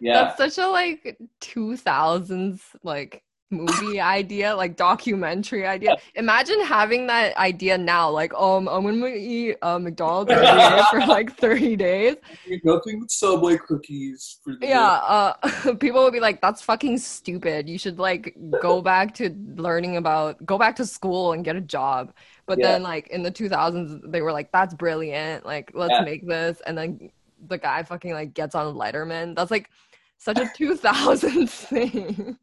Yeah, 0.00 0.32
That's 0.36 0.54
such 0.54 0.64
a 0.64 0.68
like 0.68 1.18
2000s 1.40 2.60
like 2.84 3.24
movie 3.50 4.00
idea, 4.00 4.54
like 4.54 4.76
documentary 4.76 5.66
idea. 5.66 5.96
Imagine 6.14 6.60
having 6.64 7.06
that 7.06 7.36
idea 7.36 7.78
now, 7.78 8.10
like, 8.10 8.32
um, 8.34 8.68
I'm 8.68 8.84
gonna 8.84 9.06
eat 9.08 9.56
uh, 9.62 9.78
McDonald's 9.78 10.30
every 10.32 10.46
day 10.46 10.80
for 10.90 11.00
like 11.06 11.36
30 11.36 11.76
days. 11.76 12.16
nothing 12.64 13.00
but 13.00 13.10
Subway 13.10 13.56
cookies 13.58 14.38
for 14.44 14.54
the 14.60 14.66
Yeah, 14.66 14.86
uh, 14.88 15.74
people 15.80 16.02
would 16.04 16.12
be 16.12 16.20
like, 16.20 16.40
that's 16.40 16.62
fucking 16.62 16.98
stupid. 16.98 17.68
You 17.68 17.78
should 17.78 17.98
like 17.98 18.36
go 18.60 18.82
back 18.82 19.14
to 19.14 19.30
learning 19.56 19.96
about, 19.96 20.44
go 20.44 20.58
back 20.58 20.76
to 20.76 20.86
school 20.86 21.32
and 21.32 21.44
get 21.44 21.56
a 21.56 21.60
job. 21.60 22.12
But 22.46 22.58
Yeah. 22.58 22.72
then, 22.72 22.82
like, 22.82 23.08
in 23.08 23.22
the 23.22 23.30
2000s, 23.30 24.00
they 24.10 24.22
were 24.22 24.32
like, 24.32 24.50
that's 24.52 24.74
brilliant. 24.74 25.44
Like, 25.46 25.70
let's 25.74 25.98
Yeah. 25.98 26.04
make 26.04 26.26
this. 26.26 26.60
And 26.66 26.76
then 26.76 27.10
the 27.46 27.58
guy 27.58 27.82
fucking 27.82 28.12
like 28.12 28.34
gets 28.34 28.54
on 28.54 28.74
Letterman. 28.74 29.36
That's 29.36 29.50
like 29.50 29.70
such 30.18 30.38
a 30.38 30.46
2000s 30.46 31.50
thing. 31.54 32.36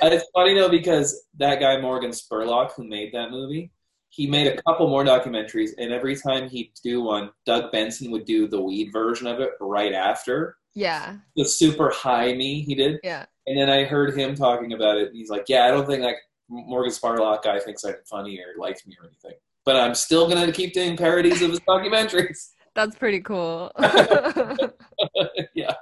And 0.00 0.14
it's 0.14 0.26
funny 0.34 0.54
though 0.54 0.68
because 0.68 1.26
that 1.36 1.60
guy 1.60 1.80
Morgan 1.80 2.10
Spurlock 2.10 2.72
who 2.72 2.84
made 2.84 3.12
that 3.12 3.30
movie, 3.30 3.70
he 4.08 4.26
made 4.26 4.46
a 4.46 4.60
couple 4.62 4.88
more 4.88 5.04
documentaries, 5.04 5.70
and 5.78 5.92
every 5.92 6.16
time 6.16 6.48
he'd 6.48 6.72
do 6.82 7.02
one, 7.02 7.30
Doug 7.46 7.72
Benson 7.72 8.10
would 8.10 8.26
do 8.26 8.46
the 8.46 8.60
weed 8.60 8.90
version 8.92 9.26
of 9.26 9.40
it 9.40 9.50
right 9.60 9.92
after 9.92 10.56
yeah, 10.74 11.16
the 11.36 11.44
super 11.44 11.90
high 11.90 12.34
me 12.34 12.62
he 12.62 12.74
did. 12.74 12.98
yeah. 13.02 13.26
And 13.46 13.58
then 13.58 13.68
I 13.68 13.84
heard 13.84 14.16
him 14.16 14.34
talking 14.34 14.72
about 14.72 14.98
it, 14.98 15.08
and 15.08 15.16
he's 15.16 15.28
like, 15.28 15.44
"Yeah, 15.48 15.66
I 15.66 15.70
don't 15.70 15.86
think 15.86 16.02
like 16.02 16.16
Morgan 16.48 16.92
Spurlock 16.92 17.42
guy 17.42 17.58
thinks 17.58 17.84
I'm 17.84 17.96
funny 18.08 18.38
or 18.38 18.58
likes 18.58 18.86
me 18.86 18.96
or 19.00 19.06
anything, 19.06 19.38
but 19.64 19.76
I'm 19.76 19.94
still 19.94 20.28
gonna 20.28 20.52
keep 20.52 20.72
doing 20.72 20.96
parodies 20.96 21.42
of 21.42 21.50
his 21.50 21.60
documentaries." 21.68 22.50
That's 22.74 22.96
pretty 22.96 23.20
cool. 23.20 23.72
yeah. 25.54 25.74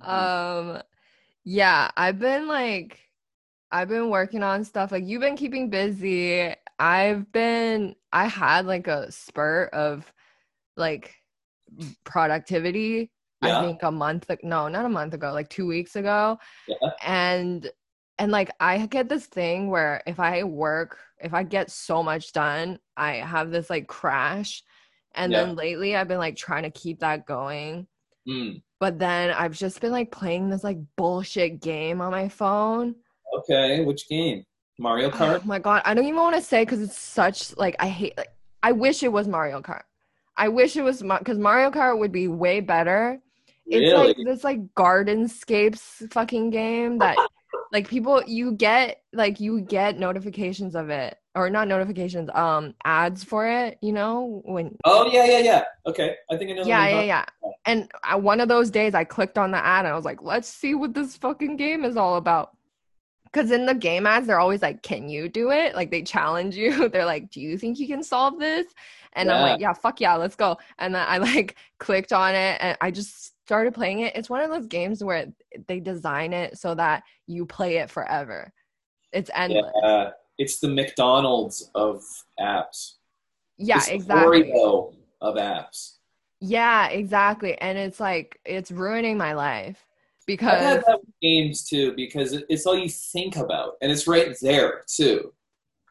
um, 0.00 0.82
yeah, 1.44 1.90
I've 1.96 2.18
been 2.18 2.48
like, 2.48 3.00
I've 3.72 3.88
been 3.88 4.10
working 4.10 4.42
on 4.42 4.64
stuff. 4.64 4.92
Like, 4.92 5.06
you've 5.06 5.20
been 5.20 5.36
keeping 5.36 5.70
busy. 5.70 6.54
I've 6.78 7.30
been, 7.32 7.94
I 8.12 8.26
had 8.26 8.66
like 8.66 8.86
a 8.86 9.10
spurt 9.12 9.72
of 9.72 10.12
like 10.76 11.14
productivity. 12.04 13.10
Yeah. 13.42 13.58
I 13.58 13.62
think 13.62 13.82
a 13.82 13.90
month, 13.90 14.30
no, 14.42 14.68
not 14.68 14.84
a 14.84 14.88
month 14.88 15.14
ago, 15.14 15.32
like 15.32 15.48
two 15.48 15.66
weeks 15.66 15.96
ago. 15.96 16.38
Yeah. 16.68 16.90
And, 17.02 17.70
and 18.18 18.30
like, 18.30 18.50
I 18.60 18.84
get 18.86 19.08
this 19.08 19.26
thing 19.26 19.70
where 19.70 20.02
if 20.06 20.20
I 20.20 20.42
work, 20.42 20.98
if 21.18 21.32
I 21.32 21.42
get 21.42 21.70
so 21.70 22.02
much 22.02 22.32
done, 22.32 22.78
I 22.96 23.14
have 23.14 23.50
this 23.50 23.70
like 23.70 23.86
crash. 23.86 24.62
And 25.14 25.32
Yeah. 25.32 25.46
then 25.46 25.56
lately, 25.56 25.96
I've 25.96 26.08
been 26.08 26.18
like 26.18 26.36
trying 26.36 26.64
to 26.64 26.70
keep 26.70 27.00
that 27.00 27.26
going. 27.26 27.86
Mm, 28.28 28.62
But 28.78 28.98
then 28.98 29.30
I've 29.30 29.56
just 29.56 29.80
been 29.80 29.92
like 29.92 30.10
playing 30.10 30.50
this 30.50 30.62
like 30.64 30.78
bullshit 30.96 31.60
game 31.60 32.00
on 32.00 32.10
my 32.10 32.28
phone. 32.28 32.94
okay. 33.38 33.84
Which 33.84 34.08
game? 34.08 34.44
Mario 34.78 35.10
Kart? 35.10 35.40
Oh 35.42 35.46
my 35.46 35.58
god, 35.58 35.82
I 35.84 35.94
don't 35.94 36.04
even 36.06 36.16
want 36.20 36.36
to 36.36 36.42
say 36.42 36.62
because 36.64 36.80
it's 36.80 36.98
such 36.98 37.56
like 37.56 37.76
I 37.78 37.88
hate. 37.88 38.16
Like, 38.16 38.32
I 38.62 38.72
wish 38.72 39.02
it 39.02 39.12
was 39.12 39.28
Mario 39.28 39.60
Kart. 39.60 39.82
I 40.36 40.48
wish 40.48 40.76
it 40.76 40.82
was 40.82 41.02
because 41.02 41.38
Mario 41.38 41.70
Kart 41.70 41.98
would 41.98 42.12
be 42.12 42.28
way 42.28 42.60
better. 42.60 43.20
It's 43.66 43.92
really? 43.92 44.08
like 44.08 44.16
this 44.24 44.42
like 44.42 44.60
Gardenscapes 44.74 46.12
fucking 46.12 46.50
game 46.50 46.98
that 46.98 47.16
like 47.72 47.88
people 47.88 48.22
you 48.26 48.52
get 48.52 49.02
like 49.12 49.38
you 49.38 49.60
get 49.60 49.98
notifications 49.98 50.74
of 50.74 50.90
it 50.90 51.16
or 51.34 51.48
not 51.48 51.68
notifications, 51.68 52.28
um, 52.34 52.74
ads 52.84 53.22
for 53.22 53.46
it. 53.46 53.78
You 53.80 53.92
know 53.92 54.42
when? 54.44 54.76
Oh 54.84 55.08
yeah, 55.10 55.24
yeah, 55.24 55.38
yeah. 55.38 55.64
Okay, 55.86 56.16
I 56.30 56.36
think 56.36 56.50
I 56.50 56.54
know. 56.54 56.64
Yeah, 56.64 56.88
yeah, 56.88 57.02
yeah. 57.02 57.24
And 57.66 57.90
I, 58.02 58.16
one 58.16 58.40
of 58.40 58.48
those 58.48 58.70
days, 58.70 58.94
I 58.94 59.04
clicked 59.04 59.38
on 59.38 59.50
the 59.50 59.64
ad 59.64 59.84
and 59.84 59.92
I 59.92 59.96
was 59.96 60.04
like, 60.04 60.22
"Let's 60.22 60.48
see 60.48 60.74
what 60.74 60.94
this 60.94 61.16
fucking 61.16 61.56
game 61.56 61.84
is 61.84 61.96
all 61.96 62.16
about." 62.16 62.56
Because 63.24 63.52
in 63.52 63.64
the 63.64 63.74
game 63.74 64.06
ads, 64.06 64.26
they're 64.26 64.40
always 64.40 64.62
like, 64.62 64.82
"Can 64.82 65.08
you 65.08 65.28
do 65.28 65.52
it?" 65.52 65.74
Like 65.74 65.90
they 65.90 66.02
challenge 66.02 66.56
you. 66.56 66.88
They're 66.92 67.04
like, 67.04 67.30
"Do 67.30 67.40
you 67.40 67.56
think 67.56 67.78
you 67.78 67.86
can 67.86 68.02
solve 68.02 68.40
this?" 68.40 68.66
And 69.12 69.28
yeah. 69.28 69.36
I'm 69.36 69.42
like, 69.42 69.60
"Yeah, 69.60 69.72
fuck 69.72 70.00
yeah, 70.00 70.16
let's 70.16 70.36
go." 70.36 70.58
And 70.78 70.94
then 70.94 71.04
I 71.06 71.18
like 71.18 71.56
clicked 71.78 72.12
on 72.12 72.34
it 72.34 72.58
and 72.60 72.76
I 72.80 72.90
just 72.90 73.34
started 73.46 73.72
playing 73.72 74.00
it. 74.00 74.16
It's 74.16 74.30
one 74.30 74.42
of 74.42 74.50
those 74.50 74.66
games 74.66 75.04
where 75.04 75.26
they 75.68 75.78
design 75.78 76.32
it 76.32 76.58
so 76.58 76.74
that 76.74 77.04
you 77.28 77.46
play 77.46 77.76
it 77.76 77.90
forever. 77.90 78.52
It's 79.12 79.30
endless. 79.32 79.72
Yeah 79.82 80.10
it's 80.40 80.58
the 80.58 80.68
McDonald's 80.68 81.70
of 81.74 82.02
apps. 82.40 82.94
Yeah, 83.58 83.76
it's 83.76 83.88
exactly. 83.88 84.44
Oreo 84.44 84.94
of 85.20 85.34
apps. 85.34 85.96
Yeah, 86.40 86.88
exactly. 86.88 87.58
And 87.58 87.76
it's 87.76 88.00
like 88.00 88.40
it's 88.46 88.70
ruining 88.70 89.18
my 89.18 89.34
life 89.34 89.86
because 90.26 90.54
I've 90.62 90.76
had 90.76 90.84
that 90.86 91.00
games 91.20 91.68
too 91.68 91.92
because 91.94 92.42
it's 92.48 92.64
all 92.64 92.76
you 92.76 92.88
think 92.88 93.36
about 93.36 93.74
and 93.82 93.92
it's 93.92 94.06
right 94.06 94.34
there 94.40 94.84
too. 94.86 95.34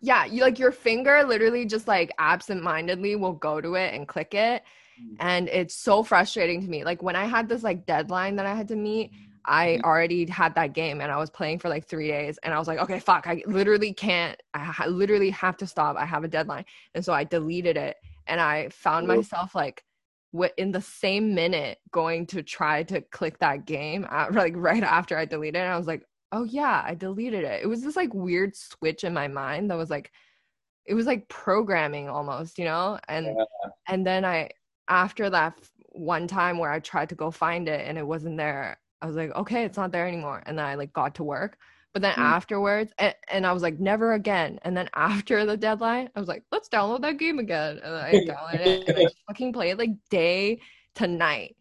Yeah, 0.01 0.25
you 0.25 0.41
like 0.41 0.57
your 0.57 0.71
finger 0.71 1.23
literally 1.23 1.65
just 1.65 1.87
like 1.87 2.11
absent-mindedly 2.17 3.17
will 3.17 3.33
go 3.33 3.61
to 3.61 3.75
it 3.75 3.93
and 3.93 4.07
click 4.07 4.33
it 4.33 4.63
mm. 4.99 5.15
and 5.19 5.47
it's 5.49 5.75
so 5.75 6.01
frustrating 6.01 6.59
to 6.61 6.67
me. 6.67 6.83
Like 6.83 7.03
when 7.03 7.15
I 7.15 7.25
had 7.25 7.47
this 7.47 7.61
like 7.61 7.85
deadline 7.85 8.35
that 8.37 8.47
I 8.47 8.55
had 8.55 8.67
to 8.69 8.75
meet, 8.75 9.11
I 9.49 9.67
mm-hmm. 9.67 9.83
already 9.83 10.29
had 10.29 10.53
that 10.55 10.73
game 10.73 11.01
and 11.01 11.11
I 11.11 11.17
was 11.17 11.31
playing 11.31 11.57
for 11.57 11.69
like 11.69 11.87
three 11.87 12.07
days 12.07 12.37
and 12.43 12.53
I 12.53 12.59
was 12.59 12.67
like, 12.67 12.77
okay, 12.79 12.99
fuck, 12.99 13.25
I 13.25 13.43
literally 13.47 13.93
can't, 13.93 14.39
I 14.53 14.59
ha- 14.59 14.85
literally 14.85 15.31
have 15.31 15.57
to 15.57 15.67
stop. 15.67 15.97
I 15.97 16.05
have 16.05 16.23
a 16.23 16.27
deadline. 16.27 16.65
And 16.93 17.03
so 17.03 17.13
I 17.13 17.23
deleted 17.23 17.75
it 17.75 17.97
and 18.27 18.39
I 18.39 18.69
found 18.69 19.07
myself 19.07 19.55
like, 19.55 19.83
in 20.57 20.71
the 20.71 20.81
same 20.81 21.33
minute 21.33 21.79
going 21.89 22.27
to 22.27 22.43
try 22.43 22.83
to 22.83 23.01
click 23.01 23.39
that 23.39 23.65
game 23.65 24.05
at, 24.11 24.31
like 24.35 24.53
right 24.55 24.83
after 24.83 25.17
I 25.17 25.25
deleted 25.25 25.61
it. 25.61 25.65
I 25.65 25.77
was 25.77 25.87
like, 25.87 26.03
oh 26.31 26.43
yeah, 26.43 26.83
I 26.85 26.93
deleted 26.93 27.43
it. 27.43 27.63
It 27.63 27.67
was 27.67 27.81
this 27.81 27.95
like 27.95 28.13
weird 28.13 28.55
switch 28.55 29.03
in 29.03 29.13
my 29.13 29.27
mind 29.27 29.71
that 29.71 29.77
was 29.77 29.89
like, 29.89 30.11
it 30.85 30.93
was 30.93 31.07
like 31.07 31.27
programming 31.27 32.07
almost, 32.07 32.59
you 32.59 32.65
know? 32.65 32.99
And 33.07 33.25
yeah. 33.25 33.69
and 33.87 34.05
then 34.05 34.23
I 34.23 34.51
after 34.87 35.27
that 35.31 35.59
one 35.87 36.27
time 36.27 36.59
where 36.59 36.71
I 36.71 36.79
tried 36.79 37.09
to 37.09 37.15
go 37.15 37.31
find 37.31 37.67
it 37.67 37.87
and 37.87 37.97
it 37.97 38.05
wasn't 38.05 38.37
there, 38.37 38.77
I 39.01 39.07
was 39.07 39.15
like, 39.15 39.31
okay, 39.35 39.63
it's 39.63 39.77
not 39.77 39.91
there 39.91 40.07
anymore. 40.07 40.43
And 40.45 40.57
then 40.57 40.65
I 40.65 40.75
like 40.75 40.93
got 40.93 41.15
to 41.15 41.23
work. 41.23 41.57
But 41.93 42.03
then 42.03 42.13
mm. 42.13 42.19
afterwards, 42.19 42.93
and, 42.99 43.15
and, 43.29 43.47
I 43.47 43.51
was 43.51 43.63
like, 43.63 43.79
never 43.79 44.13
again. 44.13 44.59
And 44.61 44.77
then 44.77 44.89
after 44.95 45.45
the 45.45 45.57
deadline, 45.57 46.09
I 46.15 46.19
was 46.19 46.29
like, 46.29 46.43
let's 46.51 46.69
download 46.69 47.01
that 47.01 47.17
game 47.17 47.39
again. 47.39 47.79
And 47.83 47.95
I 47.95 48.11
downloaded 48.27 48.65
it 48.65 48.89
and 48.89 48.97
I 48.99 49.05
fucking 49.27 49.53
play 49.53 49.71
it 49.71 49.77
like 49.77 49.91
day 50.09 50.59
to 50.95 51.07
night. 51.07 51.55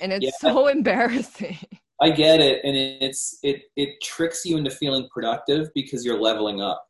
And 0.00 0.12
it's 0.12 0.24
yeah. 0.24 0.30
so 0.40 0.66
embarrassing. 0.68 1.58
I 2.00 2.10
get 2.10 2.40
it. 2.40 2.60
And 2.64 2.76
it's 2.76 3.38
it 3.42 3.62
it 3.76 4.00
tricks 4.02 4.44
you 4.44 4.56
into 4.56 4.70
feeling 4.70 5.08
productive 5.12 5.68
because 5.74 6.04
you're 6.04 6.20
leveling 6.20 6.60
up. 6.60 6.84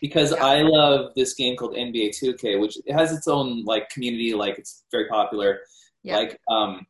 Because 0.00 0.32
yeah. 0.32 0.44
I 0.44 0.62
love 0.62 1.12
this 1.14 1.34
game 1.34 1.56
called 1.56 1.74
NBA 1.74 2.10
2K, 2.20 2.60
which 2.60 2.76
has 2.88 3.12
its 3.12 3.28
own 3.28 3.64
like 3.64 3.88
community, 3.88 4.34
like 4.34 4.58
it's 4.58 4.84
very 4.90 5.06
popular. 5.08 5.60
Yeah. 6.02 6.16
Like 6.16 6.40
um 6.48 6.86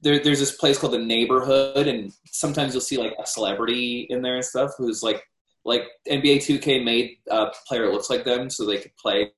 there, 0.00 0.18
there's 0.18 0.38
this 0.38 0.56
place 0.56 0.78
called 0.78 0.92
the 0.92 0.98
neighborhood 0.98 1.86
and 1.86 2.12
sometimes 2.26 2.72
you'll 2.72 2.80
see 2.80 2.98
like 2.98 3.14
a 3.22 3.26
celebrity 3.26 4.06
in 4.10 4.22
there 4.22 4.36
and 4.36 4.44
stuff 4.44 4.72
who's 4.78 5.02
like 5.02 5.22
like 5.64 5.82
NBA 6.08 6.38
2K 6.38 6.82
made 6.82 7.18
a 7.30 7.46
player 7.66 7.86
that 7.86 7.92
looks 7.92 8.08
like 8.08 8.24
them 8.24 8.48
so 8.48 8.64
they 8.64 8.78
could 8.78 8.96
play. 8.96 9.30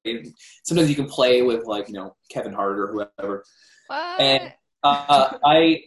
Sometimes 0.65 0.89
you 0.89 0.95
can 0.95 1.07
play 1.07 1.43
with 1.43 1.65
like 1.65 1.89
you 1.89 1.95
know 1.95 2.15
Kevin 2.31 2.53
Hart 2.53 2.79
or 2.79 2.87
whoever. 2.89 3.45
What? 3.89 4.21
And 4.21 4.53
uh, 4.83 5.39
I 5.45 5.83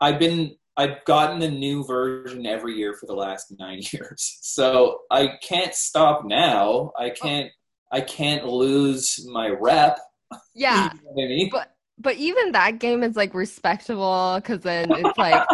I've 0.00 0.18
been 0.18 0.56
I've 0.76 1.04
gotten 1.06 1.42
a 1.42 1.50
new 1.50 1.84
version 1.84 2.46
every 2.46 2.74
year 2.76 2.94
for 2.94 3.06
the 3.06 3.14
last 3.14 3.52
nine 3.58 3.80
years, 3.92 4.38
so 4.42 5.00
I 5.10 5.38
can't 5.42 5.74
stop 5.74 6.24
now. 6.24 6.92
I 6.98 7.10
can't 7.10 7.50
I 7.90 8.02
can't 8.02 8.46
lose 8.46 9.26
my 9.30 9.48
rep. 9.48 9.98
Yeah, 10.54 10.92
you 10.92 11.00
know 11.16 11.24
I 11.24 11.28
mean? 11.28 11.48
but 11.50 11.74
but 12.00 12.16
even 12.16 12.52
that 12.52 12.78
game 12.78 13.02
is 13.02 13.16
like 13.16 13.34
respectable 13.34 14.36
because 14.36 14.60
then 14.60 14.90
it's 14.90 15.18
like 15.18 15.46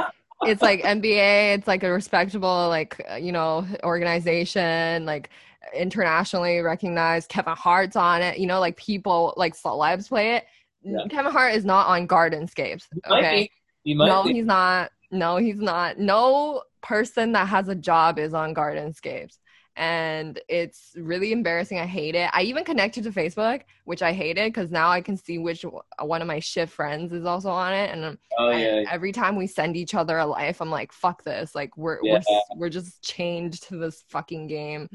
it's 0.43 0.63
like 0.63 0.83
NBA, 0.83 1.55
it's 1.55 1.67
like 1.67 1.83
a 1.83 1.91
respectable 1.91 2.69
like 2.69 3.01
uh, 3.11 3.17
you 3.17 3.33
know 3.33 3.67
organization, 3.83 5.05
like 5.07 5.31
internationally 5.75 6.61
recognized. 6.61 7.29
Kevin 7.29 7.55
Hart's 7.57 7.97
on 7.97 8.23
it, 8.23 8.39
you 8.39 8.47
know, 8.47 8.61
like 8.61 8.77
people 8.77 9.35
like 9.37 9.57
celebs 9.57 10.09
play 10.09 10.37
it. 10.37 10.45
Yeah. 10.83 10.99
Kevin 11.11 11.33
Hart 11.33 11.55
is 11.55 11.65
not 11.65 11.87
on 11.87 12.07
Gardenscapes. 12.07 12.85
Okay, 13.09 13.51
no, 13.87 14.25
be. 14.25 14.35
he's 14.35 14.47
not. 14.47 14.91
No, 15.11 15.37
he's 15.37 15.61
not. 15.61 15.99
No 15.99 16.63
person 16.83 17.33
that 17.33 17.49
has 17.49 17.69
a 17.69 17.75
job 17.75 18.19
is 18.19 18.35
on 18.35 18.55
Gardenscapes 18.55 19.39
and 19.77 20.41
it's 20.49 20.93
really 20.97 21.33
embarrassing. 21.33 21.79
I 21.79 21.87
hate 21.87 22.15
it. 22.15 22.31
I 22.33 22.43
even 22.43 22.65
connected 22.65 23.05
to 23.05 23.11
Facebook, 23.11 23.63
which 23.85 24.03
I 24.03 24.13
hated 24.13 24.53
because 24.53 24.71
now 24.71 24.89
I 24.89 25.01
can 25.01 25.17
see 25.17 25.39
which 25.39 25.65
one 26.01 26.23
of 26.23 26.29
my 26.29 26.39
shift 26.39 26.73
friends 26.73 27.13
is 27.13 27.25
also 27.25 27.51
on 27.51 27.73
it. 27.73 27.91
And 27.91 28.17
oh, 28.39 28.51
yeah. 28.51 28.85
every 28.91 29.11
time 29.11 29.35
we 29.37 29.47
send 29.47 29.77
each 29.77 29.95
other 29.95 30.19
a 30.19 30.27
life, 30.27 30.61
I'm 30.61 30.71
like, 30.71 30.93
"Fuck 30.93 31.25
this!" 31.25 31.55
Like 31.55 31.77
we're 31.77 31.99
yeah. 32.03 32.21
we're 32.51 32.59
we're 32.59 32.69
just 32.69 33.03
chained 33.03 33.61
to 33.63 33.77
this 33.77 34.05
fucking 34.09 34.47
game, 34.47 34.89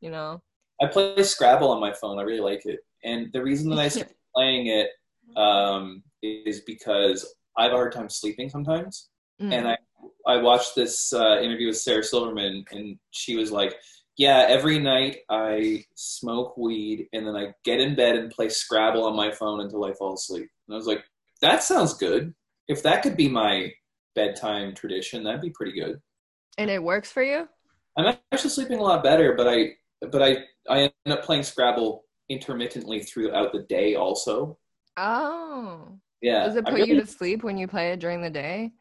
you 0.00 0.10
know. 0.10 0.42
I 0.82 0.86
play 0.86 1.22
Scrabble 1.22 1.70
on 1.70 1.80
my 1.80 1.92
phone. 1.92 2.18
I 2.18 2.22
really 2.22 2.40
like 2.40 2.66
it, 2.66 2.80
and 3.04 3.32
the 3.32 3.42
reason 3.42 3.70
that 3.70 3.78
I 3.78 3.88
started 3.88 4.14
playing 4.34 4.66
it 4.66 4.90
um, 5.36 6.02
is 6.22 6.60
because 6.60 7.34
I 7.56 7.64
have 7.64 7.72
a 7.72 7.76
hard 7.76 7.92
time 7.92 8.10
sleeping 8.10 8.50
sometimes, 8.50 9.08
mm. 9.40 9.50
and 9.50 9.66
I 9.66 9.78
I 10.26 10.36
watched 10.36 10.74
this 10.74 11.12
uh, 11.12 11.38
interview 11.40 11.68
with 11.68 11.78
Sarah 11.78 12.02
Silverman, 12.02 12.64
and 12.70 12.98
she 13.12 13.36
was 13.36 13.50
like 13.50 13.76
yeah, 14.16 14.46
every 14.48 14.78
night 14.78 15.18
I 15.28 15.84
smoke 15.94 16.56
weed 16.56 17.08
and 17.12 17.26
then 17.26 17.36
I 17.36 17.52
get 17.64 17.80
in 17.80 17.94
bed 17.94 18.16
and 18.16 18.30
play 18.30 18.48
Scrabble 18.48 19.04
on 19.04 19.14
my 19.14 19.30
phone 19.30 19.60
until 19.60 19.84
I 19.84 19.92
fall 19.92 20.14
asleep. 20.14 20.48
And 20.66 20.74
I 20.74 20.76
was 20.76 20.86
like, 20.86 21.04
that 21.42 21.62
sounds 21.62 21.94
good. 21.94 22.34
If 22.68 22.82
that 22.82 23.02
could 23.02 23.16
be 23.16 23.28
my 23.28 23.72
bedtime 24.14 24.74
tradition, 24.74 25.22
that'd 25.22 25.42
be 25.42 25.50
pretty 25.50 25.78
good. 25.78 26.00
And 26.58 26.70
it 26.70 26.82
works 26.82 27.12
for 27.12 27.22
you? 27.22 27.46
I'm 27.98 28.16
actually 28.32 28.50
sleeping 28.50 28.78
a 28.78 28.82
lot 28.82 29.04
better, 29.04 29.34
but 29.34 29.46
I 29.48 29.72
but 30.10 30.22
I 30.22 30.38
I 30.68 30.80
end 30.82 30.92
up 31.08 31.22
playing 31.22 31.42
Scrabble 31.42 32.04
intermittently 32.28 33.00
throughout 33.00 33.52
the 33.52 33.62
day 33.68 33.94
also. 33.94 34.58
Oh. 34.96 35.98
Yeah. 36.22 36.44
Does 36.44 36.56
it 36.56 36.64
put 36.64 36.74
really, 36.74 36.90
you 36.90 37.00
to 37.00 37.06
sleep 37.06 37.44
when 37.44 37.58
you 37.58 37.68
play 37.68 37.92
it 37.92 38.00
during 38.00 38.22
the 38.22 38.30
day? 38.30 38.72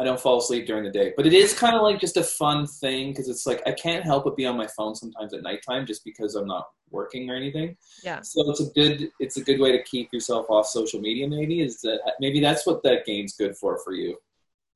I 0.00 0.04
don't 0.04 0.18
fall 0.18 0.38
asleep 0.38 0.66
during 0.66 0.82
the 0.82 0.90
day. 0.90 1.12
But 1.14 1.26
it 1.26 1.34
is 1.34 1.52
kind 1.52 1.76
of 1.76 1.82
like 1.82 2.00
just 2.00 2.16
a 2.16 2.24
fun 2.24 2.66
thing 2.66 3.10
because 3.10 3.28
it's 3.28 3.46
like 3.46 3.62
I 3.66 3.72
can't 3.72 4.02
help 4.02 4.24
but 4.24 4.34
be 4.34 4.46
on 4.46 4.56
my 4.56 4.66
phone 4.66 4.94
sometimes 4.94 5.34
at 5.34 5.42
nighttime 5.42 5.84
just 5.84 6.06
because 6.06 6.34
I'm 6.36 6.46
not 6.46 6.68
working 6.90 7.28
or 7.28 7.36
anything. 7.36 7.76
Yeah. 8.02 8.22
So 8.22 8.50
it's 8.50 8.60
a 8.60 8.70
good 8.70 9.10
it's 9.20 9.36
a 9.36 9.44
good 9.44 9.60
way 9.60 9.72
to 9.72 9.82
keep 9.82 10.10
yourself 10.10 10.46
off 10.48 10.66
social 10.66 11.00
media. 11.00 11.28
Maybe 11.28 11.60
is 11.60 11.82
that 11.82 12.00
maybe 12.18 12.40
that's 12.40 12.66
what 12.66 12.82
that 12.84 13.04
game's 13.04 13.34
good 13.34 13.54
for 13.58 13.78
for 13.84 13.92
you. 13.92 14.16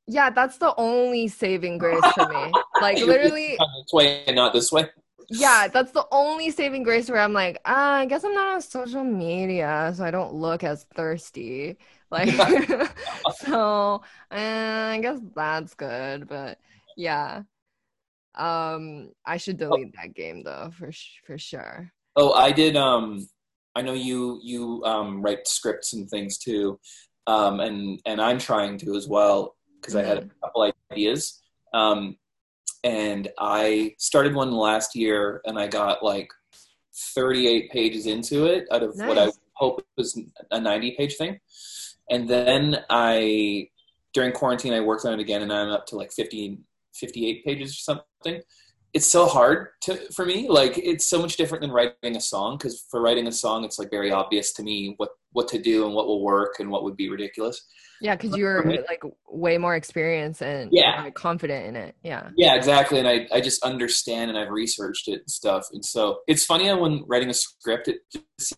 Yeah, 0.07 0.29
that's 0.29 0.59
the 0.59 0.75
only 0.77 1.29
saving 1.29 1.79
grace 1.79 2.05
for 2.15 2.29
me. 2.29 2.53
Like 2.83 2.99
literally 2.99 3.57
this 3.57 3.93
way 3.93 4.25
and 4.27 4.37
not 4.37 4.53
this 4.53 4.71
way. 4.71 4.91
Yeah, 5.31 5.69
that's 5.69 5.93
the 5.93 6.07
only 6.11 6.51
saving 6.51 6.83
grace 6.83 7.09
where 7.09 7.21
I'm 7.21 7.33
like, 7.33 7.61
ah, 7.65 7.95
I 7.95 8.05
guess 8.05 8.25
I'm 8.25 8.35
not 8.35 8.55
on 8.55 8.61
social 8.61 9.05
media, 9.05 9.93
so 9.97 10.05
I 10.05 10.11
don't 10.11 10.35
look 10.35 10.65
as 10.65 10.85
thirsty. 10.95 11.79
Like, 12.15 12.31
so 13.45 14.03
uh, 14.31 14.35
I 14.35 15.01
guess 15.03 15.19
that's 15.35 15.75
good. 15.75 16.29
But 16.29 16.59
yeah, 16.97 17.43
um, 18.37 19.11
I 19.27 19.37
should 19.37 19.61
oh. 19.63 19.71
delete 19.71 19.95
oh. 19.97 20.01
that 20.03 20.15
game 20.15 20.45
though 20.45 20.71
for 20.79 20.91
for 21.27 21.37
sure. 21.37 21.91
Oh, 22.17 22.33
I 22.33 22.53
did. 22.53 22.77
Um, 22.77 23.29
I 23.75 23.83
know 23.83 23.95
you 23.95 24.39
you 24.43 24.83
um 24.85 25.23
write 25.23 25.49
scripts 25.49 25.93
and 25.93 26.09
things 26.09 26.39
too, 26.39 26.79
um, 27.27 27.59
and 27.59 28.01
and 28.07 28.21
I'm 28.21 28.39
trying 28.39 28.79
to 28.79 28.95
as 28.95 29.09
well 29.09 29.57
because 29.81 29.95
mm-hmm. 29.95 30.05
I 30.05 30.09
had 30.09 30.19
a 30.19 30.21
mm-hmm. 30.23 30.41
couple 30.45 30.73
ideas. 30.93 31.43
Um, 31.73 32.17
and 32.85 33.29
I 33.41 33.95
started 33.99 34.35
one 34.35 34.53
last 34.53 34.95
year, 34.95 35.41
and 35.47 35.59
I 35.59 35.67
got 35.67 36.05
like 36.05 36.29
38 37.17 37.71
pages 37.73 38.07
into 38.07 38.45
it 38.45 38.69
out 38.71 38.83
of 38.85 38.97
nice. 38.97 39.09
what 39.09 39.19
I 39.19 39.33
hope 39.55 39.85
was 39.97 40.21
a 40.51 40.61
90 40.61 40.93
page 40.93 41.17
thing. 41.17 41.41
And 42.11 42.29
then 42.29 42.85
I, 42.91 43.69
during 44.13 44.33
quarantine, 44.33 44.73
I 44.75 44.81
worked 44.81 45.05
on 45.05 45.13
it 45.15 45.21
again, 45.21 45.43
and 45.43 45.53
I'm 45.53 45.71
up 45.71 45.87
to 45.87 45.97
like 45.97 46.13
50, 46.13 46.59
58 46.95 47.45
pages 47.45 47.71
or 47.73 48.01
something. 48.23 48.43
it's 48.93 49.07
so 49.11 49.27
hard 49.27 49.69
to 49.83 49.97
for 50.13 50.25
me. 50.25 50.49
Like 50.49 50.79
it's 50.79 51.05
so 51.07 51.21
much 51.21 51.37
different 51.37 51.63
than 51.63 51.73
writing 51.73 52.17
a 52.17 52.21
song 52.21 52.57
because 52.57 52.85
for 52.91 53.01
writing 53.01 53.27
a 53.27 53.33
song, 53.33 53.65
it's 53.65 53.79
like 53.79 53.91
very 53.91 54.13
obvious 54.13 54.53
to 54.55 54.63
me 54.63 54.95
what 54.99 55.11
what 55.33 55.49
to 55.49 55.59
do 55.59 55.85
and 55.85 55.95
what 55.95 56.07
will 56.07 56.23
work 56.23 56.61
and 56.61 56.71
what 56.71 56.85
would 56.85 56.97
be 56.97 57.09
ridiculous. 57.11 57.61
Yeah, 58.01 58.15
because 58.17 58.37
you're 58.37 58.63
like 58.89 59.03
way 59.29 59.57
more 59.59 59.75
experienced 59.75 60.43
and 60.43 60.69
Yeah. 60.73 61.03
like, 61.03 61.15
confident 61.15 61.67
in 61.67 61.75
it. 61.77 61.97
Yeah. 62.05 62.29
Yeah, 62.37 62.55
exactly. 62.55 62.99
And 63.01 63.09
I, 63.09 63.27
I 63.33 63.41
just 63.41 63.65
understand 63.65 64.31
and 64.31 64.39
I've 64.39 64.51
researched 64.51 65.09
it 65.09 65.21
and 65.21 65.31
stuff. 65.31 65.67
And 65.73 65.85
so 65.85 66.19
it's 66.29 66.45
funny 66.45 66.67
how 66.69 66.79
when 66.79 67.03
writing 67.07 67.31
a 67.31 67.35
script, 67.35 67.89
it 67.89 67.99
just 68.13 68.55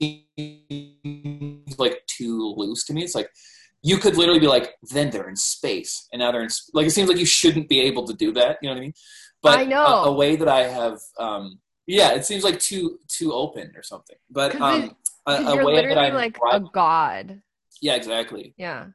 seems 0.00 1.78
like 1.78 2.02
too 2.06 2.54
loose 2.56 2.84
to 2.84 2.92
me. 2.92 3.02
It's 3.02 3.14
like 3.14 3.30
you 3.82 3.98
could 3.98 4.16
literally 4.16 4.40
be 4.40 4.46
like, 4.48 4.74
then 4.92 5.10
they're 5.10 5.28
in 5.28 5.36
space, 5.36 6.08
and 6.12 6.20
now 6.20 6.32
they're 6.32 6.42
in 6.42 6.50
sp-. 6.50 6.70
like. 6.74 6.86
It 6.86 6.90
seems 6.90 7.08
like 7.08 7.18
you 7.18 7.26
shouldn't 7.26 7.68
be 7.68 7.80
able 7.80 8.06
to 8.06 8.14
do 8.14 8.32
that. 8.32 8.58
You 8.62 8.68
know 8.68 8.74
what 8.74 8.78
I 8.80 8.82
mean? 8.82 8.94
But 9.42 9.58
I 9.60 9.64
know. 9.64 9.84
A, 9.86 10.04
a 10.04 10.12
way 10.12 10.36
that 10.36 10.48
I 10.48 10.62
have, 10.64 10.98
um, 11.18 11.60
yeah, 11.86 12.12
it 12.14 12.24
seems 12.24 12.42
like 12.44 12.58
too 12.58 12.98
too 13.08 13.32
open 13.32 13.72
or 13.76 13.82
something. 13.82 14.16
But 14.30 14.60
um, 14.60 14.82
it- 14.84 14.92
a, 15.28 15.32
a 15.60 15.64
way 15.64 15.86
that 15.86 15.98
I'm 15.98 16.14
like 16.14 16.38
a 16.52 16.60
god. 16.60 17.42
yeah, 17.82 17.94
exactly. 17.96 18.54
Yeah. 18.56 18.86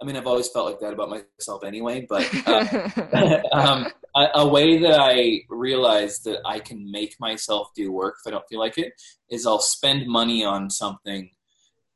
I 0.00 0.04
mean, 0.04 0.16
I've 0.16 0.26
always 0.26 0.48
felt 0.48 0.66
like 0.66 0.80
that 0.80 0.92
about 0.92 1.10
myself 1.10 1.64
anyway. 1.64 2.06
But 2.08 2.28
uh, 2.46 3.42
um, 3.52 3.86
a, 4.14 4.28
a 4.36 4.48
way 4.48 4.78
that 4.78 4.98
I 4.98 5.42
realize 5.48 6.20
that 6.20 6.40
I 6.44 6.60
can 6.60 6.90
make 6.90 7.16
myself 7.20 7.70
do 7.74 7.92
work 7.92 8.16
if 8.20 8.28
I 8.28 8.30
don't 8.30 8.48
feel 8.48 8.60
like 8.60 8.78
it 8.78 8.92
is 9.30 9.46
I'll 9.46 9.60
spend 9.60 10.06
money 10.06 10.44
on 10.44 10.70
something 10.70 11.30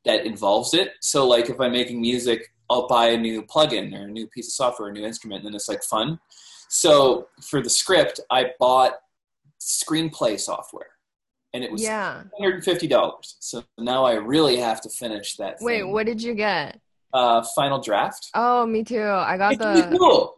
that 0.05 0.25
involves 0.25 0.73
it. 0.73 0.91
So, 1.01 1.27
like 1.27 1.49
if 1.49 1.59
I'm 1.59 1.71
making 1.71 2.01
music, 2.01 2.53
I'll 2.69 2.87
buy 2.87 3.07
a 3.09 3.17
new 3.17 3.43
plugin 3.43 3.93
or 3.93 4.05
a 4.05 4.11
new 4.11 4.27
piece 4.27 4.47
of 4.47 4.53
software, 4.53 4.87
or 4.87 4.91
a 4.91 4.93
new 4.93 5.05
instrument, 5.05 5.39
and 5.39 5.47
then 5.47 5.55
it's 5.55 5.69
like 5.69 5.83
fun. 5.83 6.19
So 6.69 7.27
for 7.39 7.61
the 7.61 7.69
script, 7.69 8.19
I 8.31 8.47
bought 8.59 8.93
screenplay 9.61 10.39
software, 10.39 10.89
and 11.53 11.63
it 11.63 11.71
was 11.71 11.83
yeah. 11.83 12.23
$150. 12.41 13.35
So 13.39 13.63
now 13.77 14.05
I 14.05 14.13
really 14.13 14.57
have 14.57 14.81
to 14.81 14.89
finish 14.89 15.35
that. 15.35 15.57
Wait, 15.61 15.81
thing. 15.81 15.91
what 15.91 16.07
did 16.07 16.21
you 16.21 16.33
get? 16.33 16.79
Uh, 17.13 17.43
final 17.55 17.79
draft. 17.79 18.29
Oh, 18.33 18.65
me 18.65 18.83
too. 18.83 19.01
I 19.01 19.37
got 19.37 19.53
It's 19.53 19.63
really 19.65 19.81
the 19.83 19.97
cool. 19.97 20.35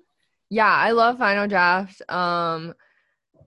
Yeah, 0.50 0.68
I 0.72 0.92
love 0.92 1.18
Final 1.18 1.48
Draft. 1.48 2.02
Um 2.10 2.74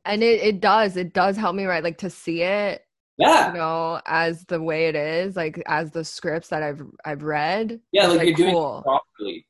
and 0.04 0.22
it, 0.22 0.40
it 0.42 0.60
does. 0.60 0.96
It 0.96 1.12
does 1.12 1.36
help 1.36 1.54
me 1.54 1.66
write 1.66 1.84
like 1.84 1.98
to 1.98 2.08
see 2.10 2.42
it, 2.42 2.82
Yeah. 3.18 3.52
you 3.52 3.58
know, 3.58 4.00
as 4.06 4.44
the 4.46 4.60
way 4.62 4.86
it 4.88 4.96
is, 4.96 5.36
like 5.36 5.62
as 5.66 5.90
the 5.90 6.04
scripts 6.04 6.48
that 6.48 6.62
I've 6.62 6.82
I've 7.04 7.22
read. 7.22 7.80
Yeah, 7.92 8.06
like, 8.06 8.18
like, 8.18 8.28
you're 8.28 8.36
doing 8.36 8.56
it 8.56 8.82
properly. 8.82 9.46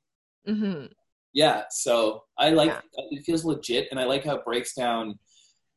hmm 0.46 0.86
Yeah, 1.32 1.64
so 1.70 2.24
I 2.36 2.50
like 2.50 2.70
Yeah. 2.70 2.80
it 3.10 3.24
feels 3.24 3.44
legit, 3.44 3.88
and 3.92 4.00
I 4.00 4.04
like 4.04 4.24
how 4.24 4.36
it 4.36 4.44
breaks 4.44 4.74
down 4.74 5.18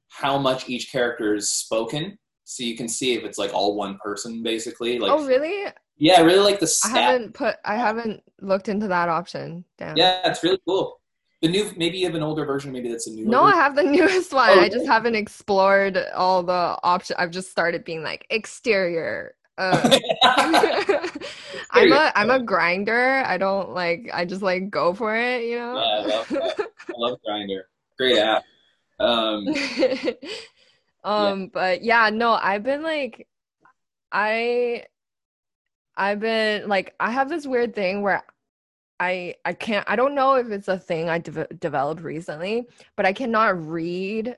how 0.09 0.37
much 0.37 0.67
each 0.67 0.91
character 0.91 1.35
is 1.35 1.53
spoken, 1.53 2.17
so 2.43 2.63
you 2.63 2.75
can 2.75 2.87
see 2.89 3.13
if 3.13 3.23
it's 3.23 3.37
like 3.37 3.53
all 3.53 3.75
one 3.75 3.97
person 4.03 4.41
basically. 4.43 4.97
Like, 4.99 5.11
oh, 5.11 5.25
really? 5.25 5.71
Yeah, 6.01 6.15
I 6.15 6.21
really 6.21 6.39
like 6.39 6.59
the 6.59 6.81
I 6.83 6.89
haven't 6.89 7.35
put 7.35 7.57
I 7.63 7.75
haven't 7.75 8.23
looked 8.41 8.69
into 8.69 8.87
that 8.87 9.07
option. 9.07 9.65
Damn. 9.77 9.95
Yeah, 9.95 10.27
it's 10.27 10.43
really 10.43 10.59
cool. 10.67 10.99
The 11.43 11.47
new, 11.47 11.71
maybe 11.77 11.99
you 11.99 12.05
have 12.07 12.15
an 12.15 12.23
older 12.23 12.43
version, 12.43 12.71
maybe 12.71 12.89
that's 12.89 13.05
a 13.05 13.11
new. 13.11 13.27
No, 13.27 13.43
I 13.43 13.53
have 13.53 13.75
the 13.75 13.83
newest 13.97 14.33
one. 14.33 14.49
Oh, 14.49 14.61
I 14.61 14.67
just 14.67 14.87
haven't 14.87 15.13
explored 15.13 15.97
all 16.15 16.41
the 16.41 16.79
options. 16.83 17.17
I've 17.19 17.29
just 17.29 17.51
started 17.51 17.83
being 17.83 18.01
like 18.01 18.25
exterior. 18.31 19.35
Uh, 19.59 19.99
I'm 20.23 21.91
a 21.91 22.11
I'm 22.15 22.31
a 22.31 22.41
grinder. 22.41 23.23
I 23.23 23.37
don't 23.37 23.69
like 23.69 24.09
I 24.11 24.25
just 24.25 24.41
like 24.41 24.71
go 24.71 24.95
for 24.95 25.15
it, 25.15 25.43
you 25.43 25.59
know. 25.59 25.75
Yeah, 25.75 25.81
I 25.81 26.05
love. 26.07 26.31
I 26.31 26.93
love 26.97 27.19
Grindr. 27.27 27.61
Great 27.99 28.17
app. 28.17 28.43
Um, 28.99 29.47
um 31.03 31.47
but 31.47 31.83
yeah 31.83 32.11
no 32.11 32.33
i've 32.33 32.61
been 32.61 32.83
like 32.83 33.27
i 34.11 34.83
i've 35.97 36.19
been 36.19 36.67
like 36.67 36.93
i 36.99 37.09
have 37.11 37.29
this 37.29 37.45
weird 37.45 37.73
thing 37.75 38.01
where 38.01 38.23
i 38.99 39.33
i 39.45 39.53
can't 39.53 39.87
i 39.89 39.95
don't 39.95 40.15
know 40.15 40.35
if 40.35 40.49
it's 40.51 40.67
a 40.67 40.77
thing 40.77 41.09
i 41.09 41.17
de- 41.17 41.47
developed 41.59 42.01
recently 42.01 42.65
but 42.95 43.05
i 43.05 43.13
cannot 43.13 43.61
read 43.67 44.35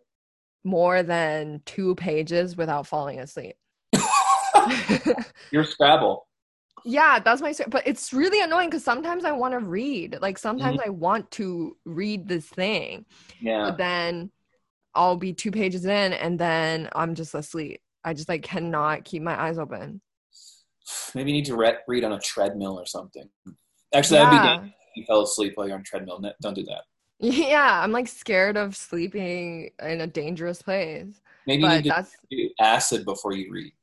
more 0.64 1.04
than 1.04 1.62
two 1.66 1.94
pages 1.96 2.56
without 2.56 2.88
falling 2.88 3.20
asleep 3.20 3.56
you're 5.52 5.64
Scrabble. 5.66 6.28
yeah 6.86 7.20
that's 7.20 7.42
my 7.42 7.54
but 7.68 7.86
it's 7.86 8.14
really 8.14 8.42
annoying 8.42 8.70
because 8.70 8.84
sometimes 8.84 9.26
i 9.26 9.32
want 9.32 9.54
to 9.54 9.60
read 9.60 10.18
like 10.22 10.38
sometimes 10.38 10.78
Mm-hmm. 10.80 10.90
i 10.90 10.94
want 10.94 11.30
to 11.32 11.76
read 11.86 12.28
this 12.28 12.46
thing 12.46 13.06
Yeah. 13.42 13.64
but 13.70 13.78
then 13.78 14.32
I'll 14.96 15.16
be 15.18 15.34
two 15.34 15.50
pages 15.50 15.86
in 15.86 16.14
and 16.14 16.38
then 16.40 16.88
I'm 16.94 17.16
just 17.16 17.34
asleep. 17.34 17.82
I 18.04 18.14
just 18.14 18.30
like 18.30 18.44
cannot 18.44 19.04
keep 19.04 19.24
my 19.24 19.34
eyes 19.42 19.58
open. 19.58 20.02
Maybe 21.16 21.32
you 21.32 21.38
need 21.38 21.46
to 21.46 21.56
re- 21.56 21.78
read 21.88 22.04
on 22.04 22.14
a 22.14 22.20
treadmill 22.20 22.78
or 22.80 22.86
something. 22.86 23.30
Actually, 23.94 24.18
that'd 24.20 24.32
be 24.32 24.36
Yeah. 24.36 24.56
dangerous 24.56 24.74
you 24.96 25.06
fell 25.06 25.22
asleep 25.22 25.54
while 25.56 25.66
you're 25.68 25.76
on 25.76 25.82
a 25.82 25.84
treadmill. 25.84 26.22
Don't 26.42 26.54
do 26.54 26.64
that. 26.64 26.84
Yeah, 27.20 27.82
I'm 27.82 27.92
like 27.92 28.08
scared 28.08 28.58
of 28.58 28.76
sleeping 28.76 29.72
in 29.82 30.02
a 30.02 30.08
dangerous 30.08 30.62
place. 30.62 31.22
Maybe 31.48 31.64
you 31.64 31.70
need 31.70 31.84
do 32.30 32.50
acid 32.60 33.06
before 33.06 33.34
you 33.34 33.52
read. 33.52 33.74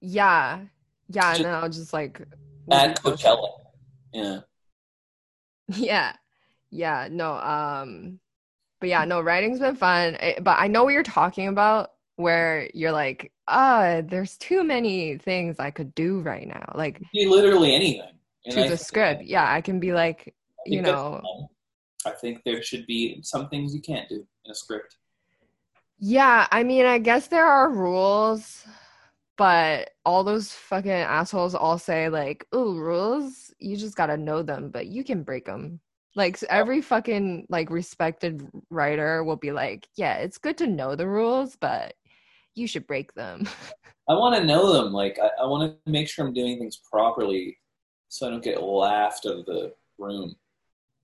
yeah. 0.00 0.60
Yeah, 1.08 1.20
Just- 1.22 1.36
and 1.40 1.44
then 1.46 1.54
I'll 1.54 1.68
just 1.68 1.92
like 1.92 2.20
At. 2.70 3.00
Coachella. 3.02 3.48
Yeah. 4.12 4.40
Yeah. 5.68 6.14
Yeah, 6.70 7.08
no, 7.10 7.34
um 7.34 8.18
but 8.80 8.88
yeah, 8.88 9.04
no, 9.04 9.20
writing's 9.20 9.60
been 9.60 9.76
fun. 9.76 10.16
Eh, 10.20 10.40
But 10.40 10.58
I 10.58 10.66
know 10.68 10.84
what 10.84 10.92
you're 10.92 11.02
talking 11.04 11.48
about 11.48 11.91
where 12.16 12.68
you're 12.74 12.92
like, 12.92 13.32
ah, 13.48 14.02
there's 14.04 14.36
too 14.36 14.64
many 14.64 15.18
things 15.18 15.58
I 15.58 15.70
could 15.70 15.94
do 15.94 16.20
right 16.20 16.46
now. 16.46 16.72
Like 16.74 17.00
literally 17.14 17.74
anything. 17.74 18.12
And 18.46 18.60
I 18.60 18.68
the 18.68 18.76
script. 18.76 19.22
Yeah, 19.24 19.50
I 19.50 19.60
can 19.60 19.78
be 19.80 19.92
like, 19.92 20.34
you 20.66 20.82
know. 20.82 21.22
I 22.04 22.10
think 22.10 22.42
there 22.44 22.60
should 22.62 22.86
be 22.86 23.20
some 23.22 23.48
things 23.48 23.74
you 23.74 23.80
can't 23.80 24.08
do 24.08 24.26
in 24.44 24.50
a 24.50 24.54
script. 24.54 24.96
Yeah, 26.00 26.48
I 26.50 26.64
mean, 26.64 26.84
I 26.84 26.98
guess 26.98 27.28
there 27.28 27.46
are 27.46 27.70
rules, 27.70 28.64
but 29.36 29.90
all 30.04 30.24
those 30.24 30.52
fucking 30.52 30.90
assholes 30.90 31.54
all 31.54 31.78
say 31.78 32.08
like, 32.08 32.46
"Oh, 32.52 32.74
rules, 32.76 33.54
you 33.60 33.76
just 33.76 33.96
gotta 33.96 34.16
know 34.16 34.42
them, 34.42 34.70
but 34.70 34.86
you 34.88 35.04
can 35.04 35.22
break 35.22 35.44
them." 35.46 35.80
Like 36.16 36.34
s- 36.34 36.44
every 36.50 36.82
fucking 36.82 37.46
like 37.48 37.70
respected 37.70 38.48
writer 38.70 39.22
will 39.24 39.36
be 39.36 39.52
like, 39.52 39.88
"Yeah, 39.94 40.14
it's 40.16 40.38
good 40.38 40.58
to 40.58 40.66
know 40.66 40.96
the 40.96 41.06
rules, 41.08 41.56
but 41.56 41.94
you 42.54 42.66
should 42.66 42.86
break 42.86 43.14
them." 43.14 43.48
I 44.08 44.14
want 44.14 44.36
to 44.36 44.44
know 44.44 44.72
them. 44.72 44.92
Like, 44.92 45.18
I, 45.22 45.42
I 45.42 45.46
want 45.46 45.72
to 45.84 45.90
make 45.90 46.08
sure 46.08 46.26
I'm 46.26 46.34
doing 46.34 46.58
things 46.58 46.80
properly 46.90 47.56
so 48.08 48.26
I 48.26 48.30
don't 48.30 48.42
get 48.44 48.62
laughed 48.62 49.26
out 49.26 49.38
of 49.38 49.46
the 49.46 49.72
room. 49.98 50.34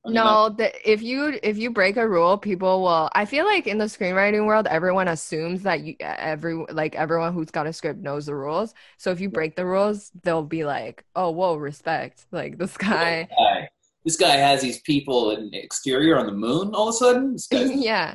I 0.05 0.09
mean, 0.09 0.15
No, 0.15 0.49
the, 0.49 0.73
if 0.91 1.03
you 1.03 1.39
if 1.43 1.59
you 1.59 1.71
break 1.71 1.97
a 1.97 2.09
rule, 2.09 2.39
people 2.39 2.83
will. 2.83 3.11
I 3.15 3.25
feel 3.25 3.45
like 3.45 3.67
in 3.67 3.79
the 3.79 3.87
screenwriting 3.87 4.47
world, 4.47 4.67
everyone 4.67 5.09
assumes 5.09 5.63
that 5.63 5.81
you 5.81 5.97
every 6.01 6.55
like 6.71 6.95
everyone 6.95 7.33
who's 7.35 7.51
got 7.51 7.67
a 7.67 7.73
script 7.73 8.01
knows 8.01 8.27
the 8.27 8.35
rules. 8.35 8.75
So 8.97 9.11
if 9.11 9.21
you 9.21 9.29
break 9.29 9.57
the 9.57 9.67
rules, 9.67 10.11
they'll 10.23 10.43
be 10.43 10.65
like, 10.65 11.05
"Oh, 11.17 11.31
whoa, 11.31 11.57
respect!" 11.57 12.27
Like 12.31 12.59
this 12.59 12.77
guy. 12.79 13.29
This 14.05 14.17
guy, 14.17 14.37
has 14.37 14.63
these 14.63 14.81
people 14.83 15.33
in 15.33 15.51
the 15.51 15.59
exterior 15.59 16.19
on 16.19 16.27
the 16.27 16.33
moon 16.33 16.75
all 16.75 16.89
of 16.89 16.95
a 16.95 16.97
sudden. 16.97 17.37
Yeah, 17.83 18.15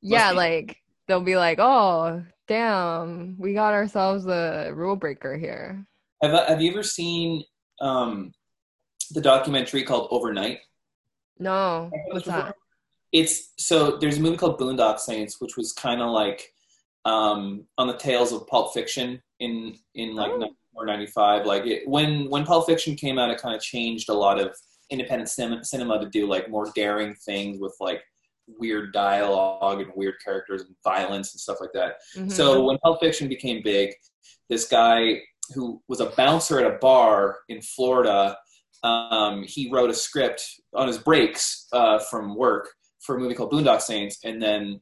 yeah. 0.00 0.32
Like 0.32 0.78
they'll 1.06 1.20
be 1.20 1.36
like, 1.36 1.58
"Oh, 1.60 2.24
damn, 2.52 3.34
we 3.38 3.54
got 3.54 3.72
ourselves 3.72 4.26
a 4.26 4.72
rule 4.74 4.96
breaker 4.96 5.36
here." 5.36 5.86
Have 6.22 6.32
Have 6.48 6.60
you 6.60 6.70
ever 6.70 6.82
seen 6.82 7.42
um, 7.80 8.32
the 9.10 9.20
documentary 9.20 9.82
called 9.84 10.08
Overnight? 10.10 10.58
No, 11.38 11.90
what's 12.10 12.26
that? 12.26 12.54
It's 13.12 13.52
so 13.58 13.96
there's 13.98 14.18
a 14.18 14.20
movie 14.20 14.36
called 14.36 14.58
Boondock 14.60 14.98
Saints, 14.98 15.40
which 15.40 15.56
was 15.56 15.72
kind 15.72 16.00
of 16.00 16.10
like 16.10 16.52
um, 17.04 17.64
on 17.78 17.86
the 17.86 17.96
tails 17.96 18.32
of 18.32 18.46
Pulp 18.46 18.74
Fiction 18.74 19.22
in 19.40 19.74
in 19.94 20.14
like 20.14 20.30
Oh. 20.32 20.38
94, 20.38 20.86
95. 20.86 21.46
Like 21.46 21.66
it, 21.66 21.88
when 21.88 22.28
when 22.30 22.44
Pulp 22.44 22.66
Fiction 22.66 22.96
came 22.96 23.18
out, 23.18 23.30
it 23.30 23.38
kind 23.38 23.54
of 23.54 23.62
changed 23.62 24.08
a 24.08 24.14
lot 24.14 24.38
of 24.40 24.54
independent 24.90 25.30
cinema, 25.30 25.64
cinema 25.64 25.98
to 26.00 26.08
do 26.08 26.26
like 26.28 26.50
more 26.50 26.70
daring 26.74 27.14
things 27.14 27.58
with 27.58 27.74
like 27.80 28.02
weird 28.46 28.92
dialogue 28.92 29.80
and 29.80 29.90
weird 29.94 30.14
characters 30.24 30.62
and 30.62 30.74
violence 30.84 31.32
and 31.32 31.40
stuff 31.40 31.58
like 31.60 31.72
that. 31.74 31.96
Mhm. 32.16 32.30
So 32.30 32.64
when 32.64 32.78
Pulp 32.78 33.00
Fiction 33.00 33.28
became 33.28 33.62
big, 33.62 33.94
this 34.48 34.66
guy 34.68 35.20
who 35.54 35.82
was 35.88 36.00
a 36.00 36.06
bouncer 36.16 36.58
at 36.60 36.66
a 36.66 36.78
bar 36.78 37.38
in 37.48 37.60
Florida, 37.62 38.36
um, 38.82 39.42
he 39.44 39.70
wrote 39.70 39.90
a 39.90 39.94
script 39.94 40.42
on 40.74 40.88
his 40.88 40.98
breaks 40.98 41.68
uh, 41.72 41.98
from 41.98 42.34
work 42.34 42.68
for 43.00 43.16
a 43.16 43.20
movie 43.20 43.34
called 43.34 43.52
Boondock 43.52 43.80
Saints, 43.80 44.18
and 44.24 44.42
then 44.42 44.80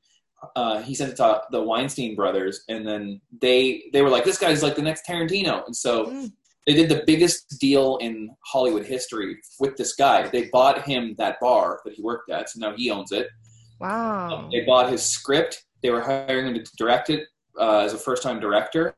uh, 0.57 0.81
he 0.83 0.95
sent 0.95 1.11
it 1.13 1.17
to 1.17 1.43
the 1.51 1.63
Weinstein 1.63 2.15
brothers, 2.15 2.65
and 2.69 2.87
then 2.87 3.21
they 3.43 3.91
they 3.93 4.01
were 4.01 4.09
like, 4.09 4.25
"This 4.25 4.39
guy's 4.39 4.63
like 4.63 4.75
the 4.75 4.83
next 4.83 5.07
Tarantino," 5.07 5.65
and 5.67 5.77
so 5.77 6.07
Mm. 6.07 6.33
they 6.67 6.73
did 6.75 6.89
the 6.89 7.03
biggest 7.07 7.59
deal 7.61 7.99
in 7.99 8.31
Hollywood 8.47 8.87
history 8.87 9.39
with 9.59 9.77
this 9.77 9.95
guy. 9.95 10.29
They 10.29 10.49
bought 10.49 10.87
him 10.87 11.15
that 11.19 11.39
bar 11.41 11.81
that 11.85 11.93
he 11.95 12.01
worked 12.03 12.31
at, 12.31 12.49
so 12.49 12.59
now 12.61 12.75
he 12.75 12.91
owns 12.91 13.13
it. 13.13 13.29
Wow. 13.81 14.49
They 14.53 14.61
bought 14.65 14.91
his 14.91 15.03
script. 15.05 15.65
They 15.83 15.91
were 15.91 16.03
hiring 16.03 16.47
him 16.47 16.55
to 16.63 16.71
direct 16.77 17.11
it 17.11 17.27
uh, 17.59 17.79
as 17.81 17.95
a 17.95 17.99
first-time 17.99 18.39
director. 18.41 18.95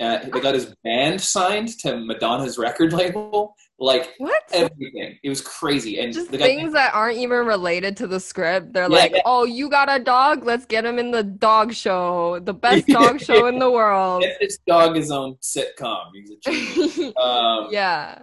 Uh, 0.00 0.18
they 0.32 0.40
got 0.40 0.54
his 0.54 0.72
band 0.84 1.20
signed 1.20 1.68
to 1.80 1.96
Madonna's 1.98 2.56
record 2.58 2.92
label. 2.92 3.56
Like 3.80 4.14
What? 4.18 4.42
everything, 4.52 5.18
it 5.22 5.28
was 5.28 5.40
crazy. 5.40 5.98
And 6.00 6.12
Just 6.12 6.30
the 6.30 6.38
guy, 6.38 6.44
things 6.46 6.72
that 6.72 6.94
aren't 6.94 7.18
even 7.18 7.46
related 7.46 7.96
to 7.98 8.06
the 8.08 8.18
script. 8.20 8.72
They're 8.72 8.84
Yeah, 8.84 8.88
like, 8.88 9.12
yeah. 9.12 9.22
"Oh, 9.24 9.44
you 9.44 9.68
got 9.70 9.88
a 9.88 10.02
dog? 10.02 10.44
Let's 10.44 10.66
get 10.66 10.84
him 10.84 10.98
in 10.98 11.10
the 11.12 11.22
dog 11.22 11.72
show, 11.72 12.40
the 12.40 12.54
best 12.54 12.86
dog 12.88 13.20
show 13.28 13.46
in 13.46 13.58
the 13.60 13.70
world." 13.70 14.22
get 14.22 14.36
this 14.40 14.58
dog 14.66 14.96
is 14.96 15.10
on 15.12 15.36
sitcom. 15.42 16.06
He's 16.12 16.30
a 16.30 16.36
genius. 16.40 17.16
um, 17.20 17.68
yeah. 17.70 18.18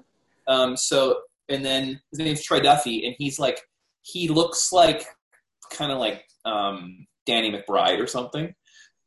Um, 0.47 0.75
so, 0.75 1.21
and 1.47 1.63
then 1.65 2.01
his 2.11 2.19
name's 2.19 2.43
Troy 2.43 2.59
Duffy, 2.59 3.05
and 3.05 3.15
he's 3.17 3.39
like, 3.39 3.59
he 4.01 4.27
looks 4.27 4.73
like 4.73 5.05
kind 5.72 5.91
of 5.91 5.97
like 5.99 6.24
um, 6.45 7.05
Danny 7.26 7.51
McBride 7.51 7.99
or 8.01 8.07
something. 8.07 8.53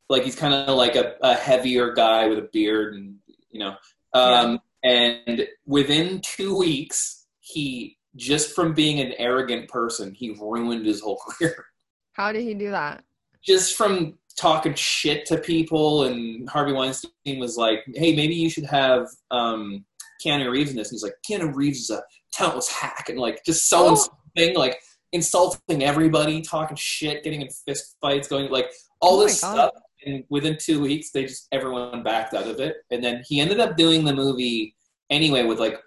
Like 0.09 0.23
he's 0.25 0.37
kind 0.37 0.55
of 0.55 0.77
like 0.77 0.97
a, 0.97 1.15
a 1.23 1.35
heavier 1.35 1.93
guy 1.93 2.29
with 2.29 2.39
a 2.39 2.49
beard, 2.53 2.95
and 2.95 3.17
you 3.51 3.61
know. 3.61 3.75
Um, 4.15 4.61
And 4.85 5.47
within 5.67 6.21
two 6.23 6.57
weeks, 6.57 7.27
he 7.41 7.97
just 8.17 8.55
from 8.55 8.75
being 8.75 9.01
an 9.01 9.13
arrogant 9.19 9.69
person, 9.69 10.15
he 10.15 10.31
ruined 10.41 10.87
his 10.87 11.01
whole 11.01 11.21
career. 11.29 11.65
How 12.13 12.33
did 12.33 12.43
he 12.43 12.55
do 12.55 12.71
that? 12.71 13.05
just 13.45 13.77
from 13.77 14.19
talking 14.39 14.75
shit 14.75 15.25
to 15.27 15.39
people 15.39 16.05
and 16.05 16.49
Harvey 16.51 16.73
Weinstein 16.73 17.39
was 17.39 17.57
like, 17.57 17.81
hey, 17.95 18.15
maybe 18.15 18.35
you 18.35 18.51
should 18.51 18.65
have 18.67 19.07
um, 19.31 19.85
Keanu 20.25 20.51
Reeves 20.51 20.71
in 20.71 20.77
this. 20.77 20.89
And 20.91 20.97
he's 20.97 21.03
like, 21.05 21.15
Keanu 21.29 21.55
Reeves 21.55 21.79
is 21.81 21.91
a 21.91 22.03
talentless 22.33 22.69
hack 22.69 23.09
and 23.09 23.19
like 23.19 23.43
just 23.47 23.69
so 23.69 23.87
Oh. 23.87 23.89
insulting, 23.91 24.57
like 24.57 24.81
insulting 25.13 25.83
everybody, 25.83 26.41
talking 26.43 26.77
shit, 26.77 27.25
getting 27.25 27.43
in 27.43 27.49
fist 27.67 27.97
fights, 28.01 28.29
going 28.29 28.51
like 28.51 28.71
all 29.01 29.19
Oh 29.21 29.25
this 29.25 29.41
God. 29.41 29.55
stuff. 29.55 29.71
And 30.07 30.25
within 30.31 30.57
two 30.61 30.81
weeks, 30.81 31.11
they 31.11 31.25
just 31.25 31.49
everyone 31.53 32.03
backed 32.03 32.33
out 32.35 32.47
of 32.47 32.61
it. 32.61 32.77
And 32.91 33.03
then 33.03 33.23
he 33.27 33.41
ended 33.41 33.59
up 33.61 33.77
doing 33.77 34.05
the 34.05 34.15
movie 34.15 34.77
anyway 35.11 35.43
with 35.45 35.59
like 35.59 35.79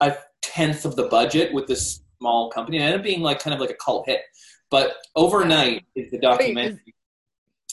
a 0.00 0.16
tenth 0.42 0.84
of 0.84 0.96
the 0.96 1.04
budget 1.04 1.52
with 1.54 1.66
this 1.66 2.02
small 2.18 2.50
company. 2.50 2.78
It 2.78 2.82
ended 2.82 3.00
up 3.00 3.04
being 3.04 3.22
like 3.22 3.38
kind 3.40 3.54
of 3.54 3.60
like 3.60 3.70
a 3.70 3.74
cult 3.82 4.06
hit. 4.06 4.20
But 4.70 4.94
overnight 5.16 5.84
is 5.94 6.10
the 6.10 6.18
documentary. 6.18 6.94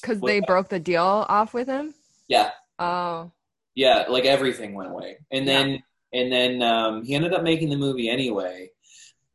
Because 0.01 0.19
they 0.21 0.39
broke 0.39 0.69
the 0.69 0.79
deal 0.79 1.25
off 1.29 1.53
with 1.53 1.67
him. 1.67 1.93
Yeah, 2.27 2.51
Oh. 2.79 3.31
yeah, 3.75 4.05
like 4.09 4.25
everything 4.25 4.73
went 4.73 4.89
away, 4.89 5.17
and 5.31 5.47
then 5.47 5.83
and 6.13 6.31
then 6.31 6.61
um, 6.63 7.03
he 7.03 7.13
ended 7.15 7.33
up 7.33 7.43
making 7.43 7.69
the 7.69 7.75
movie 7.77 8.09
anyway. 8.09 8.69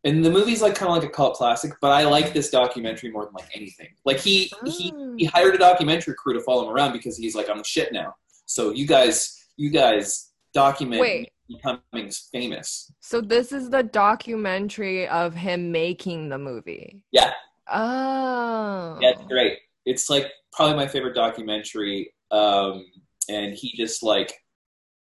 And 0.06 0.24
the 0.24 0.30
movie's 0.30 0.62
like 0.62 0.74
kind 0.76 0.88
of 0.88 0.96
like 0.96 1.06
a 1.06 1.12
cult 1.12 1.34
classic, 1.34 1.72
but 1.80 1.90
I 1.90 2.04
like 2.04 2.32
this 2.32 2.48
documentary 2.48 3.10
more 3.10 3.24
than 3.24 3.34
like 3.34 3.50
anything. 3.54 3.88
Like 4.04 4.18
he 4.20 4.50
he 4.64 4.92
he 5.18 5.24
hired 5.26 5.54
a 5.56 5.58
documentary 5.58 6.14
crew 6.14 6.32
to 6.34 6.40
follow 6.40 6.68
him 6.68 6.74
around 6.74 6.92
because 6.92 7.16
he's 7.18 7.34
like 7.34 7.50
I'm 7.50 7.58
the 7.58 7.64
shit 7.64 7.92
now. 7.92 8.14
So 8.46 8.70
you 8.70 8.86
guys 8.86 9.44
you 9.56 9.68
guys 9.68 10.30
document 10.54 11.00
Wait. 11.00 11.32
becoming 11.48 12.10
famous. 12.32 12.90
So 13.00 13.20
this 13.20 13.50
is 13.52 13.68
the 13.68 13.82
documentary 13.82 15.08
of 15.08 15.34
him 15.34 15.72
making 15.72 16.28
the 16.28 16.38
movie. 16.38 17.02
Yeah, 17.10 17.32
Oh. 17.68 18.98
yeah, 19.00 19.10
it's 19.10 19.24
great. 19.24 19.58
It's 19.84 20.08
like 20.08 20.30
probably 20.52 20.76
my 20.76 20.86
favorite 20.86 21.14
documentary. 21.14 22.12
Um, 22.30 22.86
and 23.28 23.54
he 23.54 23.76
just 23.76 24.02
like 24.02 24.32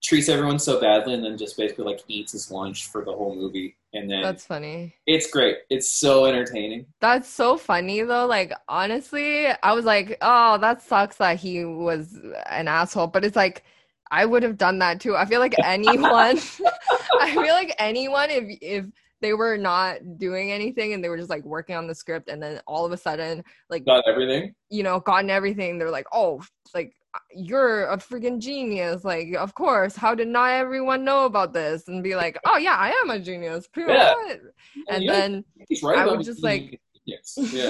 treats 0.03 0.29
everyone 0.29 0.59
so 0.59 0.81
badly, 0.81 1.15
and 1.15 1.25
then 1.25 1.39
just 1.39 1.57
basically 1.57 1.85
like 1.85 2.01
eats 2.09 2.33
his 2.33 2.51
lunch 2.51 2.87
for 2.89 3.05
the 3.05 3.13
whole 3.13 3.35
movie, 3.35 3.77
and 3.93 4.11
then 4.11 4.23
That's 4.23 4.45
funny. 4.47 4.95
It's 5.07 5.31
great. 5.31 5.57
It's 5.69 5.91
so 5.99 6.27
entertaining. 6.27 6.87
That's 7.01 7.29
so 7.29 7.57
funny 7.57 8.03
though. 8.03 8.27
Like 8.27 8.53
honestly, 8.69 9.47
I 9.49 9.73
was 9.73 9.85
like, 9.85 10.17
"Oh, 10.23 10.59
that 10.59 10.83
sucks 10.83 11.17
that 11.17 11.39
he 11.39 11.65
was 11.65 12.19
an 12.49 12.69
asshole." 12.69 13.09
But 13.09 13.25
it's 13.25 13.37
like 13.37 13.65
I 14.11 14.25
would 14.27 14.43
have 14.43 14.57
done 14.59 14.79
that 14.81 15.01
too. 15.01 15.17
I 15.17 15.25
feel 15.25 15.41
like 15.41 15.55
anyone 15.65 16.39
I 17.21 17.33
feel 17.33 17.55
like 17.55 17.75
anyone 17.79 18.31
if 18.31 18.59
if 18.61 18.85
they 19.21 19.35
were 19.35 19.59
not 19.59 19.99
doing 20.19 20.51
anything 20.51 20.93
and 20.95 21.05
they 21.05 21.09
were 21.09 21.19
just 21.19 21.29
like 21.31 21.45
working 21.45 21.77
on 21.77 21.87
the 21.87 21.95
script 21.95 22.29
and 22.31 22.43
then 22.43 22.61
all 22.67 22.87
of 22.87 22.93
a 22.93 22.97
sudden 22.97 23.45
like 23.69 23.85
Got 23.85 24.05
everything. 24.09 24.55
you 24.71 24.83
know 24.83 24.99
gotten 25.01 25.29
everything 25.29 25.79
they're 25.79 25.91
like 25.91 26.07
oh 26.13 26.41
like 26.75 26.95
you're 27.35 27.87
a 27.89 27.97
freaking 27.97 28.39
genius 28.39 29.05
like 29.05 29.35
of 29.35 29.55
course 29.55 29.97
how 29.97 30.15
did 30.15 30.29
not 30.29 30.51
everyone 30.51 31.05
know 31.05 31.25
about 31.25 31.53
this 31.53 31.89
and 31.89 32.05
be 32.05 32.15
like 32.15 32.39
oh 32.45 32.57
yeah 32.57 32.77
i 32.77 32.91
am 33.03 33.11
a 33.11 33.19
genius 33.19 33.69
Yeah. 33.77 34.15
And 34.89 35.03
Yeah, 35.05 35.13
then 35.13 35.45
right 35.83 35.99
I 35.99 36.07
would 36.07 36.23
just, 36.25 36.43
like- 36.43 36.81
yeah. 37.07 37.17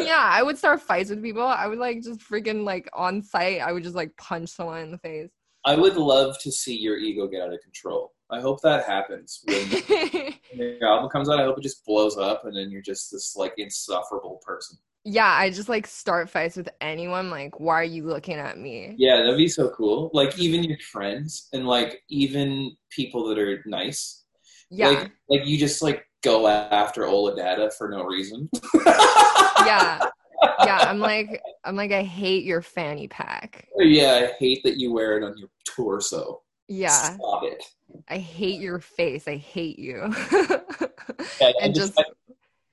Yeah. 0.02 0.28
I 0.30 0.42
would 0.42 0.58
start 0.58 0.82
fights 0.82 1.08
with 1.08 1.22
people. 1.22 1.42
I 1.42 1.66
would 1.66 1.78
like 1.78 2.02
just 2.02 2.20
freaking 2.20 2.64
like 2.64 2.90
on 2.92 3.22
site. 3.22 3.60
I 3.62 3.72
would 3.72 3.82
just 3.82 3.94
like 3.94 4.14
punch 4.18 4.50
someone 4.50 4.80
in 4.82 4.90
the 4.90 4.98
face. 4.98 5.30
I 5.64 5.76
would 5.76 5.96
love 5.96 6.38
to 6.40 6.52
see 6.52 6.76
your 6.76 6.96
ego 6.98 7.26
get 7.26 7.40
out 7.40 7.52
of 7.52 7.60
control. 7.62 8.12
I 8.30 8.40
hope 8.40 8.60
that 8.62 8.84
happens 8.84 9.40
when 9.46 9.68
when 10.50 10.78
your 10.80 10.84
album 10.86 11.08
comes 11.10 11.30
out. 11.30 11.40
I 11.40 11.44
hope 11.44 11.56
it 11.58 11.62
just 11.62 11.84
blows 11.86 12.18
up, 12.18 12.44
and 12.44 12.54
then 12.56 12.70
you're 12.70 12.82
just 12.82 13.10
this 13.10 13.34
like 13.36 13.54
insufferable 13.56 14.40
person. 14.44 14.76
Yeah, 15.04 15.32
I 15.32 15.50
just 15.50 15.68
like 15.68 15.86
start 15.86 16.28
fights 16.28 16.56
with 16.56 16.68
anyone. 16.80 17.30
Like, 17.30 17.58
why 17.58 17.74
are 17.80 17.84
you 17.84 18.04
looking 18.04 18.36
at 18.36 18.58
me? 18.58 18.94
Yeah, 18.98 19.16
that'd 19.16 19.36
be 19.36 19.48
so 19.48 19.70
cool. 19.70 20.10
Like 20.12 20.38
even 20.38 20.62
your 20.62 20.78
friends, 20.92 21.48
and 21.52 21.66
like 21.66 22.02
even 22.08 22.76
people 22.90 23.26
that 23.28 23.38
are 23.38 23.62
nice. 23.66 24.24
Yeah, 24.70 24.88
Like, 24.88 25.10
like 25.28 25.46
you 25.46 25.58
just 25.58 25.82
like 25.82 26.06
go 26.22 26.46
after 26.46 27.02
Oladata 27.02 27.72
for 27.72 27.88
no 27.88 28.04
reason. 28.04 28.48
yeah, 28.86 30.00
yeah. 30.64 30.84
I'm 30.86 30.98
like, 30.98 31.40
I'm 31.64 31.76
like, 31.76 31.92
I 31.92 32.02
hate 32.02 32.44
your 32.44 32.62
fanny 32.62 33.08
pack. 33.08 33.66
Oh, 33.78 33.82
yeah, 33.82 34.28
I 34.28 34.36
hate 34.38 34.62
that 34.64 34.76
you 34.76 34.92
wear 34.92 35.16
it 35.16 35.24
on 35.24 35.36
your 35.38 35.48
torso. 35.66 36.42
Yeah, 36.68 36.90
Stop 36.90 37.42
it. 37.44 37.64
I 38.08 38.18
hate 38.18 38.60
your 38.60 38.78
face. 38.78 39.26
I 39.26 39.36
hate 39.36 39.78
you. 39.78 40.14
Yeah, 41.40 41.52
and 41.62 41.74
just, 41.74 41.96
just 41.96 42.08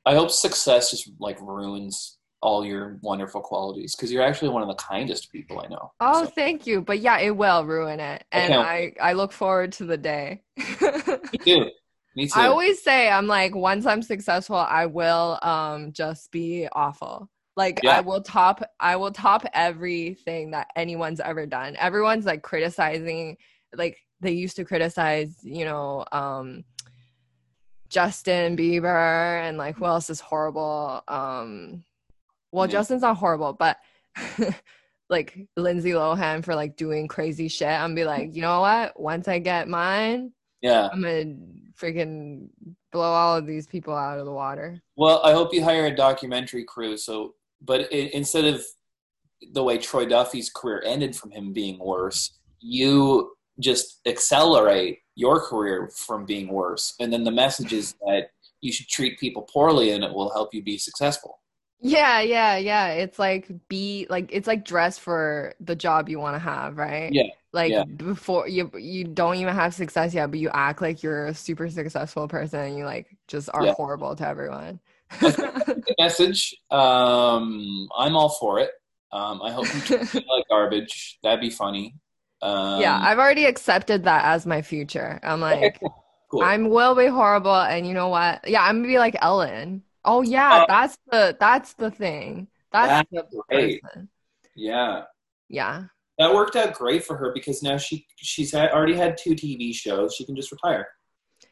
I, 0.05 0.11
I 0.11 0.15
hope 0.15 0.29
success 0.29 0.91
just 0.91 1.09
like 1.19 1.39
ruins 1.41 2.16
all 2.41 2.65
your 2.65 2.99
wonderful 3.01 3.41
qualities 3.41 3.95
because 3.95 4.11
you're 4.11 4.23
actually 4.23 4.49
one 4.49 4.61
of 4.61 4.67
the 4.67 4.75
kindest 4.75 5.31
people 5.31 5.59
I 5.59 5.67
know. 5.67 5.91
oh, 5.99 6.25
So, 6.25 6.31
thank 6.31 6.67
you. 6.67 6.81
But 6.81 6.99
yeah, 6.99 7.19
it 7.19 7.35
will 7.35 7.65
ruin 7.65 7.99
it, 7.99 8.23
and 8.31 8.53
can't 8.53 8.67
I 8.67 8.93
I 9.01 9.13
look 9.13 9.31
forward 9.31 9.71
to 9.73 9.85
the 9.85 9.97
day. 9.97 10.43
me 10.57 10.63
too. 11.43 11.69
Me 12.15 12.27
too. 12.27 12.39
I 12.39 12.47
always 12.47 12.81
say 12.81 13.09
I'm 13.09 13.27
like 13.27 13.55
once 13.55 13.85
I'm 13.85 14.01
successful, 14.01 14.55
I 14.55 14.85
will 14.85 15.39
um 15.41 15.91
just 15.93 16.31
be 16.31 16.67
awful. 16.71 17.29
Like 17.55 17.81
Yeah. 17.83 17.97
I 17.97 18.01
will 18.01 18.21
top 18.21 18.61
I 18.79 18.95
will 18.97 19.11
top 19.11 19.43
everything 19.53 20.51
that 20.51 20.67
anyone's 20.75 21.19
ever 21.19 21.45
done. 21.47 21.75
Everyone's 21.77 22.25
like 22.25 22.43
criticizing 22.43 23.37
like 23.75 23.97
they 24.21 24.31
used 24.31 24.55
to 24.57 24.65
criticize, 24.65 25.35
you 25.43 25.65
know, 25.65 26.05
um 26.11 26.63
Justin 27.89 28.57
Bieber 28.57 29.41
and 29.41 29.57
like 29.57 29.75
who 29.77 29.85
else 29.85 30.09
is 30.09 30.19
horrible. 30.19 31.03
Um 31.07 31.83
well 32.51 32.65
Yeah. 32.65 32.71
Justin's 32.71 33.01
not 33.01 33.17
horrible, 33.17 33.53
but 33.53 33.77
like 35.09 35.47
Lindsay 35.55 35.91
Lohan 35.91 36.43
for 36.43 36.55
like 36.55 36.75
doing 36.75 37.07
crazy 37.07 37.47
shit. 37.47 37.67
I'm 37.67 37.95
be 37.95 38.05
like, 38.05 38.35
you 38.35 38.41
know 38.41 38.61
what? 38.61 38.99
Once 38.99 39.27
I 39.27 39.39
get 39.39 39.67
mine, 39.67 40.31
yeah. 40.61 40.89
I'm 40.91 41.01
gonna 41.01 41.35
freaking 41.79 42.49
blow 42.91 43.11
all 43.11 43.37
of 43.37 43.45
these 43.45 43.67
people 43.67 43.93
out 43.93 44.19
of 44.19 44.25
the 44.25 44.31
water. 44.31 44.81
Well, 44.95 45.21
I 45.23 45.33
hope 45.33 45.53
you 45.53 45.63
hire 45.63 45.85
a 45.85 45.95
documentary 45.95 46.63
crew. 46.63 46.97
So, 46.97 47.35
but 47.61 47.81
i 47.91 48.09
instead 48.13 48.45
of 48.45 48.63
the 49.53 49.63
way 49.63 49.77
Troy 49.77 50.05
Duffy's 50.05 50.49
career 50.49 50.81
ended 50.85 51.15
from 51.15 51.31
him 51.31 51.53
being 51.53 51.77
worse, 51.79 52.31
you 52.59 53.33
just 53.59 53.99
accelerate 54.05 54.99
your 55.15 55.39
career 55.41 55.89
from 55.95 56.25
being 56.25 56.47
worse. 56.47 56.95
And 56.99 57.11
then 57.11 57.23
the 57.23 57.31
message 57.31 57.73
is 57.73 57.95
that 58.05 58.31
you 58.61 58.71
should 58.71 58.87
treat 58.87 59.19
people 59.19 59.43
poorly, 59.43 59.91
and 59.91 60.03
it 60.03 60.11
will 60.11 60.31
help 60.31 60.53
you 60.53 60.63
be 60.63 60.77
successful. 60.77 61.39
Yeah, 61.79 62.21
yeah, 62.21 62.57
yeah. 62.57 62.87
It's 62.89 63.19
like 63.19 63.49
be 63.67 64.07
like 64.09 64.29
it's 64.31 64.47
like 64.47 64.65
dress 64.65 64.97
for 64.97 65.53
the 65.59 65.75
job 65.75 66.09
you 66.09 66.19
want 66.19 66.35
to 66.35 66.39
have, 66.39 66.77
right? 66.77 67.15
Yeah, 67.15 67.29
Like 67.53 67.75
yeah. 67.75 67.83
before 67.97 68.47
you 68.47 68.71
you 68.77 69.03
don't 69.05 69.35
even 69.37 69.53
have 69.55 69.73
success 69.73 70.13
yet, 70.13 70.31
but 70.31 70.39
you 70.39 70.49
act 70.53 70.81
like 70.81 71.03
you're 71.03 71.27
a 71.27 71.33
super 71.33 71.69
successful 71.69 72.27
person 72.27 72.59
and 72.61 72.77
you 72.77 72.85
like 72.85 73.15
just 73.27 73.49
are 73.53 73.65
Yeah. 73.65 73.73
horrible 73.75 74.15
to 74.15 74.27
everyone. 74.27 74.79
Good 75.85 75.95
message. 75.99 76.55
Um, 76.71 77.87
I'm 77.97 78.15
all 78.15 78.29
for 78.39 78.59
it. 78.59 78.71
Um, 79.11 79.41
I 79.41 79.51
hope 79.51 79.73
you 79.73 79.81
like 80.29 80.45
garbage. 80.49 81.19
That'd 81.23 81.41
be 81.41 81.49
funny. 81.49 81.95
Um, 82.41 82.67
yeah, 82.75 82.97
I've 83.01 83.19
already 83.19 83.45
accepted 83.45 84.03
that 84.03 84.25
as 84.25 84.45
my 84.45 84.61
future. 84.61 85.19
I'm 85.23 85.39
like 85.41 85.81
cool. 86.29 86.39
I'm 86.39 86.69
will 86.69 86.95
be 86.95 87.07
horrible 87.07 87.55
and 87.55 87.87
you 87.87 87.93
know 87.93 88.09
what? 88.09 88.47
Yeah, 88.47 88.63
I'm 88.63 88.77
gonna 88.77 88.87
be 88.87 88.99
like 88.99 89.15
Ellen. 89.21 89.83
Oh 90.07 90.21
yeah, 90.23 90.61
Oh. 90.63 90.65
that's 90.67 90.97
the 91.11 91.37
that's 91.39 91.73
the 91.73 91.91
thing. 91.91 92.47
That's, 92.71 93.07
That's 93.11 93.31
the 93.31 93.41
great. 93.49 93.81
person. 93.83 94.09
yeah. 94.55 95.03
Yeah. 95.49 95.83
that 96.17 96.33
worked 96.33 96.55
out 96.55 96.73
great 96.73 97.03
for 97.05 97.15
her 97.15 97.31
because 97.33 97.61
now 97.63 97.77
she 97.77 98.05
she's 98.17 98.51
had, 98.51 98.71
already 98.71 98.95
had 98.95 99.17
two 99.17 99.31
TV 99.35 99.73
shows. 99.73 100.15
She 100.15 100.25
can 100.25 100.35
just 100.35 100.51
retire. 100.51 100.87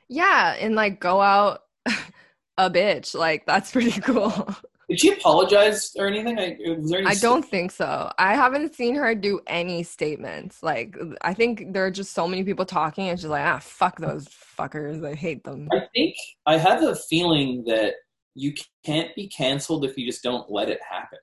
Yeah, 0.09 0.55
and 0.59 0.75
like 0.75 0.99
go 0.99 1.21
out 1.21 1.61
a 2.57 2.69
bitch. 2.69 3.13
Like 3.15 3.45
that's 3.45 3.71
pretty 3.75 3.99
cool. 4.01 4.49
Did 4.89 4.99
she 4.99 5.11
apologize 5.13 5.91
or 5.97 6.05
anything? 6.07 6.37
I, 6.37 6.57
was 6.77 6.89
there 6.91 6.99
any 6.99 7.07
I 7.07 7.15
don't 7.15 7.43
think 7.43 7.71
so. 7.71 8.11
I 8.19 8.35
haven't 8.35 8.75
seen 8.75 8.93
her 8.95 9.15
do 9.15 9.39
any 9.47 9.81
statements. 9.81 10.61
Like, 10.61 10.95
I 11.23 11.33
think 11.33 11.73
there 11.73 11.83
are 11.87 11.91
just 11.91 12.13
so 12.13 12.27
many 12.27 12.43
people 12.43 12.65
talking, 12.65 13.09
and 13.09 13.19
she's 13.19 13.27
like, 13.29 13.43
ah, 13.45 13.57
fuck 13.57 13.97
those 13.99 14.27
fuckers. 14.27 15.03
I 15.03 15.15
hate 15.15 15.43
them. 15.43 15.69
I 15.73 15.87
think 15.95 16.15
I 16.45 16.57
have 16.59 16.83
a 16.83 16.95
feeling 16.95 17.63
that 17.65 17.95
you 18.36 18.53
can't 18.86 19.15
be 19.15 19.27
canceled 19.27 19.86
if 19.86 19.97
you 19.97 20.05
just 20.05 20.21
don't 20.21 20.51
let 20.51 20.69
it 20.69 20.79
happen. 20.88 21.19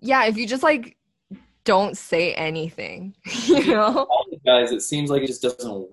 Yeah, 0.00 0.24
if 0.26 0.36
you 0.36 0.46
just 0.46 0.62
like 0.62 0.96
don't 1.64 1.96
say 1.98 2.32
anything, 2.34 3.14
you 3.46 3.66
know? 3.66 4.06
All 4.10 4.26
the 4.30 4.38
guys, 4.46 4.72
it 4.72 4.80
seems 4.80 5.10
like 5.10 5.22
it 5.22 5.26
just 5.26 5.42
doesn't. 5.42 5.88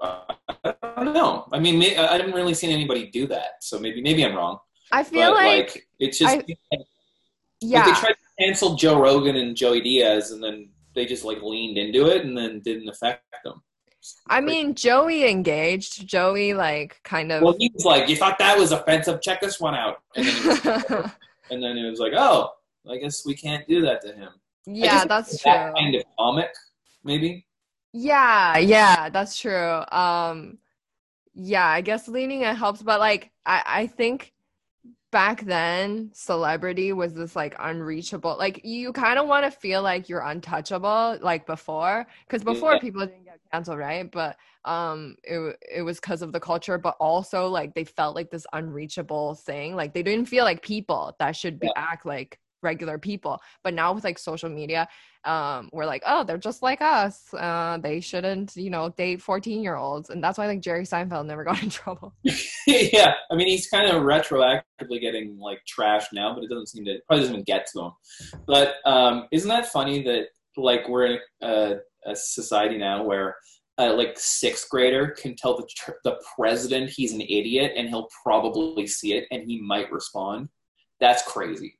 Uh, 0.00 0.20
I 0.64 1.04
don't 1.04 1.14
know. 1.14 1.48
I 1.52 1.58
mean, 1.58 1.78
may, 1.78 1.96
I 1.96 2.16
haven't 2.16 2.34
really 2.34 2.54
seen 2.54 2.70
anybody 2.70 3.10
do 3.10 3.26
that, 3.28 3.62
so 3.62 3.78
maybe 3.78 4.02
maybe 4.02 4.24
I'm 4.24 4.34
wrong. 4.34 4.58
I 4.90 5.04
feel 5.04 5.32
but, 5.32 5.44
like, 5.44 5.86
it's 5.98 6.18
just 6.18 6.34
I- 6.34 6.36
like, 6.36 6.58
yeah. 7.60 7.84
they 7.84 7.92
tried 7.92 8.10
to 8.10 8.44
cancel 8.44 8.74
Joe 8.74 9.00
Rogan 9.00 9.36
and 9.36 9.56
Joey 9.56 9.80
Diaz, 9.80 10.32
and 10.32 10.42
then 10.42 10.70
they 10.94 11.06
just 11.06 11.24
like 11.24 11.42
leaned 11.42 11.78
into 11.78 12.06
it, 12.06 12.24
and 12.24 12.36
then 12.36 12.60
didn't 12.60 12.88
affect 12.88 13.22
them. 13.44 13.62
I 14.28 14.40
mean, 14.40 14.74
Joey 14.74 15.28
engaged. 15.28 16.06
Joey 16.06 16.54
like 16.54 17.00
kind 17.04 17.32
of 17.32 17.42
well, 17.42 17.56
he 17.58 17.70
was 17.74 17.84
like, 17.84 18.08
"You 18.08 18.16
thought 18.16 18.38
that 18.38 18.56
was 18.56 18.72
offensive? 18.72 19.20
Check 19.20 19.40
this 19.40 19.60
one 19.60 19.74
out." 19.74 20.02
And 20.16 20.26
then, 20.26 20.34
he 20.34 20.48
was, 20.48 20.64
and 21.50 21.62
then 21.62 21.78
it 21.78 21.90
was 21.90 21.98
like, 21.98 22.12
"Oh, 22.16 22.52
I 22.88 22.96
guess 22.98 23.26
we 23.26 23.34
can't 23.34 23.66
do 23.66 23.82
that 23.82 24.00
to 24.02 24.12
him." 24.12 24.30
Yeah, 24.66 25.04
that's 25.04 25.40
true. 25.40 25.50
That 25.50 25.74
kind 25.74 25.94
of 25.94 26.02
comic, 26.18 26.50
maybe. 27.04 27.46
Yeah, 27.92 28.58
yeah, 28.58 29.08
that's 29.08 29.38
true. 29.38 29.82
Um 29.90 30.58
yeah, 31.34 31.66
I 31.66 31.80
guess 31.80 32.08
leaning 32.08 32.42
it 32.42 32.56
helps, 32.56 32.82
but 32.82 33.00
like 33.00 33.30
I 33.46 33.62
I 33.66 33.86
think 33.86 34.32
back 35.10 35.40
then 35.44 36.10
celebrity 36.12 36.92
was 36.92 37.14
this 37.14 37.34
like 37.34 37.54
unreachable. 37.58 38.36
Like 38.38 38.60
you 38.64 38.92
kind 38.92 39.18
of 39.18 39.26
want 39.26 39.44
to 39.44 39.50
feel 39.50 39.82
like 39.82 40.08
you're 40.08 40.20
untouchable 40.20 41.18
like 41.22 41.46
before 41.46 42.06
cuz 42.28 42.44
before 42.44 42.74
Yeah. 42.74 42.78
people 42.78 43.00
didn't 43.06 43.24
get 43.24 43.40
canceled, 43.52 43.78
right? 43.78 44.10
But 44.10 44.36
um 44.64 45.16
it 45.24 45.56
it 45.74 45.82
was 45.82 46.00
cuz 46.00 46.20
of 46.22 46.32
the 46.32 46.40
culture, 46.40 46.78
but 46.78 46.96
also 47.00 47.48
like 47.48 47.74
they 47.74 47.84
felt 47.84 48.14
like 48.16 48.30
this 48.30 48.46
unreachable 48.52 49.34
thing. 49.34 49.74
Like 49.76 49.94
they 49.94 50.02
didn't 50.02 50.26
feel 50.28 50.44
like 50.44 50.62
people 50.62 51.14
that 51.18 51.34
should 51.36 51.58
be 51.58 51.72
act 51.74 52.04
like 52.04 52.38
regular 52.62 52.98
people. 52.98 53.40
But 53.62 53.74
now 53.74 53.92
with 53.92 54.04
like 54.04 54.18
social 54.18 54.50
media, 54.50 54.88
um 55.28 55.68
we're 55.72 55.86
like 55.86 56.02
oh 56.06 56.24
they're 56.24 56.38
just 56.38 56.62
like 56.62 56.80
us 56.80 57.32
uh 57.34 57.78
they 57.78 58.00
shouldn't 58.00 58.56
you 58.56 58.70
know 58.70 58.88
date 58.90 59.22
14 59.22 59.62
year 59.62 59.76
olds 59.76 60.10
and 60.10 60.22
that's 60.22 60.38
why 60.38 60.46
like 60.46 60.60
jerry 60.60 60.84
seinfeld 60.84 61.26
never 61.26 61.44
got 61.48 61.62
in 61.62 61.70
trouble 61.70 62.14
yeah, 62.66 63.14
I 63.30 63.34
mean, 63.34 63.48
he's 63.48 63.68
kind 63.68 63.90
of 63.90 64.02
retroactively 64.02 65.00
getting 65.00 65.38
like 65.38 65.60
trashed 65.66 66.08
now, 66.12 66.34
but 66.34 66.44
it 66.44 66.50
doesn't 66.50 66.68
seem 66.68 66.84
to 66.84 66.98
probably 67.06 67.22
doesn't 67.22 67.34
even 67.34 67.44
get 67.44 67.66
to 67.72 67.80
him. 67.80 67.92
But 68.46 68.74
um, 68.84 69.26
isn't 69.32 69.48
that 69.48 69.66
funny 69.66 70.02
that 70.02 70.26
like 70.56 70.88
we're 70.88 71.06
in 71.06 71.18
a, 71.42 71.76
a 72.06 72.16
society 72.16 72.76
now 72.78 73.04
where 73.04 73.36
uh, 73.78 73.94
like 73.94 74.18
sixth 74.18 74.68
grader 74.68 75.08
can 75.10 75.36
tell 75.36 75.56
the 75.56 75.68
tr- 75.76 75.92
the 76.04 76.20
president 76.36 76.90
he's 76.90 77.12
an 77.12 77.20
idiot 77.20 77.72
and 77.76 77.88
he'll 77.88 78.08
probably 78.22 78.86
see 78.86 79.14
it 79.14 79.26
and 79.30 79.44
he 79.44 79.60
might 79.60 79.90
respond. 79.90 80.48
That's 81.00 81.22
crazy. 81.22 81.77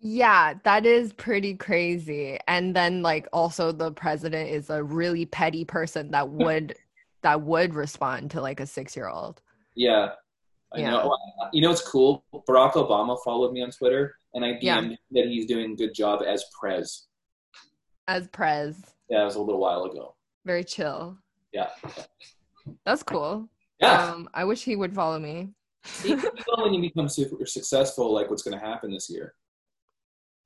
Yeah 0.00 0.54
that 0.64 0.86
is 0.86 1.12
pretty 1.12 1.54
crazy 1.54 2.38
and 2.48 2.74
then 2.74 3.02
like 3.02 3.28
also 3.32 3.70
the 3.70 3.92
president 3.92 4.48
is 4.48 4.70
a 4.70 4.82
really 4.82 5.26
petty 5.26 5.64
person 5.64 6.10
that 6.10 6.28
would 6.40 6.74
that 7.22 7.40
would 7.42 7.74
respond 7.74 8.30
to 8.30 8.40
like 8.40 8.60
a 8.60 8.66
six 8.66 8.96
year 8.96 9.08
old 9.08 9.42
Yeah. 9.74 10.10
I 10.72 10.78
Yeah. 10.80 10.90
know. 10.92 11.16
You 11.52 11.62
know, 11.62 11.72
it's 11.72 11.82
cool. 11.86 12.24
Barack 12.48 12.74
Obama 12.74 13.18
followed 13.24 13.52
me 13.52 13.60
on 13.60 13.72
Twitter, 13.72 14.14
and 14.34 14.44
I 14.44 14.50
DM'd 14.52 14.62
Yeah. 14.62 14.80
that 15.10 15.26
he's 15.26 15.46
doing 15.46 15.72
a 15.72 15.74
good 15.76 15.92
job 15.94 16.22
as 16.24 16.44
Prez. 16.58 17.08
as 18.06 18.28
prez 18.28 18.80
Yeah, 19.08 19.22
it 19.22 19.24
was 19.24 19.34
a 19.34 19.40
little 19.42 19.60
while 19.60 19.84
ago. 19.84 20.14
very 20.46 20.64
chill 20.64 21.18
Yeah. 21.52 21.70
that's 22.86 23.02
cool 23.02 23.48
Yeah. 23.80 24.12
um 24.12 24.28
i 24.32 24.44
wish 24.44 24.62
he 24.62 24.76
would 24.76 24.94
follow 24.94 25.18
me 25.18 25.50
See, 25.84 26.10
you 26.10 26.16
know 26.16 26.62
when 26.64 26.72
you 26.74 26.80
become 26.82 27.08
super 27.08 27.44
successful, 27.46 28.12
like 28.12 28.28
what's 28.30 28.42
going 28.42 28.58
to 28.58 28.64
happen 28.64 28.92
this 28.92 29.08
year. 29.10 29.34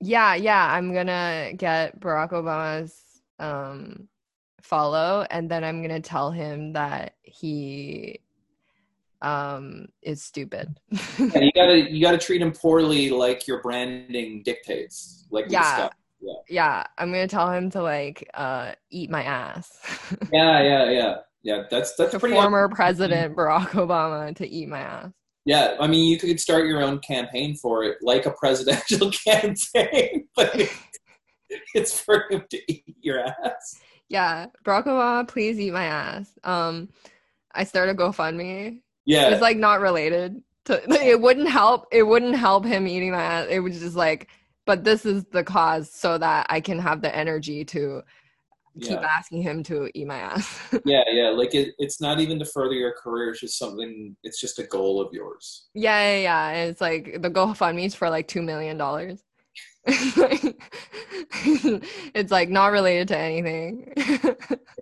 Yeah, 0.05 0.35
yeah, 0.35 0.71
I'm 0.71 0.93
gonna 0.93 1.53
get 1.57 1.99
Barack 1.99 2.33
Obama's 2.33 3.01
um 3.39 4.07
follow 4.63 5.27
and 5.31 5.51
then 5.51 5.65
I'm 5.65 5.81
gonna 5.83 6.01
tell 6.01 6.31
him 6.31 6.75
that 6.75 7.15
he 7.23 8.21
um 9.23 9.87
is 10.03 10.23
stupid. 10.23 10.69
Yeah, 11.19 11.41
you 11.41 11.53
gotta 11.55 11.91
you 11.91 12.01
gotta 12.03 12.19
treat 12.19 12.43
him 12.43 12.53
poorly, 12.53 13.09
like 13.09 13.47
your 13.49 13.63
branding 13.63 14.43
dictates. 14.43 15.27
Like 15.31 15.49
Yeah. 15.49 15.89
discussed. 15.89 15.95
yeah, 16.51 16.85
I'm 16.99 17.11
gonna 17.11 17.27
tell 17.27 17.51
him 17.51 17.71
to 17.71 17.83
like 17.83 18.29
uh 18.35 18.73
eat 18.91 19.11
my 19.11 19.23
ass. 19.23 19.73
yeah, 20.33 20.63
yeah, 20.63 20.91
yeah, 20.91 21.15
yeah. 21.43 21.63
That's 21.71 21.95
that's 21.97 22.15
pretty. 22.19 22.35
former 22.35 22.69
president 22.75 23.37
Barack 23.37 23.69
Obama 23.71 24.37
to 24.37 24.47
eat 24.47 24.69
my 24.69 24.81
ass. 24.81 25.13
Yeah, 25.45 25.77
I 25.79 25.87
mean, 25.87 26.07
you 26.11 26.19
could 26.19 26.41
start 26.41 26.67
your 26.67 26.83
own 26.83 27.01
campaign 27.01 27.55
for 27.57 27.85
it, 27.85 27.99
like 28.01 28.25
a 28.27 28.31
presidential 28.31 29.11
campaign, 29.27 30.27
but 30.37 30.59
it- 30.59 30.71
it's 31.75 31.99
for 32.01 32.25
him 32.31 32.43
to 32.51 32.73
eat 32.73 32.97
your 33.01 33.21
ass. 33.21 33.79
Yeah, 34.09 34.47
Barack 34.65 34.87
Obama, 34.87 35.29
please 35.29 35.59
eat 35.61 35.73
my 35.73 35.85
ass. 35.85 36.33
Um 36.43 36.89
I 37.55 37.65
started 37.65 37.97
GoFundMe. 37.97 38.81
Yeah, 39.07 39.29
It's 39.29 39.43
like 39.43 39.57
not 39.59 39.81
related 39.81 40.43
to 40.65 40.83
it 41.07 41.21
wouldn't 41.21 41.49
help 41.49 41.87
it 41.93 42.03
wouldn't 42.03 42.35
help 42.37 42.65
him 42.65 42.89
eating 42.89 43.13
my 43.13 43.23
ass. 43.23 43.47
It 43.51 43.61
was 43.61 43.79
just 43.81 43.97
like 43.97 44.29
but 44.67 44.83
this 44.85 45.05
is 45.05 45.25
the 45.27 45.45
cause 45.45 45.91
so 45.93 46.17
that 46.19 46.47
I 46.49 46.61
can 46.61 46.79
have 46.79 47.03
the 47.03 47.15
energy 47.15 47.65
to 47.67 48.03
keep 48.81 48.91
yeah, 48.91 49.07
asking 49.17 49.43
him 49.43 49.63
to 49.65 49.91
eat 49.95 50.07
my 50.07 50.19
ass. 50.19 50.61
yeah, 50.85 51.03
yeah. 51.11 51.29
Like 51.29 51.55
it, 51.55 51.75
it's 51.79 52.01
not 52.01 52.21
even 52.21 52.39
to 52.39 52.45
further 52.45 52.75
your 52.75 52.93
career. 52.93 53.31
It's 53.31 53.41
just 53.41 53.59
something. 53.59 54.17
It's 54.23 54.41
just 54.41 54.59
a 54.59 54.65
goal 54.65 55.01
of 55.01 55.13
yours. 55.13 55.67
yeah, 55.75 56.11
yeah, 56.11 56.21
yeah. 56.21 56.49
And 56.51 56.71
it's 56.71 56.81
like 56.81 57.21
the 57.21 57.31
GoFundMe's 57.31 57.95
for 57.95 58.11
like 58.11 58.29
two 58.29 58.43
million 58.43 58.77
dollars. 58.77 59.23
it's 59.87 60.55
like 62.33 62.49
not 62.49 62.73
related 62.73 63.09
to 63.09 63.19
anything. 63.19 63.93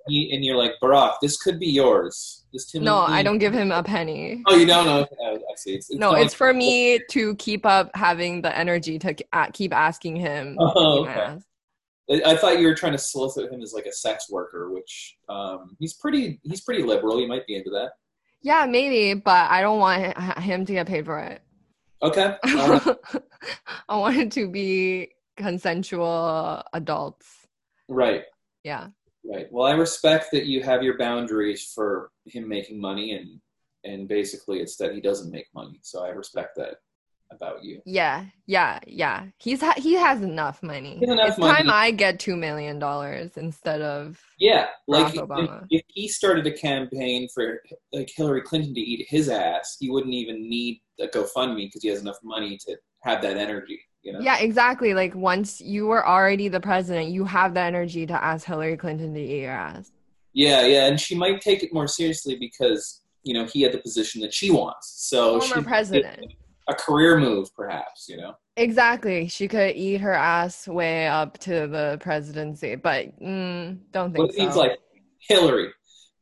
And 0.04 0.44
you're 0.44 0.56
like, 0.56 0.72
Barack, 0.82 1.12
this 1.22 1.40
could 1.40 1.60
be 1.60 1.68
yours. 1.68 2.44
This 2.52 2.66
two 2.66 2.80
no, 2.80 2.98
I 2.98 3.22
don't 3.22 3.38
give 3.38 3.52
him 3.52 3.70
a 3.70 3.84
penny. 3.84 4.42
Oh, 4.48 4.56
you 4.56 4.66
don't 4.66 4.84
know? 4.84 5.06
I 5.24 5.38
see. 5.56 5.74
It's, 5.74 5.90
it's 5.90 5.98
No, 5.98 6.14
it's 6.14 6.34
for 6.34 6.52
me 6.52 6.98
to 7.10 7.36
keep 7.36 7.64
up 7.64 7.88
having 7.94 8.42
the 8.42 8.54
energy 8.54 8.98
to 8.98 9.14
keep 9.52 9.72
asking 9.72 10.16
him 10.16 10.56
Oh, 10.58 11.06
okay. 11.06 11.38
I 12.12 12.32
I 12.32 12.36
thought 12.36 12.60
you 12.60 12.66
were 12.66 12.74
trying 12.74 12.92
to 12.92 12.98
solicit 12.98 13.50
him 13.52 13.62
as 13.62 13.72
like 13.72 13.86
a 13.86 13.92
sex 13.92 14.30
worker, 14.30 14.70
which 14.70 15.16
um, 15.28 15.76
he's 15.78 15.94
pretty. 15.94 16.40
He's 16.42 16.60
pretty 16.60 16.82
liberal. 16.82 17.20
You 17.20 17.28
might 17.28 17.46
be 17.46 17.56
into 17.56 17.70
that. 17.70 17.92
Yeah, 18.42 18.66
maybe, 18.68 19.14
but 19.14 19.50
I 19.50 19.60
don't 19.60 19.78
want 19.78 20.18
him 20.38 20.66
to 20.66 20.72
get 20.72 20.86
paid 20.88 21.04
for 21.06 21.18
it. 21.20 21.42
Okay. 22.02 22.36
Right. 22.44 22.96
I 23.88 23.96
want 23.96 24.16
it 24.16 24.32
to 24.32 24.48
be 24.48 25.10
consensual 25.36 26.62
adults. 26.72 27.26
right. 27.88 28.24
Yeah. 28.64 28.88
Right. 29.24 29.46
Well, 29.50 29.66
I 29.66 29.72
respect 29.72 30.26
that 30.32 30.46
you 30.46 30.62
have 30.62 30.82
your 30.82 30.98
boundaries 30.98 31.70
for 31.74 32.10
him 32.26 32.48
making 32.48 32.80
money, 32.80 33.12
and 33.12 33.40
and 33.84 34.08
basically 34.08 34.60
it's 34.60 34.76
that 34.76 34.94
he 34.94 35.00
doesn't 35.00 35.30
make 35.30 35.46
money. 35.54 35.78
So 35.82 36.04
I 36.04 36.08
respect 36.08 36.56
that 36.56 36.76
about 37.34 37.62
you. 37.64 37.80
Yeah. 37.86 38.26
Yeah. 38.46 38.78
Yeah. 38.86 39.26
He's 39.38 39.60
ha- 39.60 39.74
he 39.76 39.94
has 39.94 40.22
enough 40.22 40.62
money. 40.62 40.96
He 41.00 41.06
has 41.06 41.14
enough 41.14 41.28
it's 41.28 41.38
time. 41.38 41.70
I 41.70 41.90
get 41.90 42.18
2 42.20 42.36
million 42.36 42.78
dollars 42.78 43.36
instead 43.36 43.80
of 43.82 44.20
Yeah, 44.38 44.66
like 44.88 45.06
Barack 45.06 45.14
if, 45.14 45.20
Obama. 45.22 45.66
if 45.70 45.82
he 45.88 46.08
started 46.08 46.46
a 46.46 46.52
campaign 46.52 47.28
for 47.34 47.60
like 47.92 48.10
Hillary 48.14 48.42
Clinton 48.42 48.74
to 48.74 48.80
eat 48.80 49.06
his 49.08 49.28
ass, 49.28 49.76
he 49.80 49.90
wouldn't 49.90 50.14
even 50.14 50.48
need 50.48 50.80
a 51.00 51.06
GoFundMe 51.06 51.66
because 51.66 51.82
he 51.82 51.88
has 51.88 52.00
enough 52.00 52.18
money 52.22 52.56
to 52.66 52.76
have 53.02 53.22
that 53.22 53.36
energy. 53.36 53.80
You 54.02 54.12
know? 54.14 54.20
Yeah, 54.20 54.38
exactly. 54.38 54.94
Like 54.94 55.14
once 55.14 55.60
you 55.60 55.86
were 55.86 56.06
already 56.06 56.48
the 56.48 56.60
president, 56.60 57.10
you 57.10 57.24
have 57.24 57.54
the 57.54 57.60
energy 57.60 58.06
to 58.06 58.24
ask 58.24 58.46
Hillary 58.46 58.76
Clinton 58.76 59.14
to 59.14 59.20
eat 59.20 59.42
your 59.42 59.52
ass. 59.52 59.92
Yeah, 60.34 60.66
yeah, 60.66 60.86
and 60.86 60.98
she 61.00 61.14
might 61.14 61.40
take 61.40 61.62
it 61.62 61.72
more 61.72 61.86
seriously 61.86 62.36
because 62.36 63.02
you 63.22 63.34
know 63.34 63.44
he 63.44 63.62
had 63.62 63.70
the 63.72 63.78
position 63.78 64.20
that 64.22 64.34
she 64.34 64.50
wants. 64.50 64.92
So 65.08 65.38
Former 65.40 65.56
she- 65.62 65.62
president. 65.62 66.32
A 66.68 66.74
career 66.74 67.18
move, 67.18 67.54
perhaps. 67.54 68.06
You 68.08 68.18
know. 68.18 68.34
Exactly. 68.56 69.28
She 69.28 69.48
could 69.48 69.76
eat 69.76 70.00
her 70.00 70.12
ass 70.12 70.68
way 70.68 71.06
up 71.06 71.38
to 71.38 71.66
the 71.66 71.98
presidency, 72.00 72.74
but 72.74 73.18
mm, 73.20 73.78
don't 73.92 74.12
think 74.12 74.32
it 74.36 74.52
so. 74.52 74.58
like 74.58 74.78
Hillary. 75.20 75.70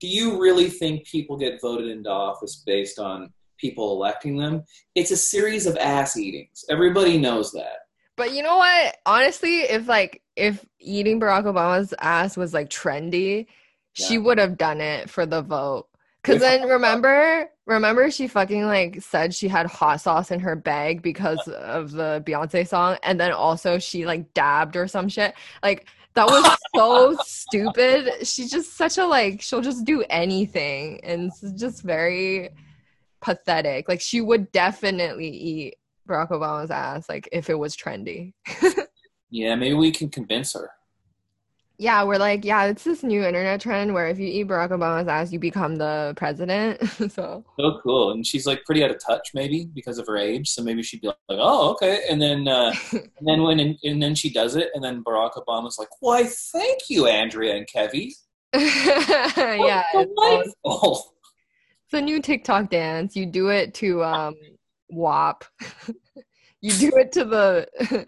Do 0.00 0.08
you 0.08 0.40
really 0.40 0.70
think 0.70 1.06
people 1.06 1.36
get 1.36 1.60
voted 1.60 1.88
into 1.88 2.08
office 2.08 2.62
based 2.64 2.98
on 2.98 3.32
people 3.58 3.92
electing 3.92 4.36
them? 4.36 4.64
It's 4.94 5.10
a 5.10 5.16
series 5.16 5.66
of 5.66 5.76
ass 5.76 6.16
eatings. 6.16 6.64
Everybody 6.70 7.18
knows 7.18 7.52
that. 7.52 7.80
But 8.16 8.32
you 8.32 8.42
know 8.42 8.58
what? 8.58 8.96
Honestly, 9.06 9.60
if 9.60 9.88
like 9.88 10.22
if 10.36 10.64
eating 10.78 11.20
Barack 11.20 11.44
Obama's 11.44 11.92
ass 12.00 12.36
was 12.36 12.54
like 12.54 12.70
trendy, 12.70 13.46
she 13.92 14.18
would 14.18 14.38
have 14.38 14.56
done 14.56 14.80
it 14.80 15.10
for 15.10 15.26
the 15.26 15.42
vote. 15.42 15.88
Cause 16.22 16.40
then 16.40 16.68
remember, 16.68 17.48
remember 17.66 18.10
she 18.10 18.28
fucking 18.28 18.66
like 18.66 19.00
said 19.00 19.34
she 19.34 19.48
had 19.48 19.66
hot 19.66 20.00
sauce 20.00 20.30
in 20.30 20.40
her 20.40 20.54
bag 20.54 21.02
because 21.02 21.40
of 21.48 21.92
the 21.92 22.22
Beyonce 22.26 22.66
song, 22.68 22.98
and 23.02 23.18
then 23.18 23.32
also 23.32 23.78
she 23.78 24.04
like 24.04 24.32
dabbed 24.34 24.76
or 24.76 24.86
some 24.86 25.08
shit. 25.08 25.34
Like 25.62 25.86
that 26.14 26.26
was 26.26 26.58
so 26.76 27.16
stupid. 27.24 28.26
She's 28.26 28.50
just 28.50 28.76
such 28.76 28.98
a 28.98 29.06
like 29.06 29.40
she'll 29.40 29.62
just 29.62 29.84
do 29.84 30.04
anything, 30.10 31.00
and 31.02 31.30
it's 31.42 31.60
just 31.60 31.82
very 31.82 32.50
pathetic. 33.22 33.88
Like 33.88 34.00
she 34.00 34.20
would 34.20 34.52
definitely 34.52 35.28
eat 35.28 35.76
Barack 36.06 36.30
Obama's 36.30 36.70
ass, 36.70 37.08
like 37.08 37.28
if 37.32 37.48
it 37.48 37.58
was 37.58 37.76
trendy. 37.76 38.34
Yeah, 39.30 39.54
maybe 39.54 39.74
we 39.74 39.92
can 39.92 40.08
convince 40.08 40.54
her. 40.54 40.70
Yeah, 41.80 42.04
we're 42.04 42.18
like, 42.18 42.44
yeah, 42.44 42.66
it's 42.66 42.84
this 42.84 43.02
new 43.02 43.24
internet 43.24 43.58
trend 43.58 43.94
where 43.94 44.06
if 44.08 44.18
you 44.18 44.26
eat 44.26 44.48
Barack 44.48 44.68
Obama's 44.68 45.08
ass, 45.08 45.32
you 45.32 45.38
become 45.38 45.76
the 45.76 46.12
president. 46.14 46.78
so 47.10 47.42
So 47.58 47.80
cool. 47.82 48.10
And 48.10 48.26
she's 48.26 48.46
like 48.46 48.62
pretty 48.66 48.84
out 48.84 48.90
of 48.90 48.98
touch, 49.02 49.30
maybe 49.32 49.64
because 49.72 49.96
of 49.96 50.06
her 50.06 50.18
age. 50.18 50.50
So 50.50 50.62
maybe 50.62 50.82
she'd 50.82 51.00
be 51.00 51.06
like, 51.06 51.16
"Oh, 51.30 51.70
okay." 51.70 52.02
And 52.10 52.20
then, 52.20 52.48
uh, 52.48 52.74
and 52.92 53.08
then 53.22 53.42
when 53.44 53.78
and 53.82 54.02
then 54.02 54.14
she 54.14 54.30
does 54.30 54.56
it, 54.56 54.68
and 54.74 54.84
then 54.84 55.02
Barack 55.02 55.42
Obama's 55.42 55.78
like, 55.78 55.88
"Why, 56.00 56.24
thank 56.24 56.80
you, 56.90 57.06
Andrea 57.06 57.56
and 57.56 57.66
Kevvy." 57.66 58.10
yeah, 58.54 59.82
it's, 59.94 60.54
it's 60.66 61.94
a 61.94 62.00
new 62.02 62.20
TikTok 62.20 62.68
dance. 62.68 63.16
You 63.16 63.24
do 63.24 63.48
it 63.48 63.72
to 63.76 64.04
um 64.04 64.34
WAP. 64.90 65.44
you 66.60 66.72
do 66.72 66.92
it 66.98 67.10
to 67.12 67.24
the 67.24 68.06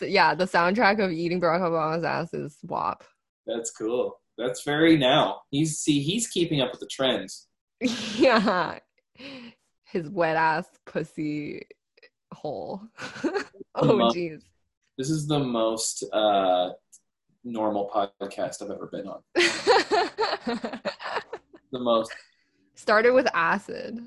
yeah, 0.00 0.34
the 0.34 0.46
soundtrack 0.46 1.02
of 1.02 1.12
eating 1.12 1.40
Barack 1.40 1.60
Obama's 1.60 2.04
ass 2.04 2.34
is 2.34 2.58
WAP. 2.62 3.04
That's 3.46 3.70
cool. 3.70 4.20
That's 4.38 4.62
very 4.62 4.96
now. 4.96 5.42
He's 5.50 5.78
see, 5.78 6.00
he's 6.02 6.26
keeping 6.26 6.60
up 6.60 6.70
with 6.70 6.80
the 6.80 6.86
trends. 6.86 7.48
yeah. 7.80 8.78
His 9.84 10.08
wet 10.08 10.36
ass 10.36 10.66
pussy 10.86 11.66
hole. 12.32 12.80
oh 13.74 14.10
jeez. 14.14 14.42
This 14.96 15.10
is 15.10 15.26
the 15.26 15.38
most 15.38 16.04
uh, 16.12 16.70
normal 17.44 17.90
podcast 17.92 18.62
I've 18.62 18.70
ever 18.70 18.88
been 18.92 19.08
on. 19.08 19.22
The 21.72 21.78
most. 21.78 22.12
Started 22.74 23.12
with 23.12 23.28
acid. 23.32 24.00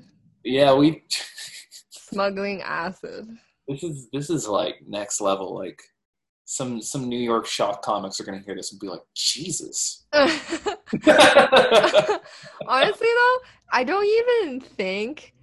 Yeah, 0.44 0.74
we. 0.74 1.02
Smuggling 1.90 2.60
acid. 2.60 3.26
This 3.68 3.82
is 3.82 4.08
this 4.12 4.30
is 4.30 4.46
like 4.46 4.76
next 4.86 5.20
level. 5.20 5.54
Like 5.54 5.80
some 6.44 6.80
some 6.82 7.08
New 7.08 7.18
York 7.18 7.46
shock 7.46 7.82
comics 7.82 8.20
are 8.20 8.24
gonna 8.24 8.42
hear 8.44 8.54
this 8.54 8.72
and 8.72 8.80
be 8.80 8.88
like, 8.88 9.02
Jesus. 9.14 10.04
Honestly 10.12 10.38
though, 12.68 13.38
I 13.72 13.84
don't 13.84 14.06
even 14.06 14.60
think 14.60 15.34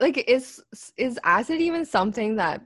like 0.00 0.28
is 0.28 0.62
is 0.96 1.18
acid 1.24 1.60
even 1.60 1.84
something 1.84 2.36
that 2.36 2.62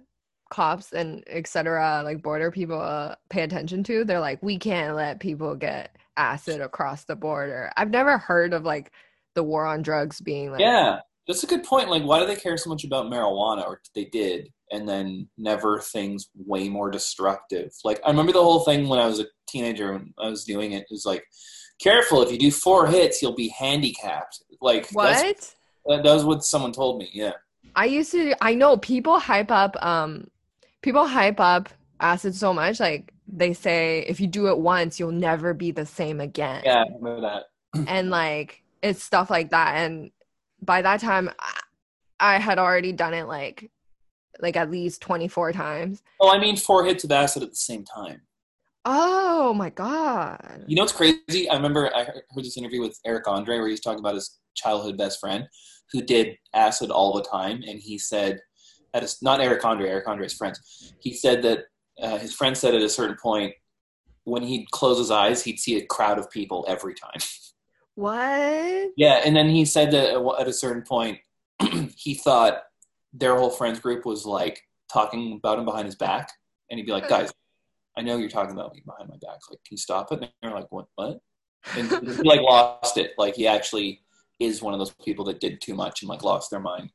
cops 0.51 0.93
and 0.93 1.23
etc 1.29 2.01
like 2.05 2.23
border 2.23 2.51
people 2.51 2.81
uh, 2.81 3.15
pay 3.29 3.43
attention 3.43 3.83
to 3.85 4.05
they're 4.05 4.21
like 4.21 4.43
we 4.43 4.59
can't 4.59 4.97
let 4.97 5.21
people 5.21 5.55
get 5.55 5.95
acid 6.17 6.61
across 6.61 7.05
the 7.05 7.15
border 7.15 7.71
i've 7.77 7.91
never 7.91 8.17
heard 8.17 8.53
of 8.53 8.65
like 8.65 8.91
the 9.35 9.43
war 9.43 9.67
on 9.67 9.83
drugs 9.83 10.21
being 10.21 10.51
like 10.51 10.61
yeah, 10.61 10.99
that's 11.29 11.45
a 11.45 11.47
good 11.47 11.63
point. 11.63 11.91
Like, 11.91 12.03
why 12.03 12.19
do 12.19 12.27
they 12.27 12.35
care 12.35 12.57
so 12.57 12.71
much 12.71 12.85
about 12.85 13.07
marijuana, 13.07 13.65
or 13.65 13.81
they 13.95 14.07
did, 14.07 14.49
and 14.73 14.89
then 14.89 15.29
never 15.37 15.79
things 15.79 16.31
way 16.35 16.69
more 16.69 16.91
destructive? 16.91 17.71
Like, 17.85 18.01
I 18.05 18.11
remember 18.11 18.33
the 18.33 18.43
whole 18.43 18.61
thing 18.61 18.89
when 18.89 18.99
I 18.99 19.07
was 19.07 19.21
a 19.21 19.27
teenager 19.47 19.93
when 19.93 20.15
I 20.19 20.31
was 20.31 20.45
doing 20.45 20.73
it. 20.73 20.83
It 20.83 20.89
was 20.91 21.05
like, 21.05 21.23
careful, 21.79 22.23
if 22.23 22.33
you 22.33 22.39
do 22.39 22.51
four 22.51 22.87
hits, 22.87 23.23
you'll 23.23 23.35
be 23.35 23.55
handicapped. 23.57 24.43
Like, 24.61 24.89
what 24.91 25.55
that 25.87 26.05
was 26.05 26.25
what 26.25 26.45
someone 26.45 26.73
told 26.73 26.99
me. 26.99 27.11
Yeah. 27.13 27.33
I 27.77 27.85
used 27.85 28.11
to 28.13 28.35
I 28.43 28.55
know 28.55 28.77
people 28.77 29.19
hype 29.19 29.51
up 29.51 29.77
um 29.83 30.29
people 30.83 31.07
hype 31.07 31.41
up 31.41 31.69
acid 32.01 32.35
so 32.35 32.53
much 32.53 32.81
like 32.81 33.13
they 33.27 33.53
say 33.53 34.05
if 34.09 34.21
you 34.21 34.27
do 34.27 34.49
it 34.49 34.59
once 34.59 34.99
you'll 34.99 35.13
never 35.13 35.55
be 35.55 35.71
the 35.71 35.87
same 35.87 36.21
again. 36.21 36.63
Yeah, 36.65 36.83
I 36.83 36.95
remember 36.97 37.21
that. 37.23 37.45
And 37.87 38.11
like 38.11 38.63
it's 38.83 39.03
stuff 39.03 39.31
like 39.31 39.51
that 39.51 39.77
and 39.77 40.11
by 40.69 40.83
that 40.83 41.01
time 41.01 41.31
I, 42.21 42.39
had 42.39 42.59
already 42.59 42.93
done 42.93 43.15
it 43.15 43.25
like 43.25 43.71
like 44.39 44.57
at 44.57 44.71
least 44.71 45.01
24 45.01 45.53
times. 45.53 46.03
Oh, 46.21 46.31
I 46.31 46.39
mean, 46.39 46.57
four 46.57 46.85
hits 46.85 47.03
of 47.03 47.11
acid 47.11 47.43
at 47.43 47.51
the 47.51 47.57
same 47.57 47.85
time. 47.85 48.21
Oh 48.85 49.53
my 49.55 49.71
god. 49.71 50.65
You 50.69 50.77
know 50.77 50.83
what's 50.83 50.93
crazy? 50.93 51.49
I 51.51 51.57
remember 51.57 51.91
I 51.93 52.05
heard 52.05 52.23
heard 52.31 52.45
this 52.45 52.57
interview 52.57 52.81
with 52.81 53.01
Eric 53.05 53.27
Andre 53.27 53.59
where 53.59 53.69
he's 53.69 53.81
talking 53.81 53.99
about 53.99 54.15
his 54.15 54.39
childhood 54.55 54.97
best 54.97 55.19
friend 55.19 55.49
who 55.91 56.03
did 56.03 56.37
acid 56.55 56.91
all 56.91 57.15
the 57.15 57.23
time, 57.23 57.63
and 57.67 57.81
he 57.81 57.99
said, 57.99 58.39
at 58.93 59.03
a, 59.03 59.15
not 59.23 59.41
Eric 59.41 59.65
Andre, 59.65 59.89
Eric 59.89 60.07
Andre's 60.07 60.35
friends. 60.35 60.93
He 61.01 61.15
said 61.15 61.43
that 61.45 61.61
uh, 62.01 62.19
his 62.19 62.35
friend 62.35 62.57
said 62.57 62.75
at 62.75 62.83
a 62.83 62.91
certain 62.91 63.17
point 63.21 63.55
when 64.25 64.43
he'd 64.43 64.71
close 64.71 64.99
his 64.99 65.11
eyes, 65.11 65.43
he'd 65.43 65.59
see 65.59 65.79
a 65.79 65.87
crowd 65.87 66.19
of 66.19 66.31
people 66.31 66.67
every 66.69 66.95
time. 66.95 67.21
What? 67.99 68.93
yeah, 68.97 69.23
and 69.25 69.35
then 69.35 69.49
he 69.49 69.65
said 69.65 69.91
that 69.91 70.15
at 70.39 70.47
a 70.47 70.53
certain 70.53 70.83
point 70.83 71.19
he 71.97 72.15
thought 72.15 72.63
their 73.13 73.37
whole 73.37 73.51
friends 73.51 73.81
group 73.81 74.07
was 74.07 74.25
like 74.25 74.63
talking 74.89 75.33
about 75.33 75.59
him 75.59 75.65
behind 75.65 75.87
his 75.87 75.97
back, 75.97 76.31
and 76.71 76.79
he'd 76.79 76.87
be 76.87 76.93
like, 76.93 77.07
hmm. 77.07 77.11
"Guys, 77.11 77.33
I 77.97 78.03
know 78.03 78.17
you're 78.17 78.29
talking 78.29 78.53
about 78.53 78.73
me 78.73 78.83
behind 78.87 79.09
my 79.09 79.17
back. 79.17 79.41
Like, 79.51 79.59
can 79.65 79.73
you 79.73 79.79
stop 79.79 80.13
it?" 80.13 80.21
And 80.21 80.31
they're 80.41 80.53
like, 80.53 80.71
"What? 80.71 80.87
What?" 80.95 81.19
And 81.77 81.91
he 81.91 82.23
like 82.23 82.41
lost 82.49 82.99
it. 82.99 83.15
Like 83.19 83.35
he 83.35 83.49
actually 83.49 84.01
is 84.39 84.63
one 84.63 84.75
of 84.75 84.79
those 84.79 84.95
people 85.05 85.25
that 85.25 85.41
did 85.41 85.61
too 85.61 85.75
much 85.75 86.03
and 86.03 86.09
like 86.09 86.23
lost 86.23 86.53
their 86.53 86.61
mind. 86.61 86.91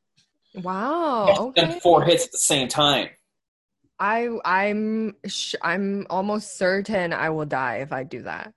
Wow. 0.54 1.52
Okay. 1.54 1.80
four 1.82 2.02
hits 2.02 2.24
at 2.24 2.32
the 2.32 2.38
same 2.38 2.66
time. 2.66 3.10
I 4.00 4.30
I'm 4.42 5.16
sh- 5.26 5.54
I'm 5.60 6.06
almost 6.08 6.56
certain 6.56 7.12
I 7.12 7.28
will 7.28 7.44
die 7.44 7.80
if 7.82 7.92
I 7.92 8.04
do 8.04 8.22
that. 8.22 8.54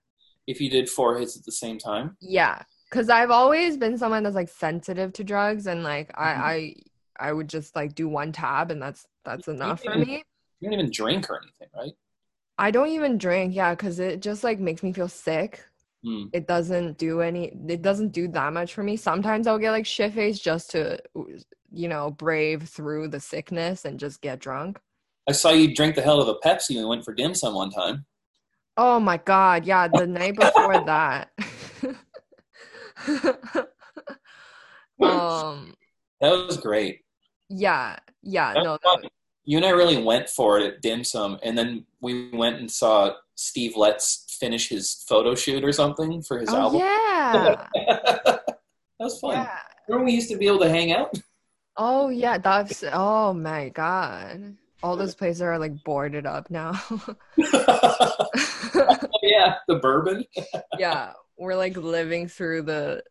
If 0.48 0.60
you 0.62 0.70
did 0.70 0.88
four 0.88 1.18
hits 1.18 1.36
at 1.36 1.44
the 1.44 1.52
same 1.52 1.78
time, 1.78 2.16
Yeah, 2.20 2.62
because 2.90 3.10
I've 3.10 3.30
always 3.30 3.76
been 3.76 3.98
someone 3.98 4.22
that's 4.22 4.34
like 4.34 4.48
sensitive 4.48 5.12
to 5.12 5.22
drugs, 5.24 5.66
and 5.66 5.82
like 5.84 6.08
Mhm. 6.12 6.18
I 6.18 6.74
I 7.20 7.28
I 7.28 7.32
would 7.32 7.48
just 7.48 7.76
like 7.76 7.94
do 7.94 8.08
one 8.08 8.32
tab, 8.32 8.70
and 8.70 8.80
that's 8.80 9.06
that's 9.24 9.46
enough 9.48 9.82
for 9.82 9.94
even- 9.94 10.08
me. 10.08 10.24
you 10.60 10.70
don't 10.70 10.78
even 10.80 10.90
drink 10.90 11.28
or 11.28 11.40
anything, 11.42 11.68
right? 11.76 11.92
I 12.56 12.70
don't 12.70 12.88
even 12.88 13.18
drink, 13.18 13.54
yeah, 13.54 13.74
because 13.74 13.98
it 14.00 14.20
just 14.20 14.42
like 14.42 14.58
makes 14.58 14.82
me 14.82 14.92
feel 14.92 15.06
sick. 15.08 15.64
Hmm. 16.02 16.24
It 16.32 16.46
doesn't 16.46 16.96
do 16.96 17.20
any. 17.20 17.52
It 17.68 17.82
doesn't 17.82 18.12
do 18.12 18.26
that 18.28 18.52
much 18.54 18.72
for 18.72 18.82
me. 18.82 18.96
Sometimes 18.96 19.46
I'll 19.46 19.58
get 19.58 19.72
like 19.72 19.84
shit 19.86 20.14
faced 20.14 20.42
just 20.42 20.70
to, 20.70 20.98
you 21.70 21.88
know, 21.88 22.10
brave 22.10 22.62
through 22.68 23.08
the 23.08 23.20
sickness 23.20 23.84
and 23.84 24.00
just 24.00 24.22
get 24.22 24.38
drunk. 24.38 24.80
I 25.28 25.32
saw 25.32 25.50
you 25.50 25.74
drink 25.74 25.94
the 25.94 26.02
hell 26.02 26.22
of 26.22 26.28
a 26.28 26.36
Pepsi 26.36 26.76
when 26.76 26.84
we 26.84 26.88
went 26.88 27.04
for 27.04 27.12
dim 27.12 27.34
sum 27.34 27.54
one 27.54 27.70
time. 27.70 28.06
Oh 28.80 29.00
my 29.00 29.16
god, 29.18 29.66
yeah, 29.66 29.88
the 29.88 30.06
night 30.06 30.36
before 30.36 30.84
that. 30.86 31.30
um 35.02 35.74
That 36.20 36.46
was 36.46 36.56
great. 36.58 37.00
yeah, 37.48 37.96
yeah, 38.22 38.54
That 38.54 38.64
no, 38.64 38.78
was. 38.82 39.04
You 39.44 39.56
and 39.56 39.66
I 39.66 39.70
really 39.70 40.02
went 40.02 40.28
for 40.28 40.58
it 40.60 40.66
at 40.74 40.82
dim 40.82 41.02
sum, 41.02 41.38
and 41.42 41.56
then 41.56 41.86
we 42.00 42.28
went 42.30 42.60
and 42.60 42.70
saw 42.70 43.12
Steve 43.34 43.76
Letts 43.76 44.36
finish 44.38 44.68
his 44.68 45.04
photo 45.08 45.34
shoot 45.34 45.64
or 45.64 45.72
something 45.72 46.22
for 46.22 46.38
his 46.38 46.50
oh 46.50 46.56
album. 46.56 46.80
yeah. 46.80 47.66
that 47.74 48.44
was 49.00 49.18
fun. 49.20 49.32
yeah. 49.34 49.58
Remember 49.88 50.04
we 50.06 50.12
used 50.12 50.30
to 50.30 50.36
be 50.36 50.46
able 50.46 50.58
to 50.60 50.68
hang 50.68 50.92
out? 50.92 51.18
Oh 51.76 52.10
yeah, 52.10 52.38
that's 52.38 52.84
oh 52.92 53.32
my 53.32 53.70
god. 53.70 54.56
All 54.82 54.96
those 54.96 55.14
places 55.14 55.42
are 55.42 55.58
like 55.58 55.82
boarded 55.84 56.26
up 56.26 56.50
now. 56.50 56.72
yeah, 57.36 57.54
the 59.66 59.78
bourbon. 59.82 60.24
yeah, 60.78 61.12
we're 61.36 61.56
like 61.56 61.76
living 61.76 62.28
through 62.28 62.62
the 62.62 63.02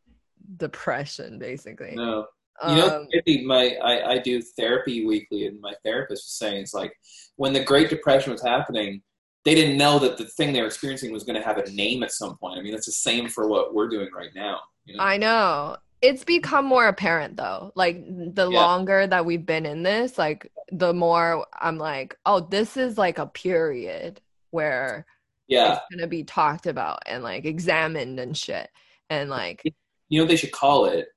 depression 0.56 1.40
basically. 1.40 1.94
No. 1.96 2.26
You 2.68 2.76
know, 2.76 3.06
Um, 3.28 3.46
my 3.46 3.78
I, 3.84 4.14
I 4.14 4.18
do 4.18 4.42
therapy 4.42 5.06
weekly, 5.06 5.46
and 5.46 5.62
my 5.62 5.74
therapist 5.84 6.26
was 6.26 6.34
saying 6.34 6.62
it's 6.62 6.74
like 6.74 6.92
when 7.36 7.54
the 7.54 7.64
Great 7.64 7.90
Depression 7.90 8.32
was 8.32 8.42
happening, 8.42 9.04
they 9.46 9.54
didn't 9.54 9.78
know 9.78 10.00
that 10.00 10.18
the 10.18 10.26
thing 10.26 10.54
they 10.54 10.62
were 10.62 10.68
experiencing 10.68 11.12
was 11.12 11.24
going 11.24 11.40
to 11.40 11.46
have 11.46 11.58
a 11.58 11.70
name 11.72 12.02
at 12.02 12.12
some 12.12 12.36
point. 12.38 12.58
I 12.58 12.64
mean, 12.64 12.72
that's 12.72 12.88
the 12.88 12.92
same 12.92 13.30
for 13.30 13.48
what 13.48 13.76
we're 13.76 13.90
doing 13.90 14.10
right 14.14 14.32
now. 14.36 14.60
You 14.86 14.98
know? 14.98 15.04
I 15.04 15.18
know. 15.18 15.78
It's 16.02 16.24
become 16.24 16.66
more 16.66 16.88
apparent 16.88 17.38
though. 17.38 17.72
Like 17.76 18.04
the 18.08 18.50
Yeah. 18.50 18.60
longer 18.60 19.08
that 19.08 19.26
we've 19.26 19.46
been 19.46 19.66
in 19.66 19.84
this, 19.84 20.18
like 20.18 20.52
the 20.72 20.94
more 20.94 21.48
I'm 21.60 21.78
like, 21.78 22.18
oh, 22.26 22.42
this 22.42 22.78
is 22.78 22.98
like 22.98 23.18
a 23.20 23.26
period 23.28 24.22
where 24.52 25.06
yeah, 25.48 25.74
it's 25.74 25.82
gonna 25.92 26.08
be 26.08 26.24
talked 26.24 26.68
about 26.68 27.00
and 27.06 27.24
like 27.24 27.46
examined 27.46 28.20
and 28.20 28.38
shit. 28.38 28.70
And 29.10 29.30
like, 29.30 29.62
you 30.10 30.20
know 30.20 30.24
what 30.26 30.30
they 30.30 30.36
should 30.36 30.52
call 30.52 30.86
it 30.86 31.08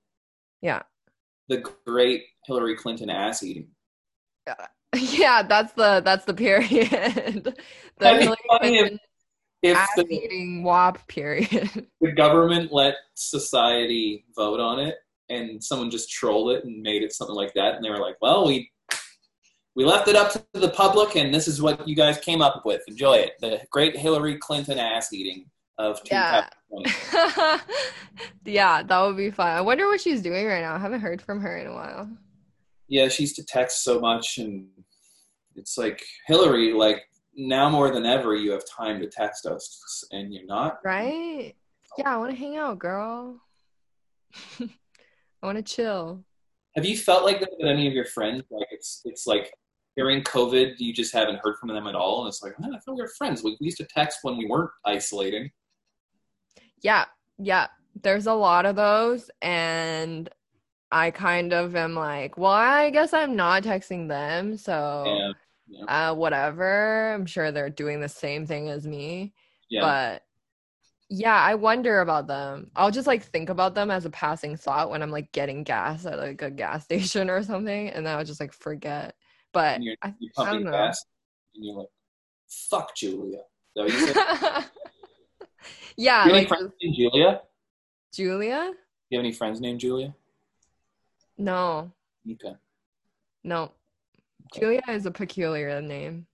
yeah. 0.61 0.83
the 1.49 1.59
Great 1.85 2.23
Hillary 2.47 2.77
Clinton 2.77 3.11
ass 3.11 3.43
eating. 3.43 3.69
Uh, 4.47 4.67
yeah, 4.97 5.43
that's 5.43 5.73
the 5.75 6.01
that's 6.05 6.25
the 6.25 6.35
period. 6.35 7.55
the 7.99 8.09
Hillary 8.09 8.37
Clinton 8.61 8.99
if 9.63 9.77
ass 9.77 9.89
the, 9.97 10.07
eating 10.11 10.63
WAP 10.63 11.07
period. 11.09 11.87
the 12.01 12.13
government 12.13 12.73
let 12.73 12.95
society 13.15 14.25
vote 14.37 14.61
on 14.61 14.79
it 14.81 14.97
and 15.29 15.63
someone 15.63 15.91
just 15.91 16.11
trolled 16.11 16.51
it 16.53 16.65
and 16.65 16.83
made 16.83 17.03
it 17.03 17.13
something 17.13 17.37
like 17.37 17.53
that 17.55 17.75
and 17.77 17.85
they 17.85 17.91
were 17.91 17.99
like 17.99 18.17
well 18.21 18.47
we 18.47 18.71
we 19.77 19.85
left 19.85 20.09
it 20.09 20.17
up 20.17 20.33
to 20.33 20.43
the 20.55 20.71
public 20.71 21.15
and 21.17 21.33
this 21.33 21.47
is 21.47 21.63
what 21.63 21.87
you 21.87 21.95
guys 21.95 22.19
came 22.19 22.43
up 22.43 22.63
with 22.65 22.83
enjoy 22.89 23.15
it 23.15 23.33
the 23.41 23.61
great 23.71 23.97
hillary 23.97 24.37
clinton 24.39 24.79
ass 24.79 25.13
eating 25.13 25.45
of 25.79 26.01
Yeah. 26.11 26.49
2020 26.71 27.63
yeah, 28.45 28.83
that 28.83 29.01
would 29.01 29.17
be 29.17 29.31
fun. 29.31 29.49
I 29.49 29.61
wonder 29.63 29.87
what 29.87 30.01
she's 30.01 30.21
doing 30.21 30.47
right 30.47 30.61
now. 30.61 30.75
I 30.75 30.79
haven't 30.79 31.01
heard 31.01 31.23
from 31.23 31.41
her 31.41 31.57
in 31.57 31.67
a 31.69 31.73
while. 31.73 32.09
yeah 32.89 33.09
she 33.09 33.23
used 33.23 33.37
to 33.37 33.45
text 33.45 33.83
so 33.85 33.99
much 34.01 34.39
and 34.39 34.67
it's 35.57 35.79
like 35.79 36.03
hillary 36.27 36.73
like 36.73 37.03
now 37.49 37.69
more 37.71 37.91
than 37.91 38.05
ever 38.05 38.35
you 38.35 38.51
have 38.53 38.65
time 38.69 39.01
to 39.01 39.07
text 39.09 39.47
us 39.47 40.05
and 40.13 40.33
you're 40.33 40.47
not 40.47 40.79
Right? 40.85 41.55
Yeah, 41.99 42.15
I 42.15 42.17
want 42.19 42.31
to 42.31 42.37
hang 42.37 42.57
out, 42.57 42.79
girl. 42.79 43.41
I 44.61 45.47
want 45.47 45.57
to 45.57 45.63
chill. 45.63 46.25
have 46.77 46.85
you 46.85 46.97
felt 46.97 47.25
like 47.25 47.41
that 47.41 47.51
with 47.59 47.69
any 47.69 47.87
of 47.89 47.95
your 47.95 48.05
friends 48.05 48.45
like 48.51 48.69
it's 48.71 49.01
it's 49.05 49.27
like 49.27 49.53
during 49.97 50.23
covid 50.23 50.75
you 50.79 50.93
just 50.93 51.13
haven't 51.13 51.41
heard 51.43 51.57
from 51.59 51.71
them 51.71 51.87
at 51.89 51.95
all 51.97 52.21
and 52.23 52.29
it's 52.29 52.43
like 52.43 52.59
"Man, 52.61 52.73
i 52.75 52.79
thought 52.79 52.95
we 52.95 53.03
were 53.03 53.09
friends 53.19 53.43
we 53.43 53.57
we 53.61 53.65
used 53.67 53.79
to 53.79 53.87
text 53.87 54.19
when 54.23 54.37
we 54.37 54.47
weren't 54.47 54.71
isolating 54.87 55.51
Yeah, 56.83 57.07
yeah. 57.39 57.67
There's 58.03 58.27
a 58.27 58.33
lot 58.35 58.65
of 58.67 58.77
those, 58.77 59.31
and 59.43 60.29
I 60.93 61.11
kind 61.11 61.53
of 61.53 61.75
am 61.77 61.95
like, 61.95 62.39
well, 62.39 62.53
I 62.53 62.91
guess 62.91 63.13
I'm 63.13 63.35
not 63.37 63.63
texting 63.65 64.09
them, 64.09 64.57
so 64.57 65.05
yeah 65.07 65.33
yeah, 65.71 66.11
uh, 66.11 66.15
whatever. 66.15 67.13
I'm 67.15 67.27
sure 67.27 67.53
they're 67.53 67.71
doing 67.71 68.01
the 68.01 68.09
same 68.09 68.47
thing 68.47 68.69
as 68.69 68.87
me, 68.87 69.33
yeah. 69.69 69.81
but 69.81 70.23
yeah, 71.09 71.37
I 71.37 71.55
wonder 71.55 72.01
about 72.01 72.27
them. 72.27 72.71
I'll 72.75 72.91
just 72.91 73.07
like 73.07 73.23
think 73.23 73.49
about 73.49 73.75
them 73.75 73.91
as 73.91 74.05
a 74.05 74.11
passing 74.11 74.57
thought 74.57 74.91
when 74.91 75.03
I'm 75.03 75.11
like 75.11 75.33
getting 75.33 75.63
gas 75.65 76.07
at 76.07 76.19
like 76.19 76.43
a 76.43 76.51
gas 76.51 76.85
station 76.85 77.31
or 77.31 77.43
something, 77.43 77.89
and 77.89 78.05
then 78.05 78.17
I'll 78.17 78.25
just 78.25 78.41
like 78.41 78.53
forget. 78.53 79.15
But 79.53 79.83
you're, 79.83 79.97
I, 80.03 80.15
you're 80.19 80.31
I 80.37 80.45
pumping 80.45 80.65
don't 80.65 80.73
know. 80.73 80.79
gas 80.79 81.05
and 81.55 81.65
you're 81.65 81.77
like 81.77 81.89
fuck 82.49 82.95
julia 82.97 83.39
so 83.77 83.85
you 83.85 83.91
said, 83.91 84.17
yeah, 85.97 86.25
do 86.25 86.31
you 86.31 86.37
like 86.37 86.49
friends 86.49 86.73
named 86.83 86.97
julia 86.97 87.41
Julia? 88.13 88.73
you 89.09 89.19
have 89.19 89.25
any 89.25 89.33
friends 89.33 89.61
named 89.61 89.81
julia 89.81 90.15
No, 91.39 91.93
okay 92.31 92.55
no. 93.43 93.73
Julia 94.55 94.83
is 94.89 95.07
a 95.07 95.11
peculiar 95.11 95.81
name. 95.81 96.27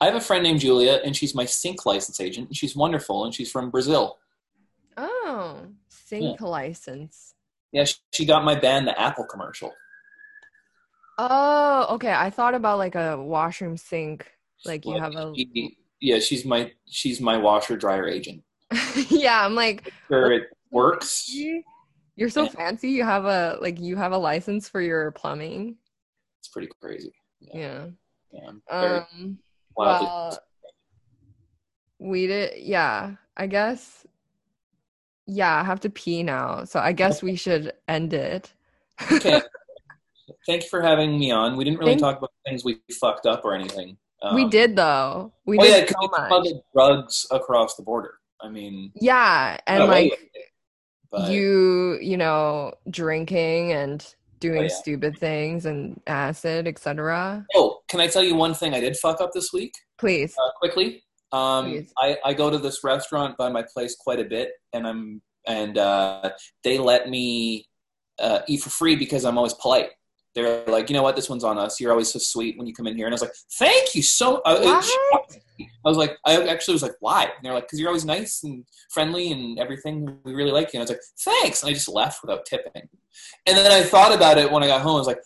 I 0.00 0.06
have 0.06 0.14
a 0.14 0.20
friend 0.20 0.42
named 0.42 0.60
Julia, 0.60 1.00
and 1.04 1.16
she's 1.16 1.34
my 1.34 1.44
sync 1.44 1.86
license 1.86 2.20
agent, 2.20 2.48
and 2.48 2.56
she's 2.56 2.76
wonderful, 2.76 3.24
and 3.24 3.34
she's 3.34 3.50
from 3.50 3.70
Brazil. 3.70 4.18
Oh, 4.96 5.66
sync 5.88 6.40
license. 6.40 7.34
Yeah, 7.72 7.84
she, 7.84 7.96
she 8.12 8.24
got 8.24 8.44
my 8.44 8.54
band 8.54 8.86
the 8.86 9.00
Apple 9.00 9.24
commercial. 9.24 9.72
Oh, 11.18 11.86
okay. 11.90 12.12
I 12.12 12.30
thought 12.30 12.54
about 12.54 12.78
like 12.78 12.94
a 12.94 13.20
washroom 13.20 13.76
sink. 13.76 14.30
Like 14.64 14.84
you 14.84 14.98
have 14.98 15.14
a 15.14 15.32
she- 15.36 15.76
yeah, 16.00 16.18
she's 16.18 16.44
my 16.44 16.72
she's 16.86 17.20
my 17.20 17.36
washer 17.36 17.76
dryer 17.76 18.06
agent. 18.08 18.42
Yeah, 19.08 19.44
I'm 19.44 19.54
like 19.54 19.92
Sure, 20.08 20.32
it 20.32 20.44
works. 20.70 21.30
you're 22.16 22.28
so 22.28 22.44
Yeah. 22.44 22.48
fancy. 22.50 22.90
You 22.90 23.04
have 23.04 23.24
a 23.26 23.58
like 23.60 23.78
you 23.80 23.96
have 23.96 24.12
a 24.12 24.18
license 24.18 24.68
for 24.68 24.80
your 24.80 25.10
plumbing. 25.12 25.76
It's 26.40 26.48
pretty 26.48 26.68
crazy. 26.80 27.12
Yeah. 27.40 27.86
Yeah, 28.32 28.50
I'm 28.70 29.06
Um 29.08 29.38
well 29.76 30.38
we 31.98 32.26
did 32.26 32.58
yeah, 32.62 33.14
I 33.36 33.46
guess 33.46 34.06
yeah, 35.26 35.58
I 35.60 35.64
have 35.64 35.80
to 35.80 35.90
pee 35.90 36.22
now. 36.22 36.64
So 36.64 36.78
I 36.80 36.92
guess 36.92 37.22
we 37.22 37.34
should 37.36 37.72
end 37.88 38.12
it. 38.12 38.52
okay. 39.10 39.40
Thank 40.46 40.64
you 40.64 40.68
for 40.68 40.82
having 40.82 41.18
me 41.18 41.30
on. 41.30 41.56
We 41.56 41.64
didn't 41.64 41.78
really 41.78 41.92
Thank- 41.92 42.02
talk 42.02 42.18
about 42.18 42.30
things 42.46 42.62
we 42.64 42.78
fucked 43.00 43.24
up 43.26 43.44
or 43.44 43.54
anything. 43.54 43.96
we 44.34 44.44
Um, 44.44 44.50
did 44.50 44.76
though. 44.76 45.32
We 45.46 45.58
oh 45.58 45.62
did 45.62 45.86
because 45.88 46.08
so 46.12 46.28
much. 46.28 46.46
drugs 46.74 47.26
across 47.30 47.74
the 47.76 47.82
border. 47.82 48.14
I 48.40 48.48
mean, 48.50 48.92
Yeah, 48.96 49.56
and 49.66 49.84
like 49.84 50.10
with 50.10 50.20
it, 50.34 50.46
but 51.10 51.30
you 51.30 51.98
you 52.02 52.16
know 52.18 52.74
drinking 52.90 53.72
and 53.72 54.14
doing 54.46 54.60
Oh, 54.60 54.62
yeah. 54.70 54.80
stupid 54.82 55.14
things 55.18 55.60
and 55.70 55.80
acid 56.06 56.62
etc 56.72 57.44
oh, 57.58 57.68
can 57.90 58.00
I 58.04 58.06
tell 58.14 58.24
you 58.28 58.34
one 58.46 58.54
thing 58.60 58.70
I 58.74 58.80
did 58.80 58.94
fuck 59.04 59.18
up 59.24 59.30
this 59.32 59.48
week? 59.52 59.72
please 59.98 60.32
uh, 60.42 60.50
quickly. 60.62 60.88
Um, 61.32 61.64
Please. 61.70 61.92
I, 61.98 62.08
I 62.28 62.32
go 62.32 62.46
to 62.54 62.58
this 62.58 62.78
restaurant 62.84 63.36
by 63.36 63.48
my 63.56 63.64
place 63.74 63.96
quite 64.04 64.20
a 64.20 64.28
bit, 64.36 64.48
and 64.72 64.86
I'm 64.86 65.02
and 65.58 65.76
uh, 65.76 66.30
they 66.62 66.78
let 66.78 67.02
me 67.14 67.66
uh, 68.26 68.40
eat 68.46 68.60
for 68.62 68.70
free 68.70 68.94
because 68.94 69.24
I'm 69.24 69.36
always 69.36 69.54
polite. 69.54 69.90
They're 70.34 70.64
like, 70.66 70.88
you 70.88 70.94
know 70.96 71.02
what, 71.02 71.16
this 71.16 71.28
one's 71.28 71.42
on 71.42 71.58
us. 71.58 71.80
You're 71.80 71.90
always 71.90 72.12
so 72.12 72.20
sweet 72.20 72.56
when 72.56 72.68
you 72.68 72.74
come 72.78 72.86
in 72.86 72.96
here, 72.96 73.06
and 73.06 73.12
I 73.14 73.16
was 73.18 73.22
like, 73.22 73.34
thank 73.58 73.96
you 73.96 74.02
so. 74.02 74.42
Uh, 74.44 74.80
it 75.84 75.92
What? 75.92 76.00
shocked 76.00 76.18
me. 76.24 76.26
I 76.26 76.32
was 76.34 76.42
like, 76.44 76.48
I 76.48 76.52
actually 76.52 76.72
was 76.74 76.82
like, 76.82 76.96
why? 77.00 77.24
And 77.24 77.32
they're 77.42 77.54
like, 77.54 77.64
because 77.64 77.80
you're 77.80 77.88
always 77.88 78.04
nice 78.04 78.42
and 78.44 78.64
friendly 78.90 79.32
and 79.32 79.58
everything. 79.58 80.18
We 80.24 80.34
really 80.34 80.52
like 80.52 80.72
you. 80.72 80.80
And 80.80 80.88
I 80.88 80.90
was 80.90 80.90
like, 80.90 81.00
thanks. 81.42 81.62
And 81.62 81.70
I 81.70 81.74
just 81.74 81.88
left 81.88 82.22
without 82.22 82.46
tipping. 82.46 82.88
And 83.46 83.56
then 83.56 83.70
I 83.70 83.82
thought 83.82 84.14
about 84.14 84.38
it 84.38 84.50
when 84.50 84.62
I 84.62 84.66
got 84.66 84.82
home. 84.82 84.96
I 84.96 84.98
was 84.98 85.06
like, 85.06 85.20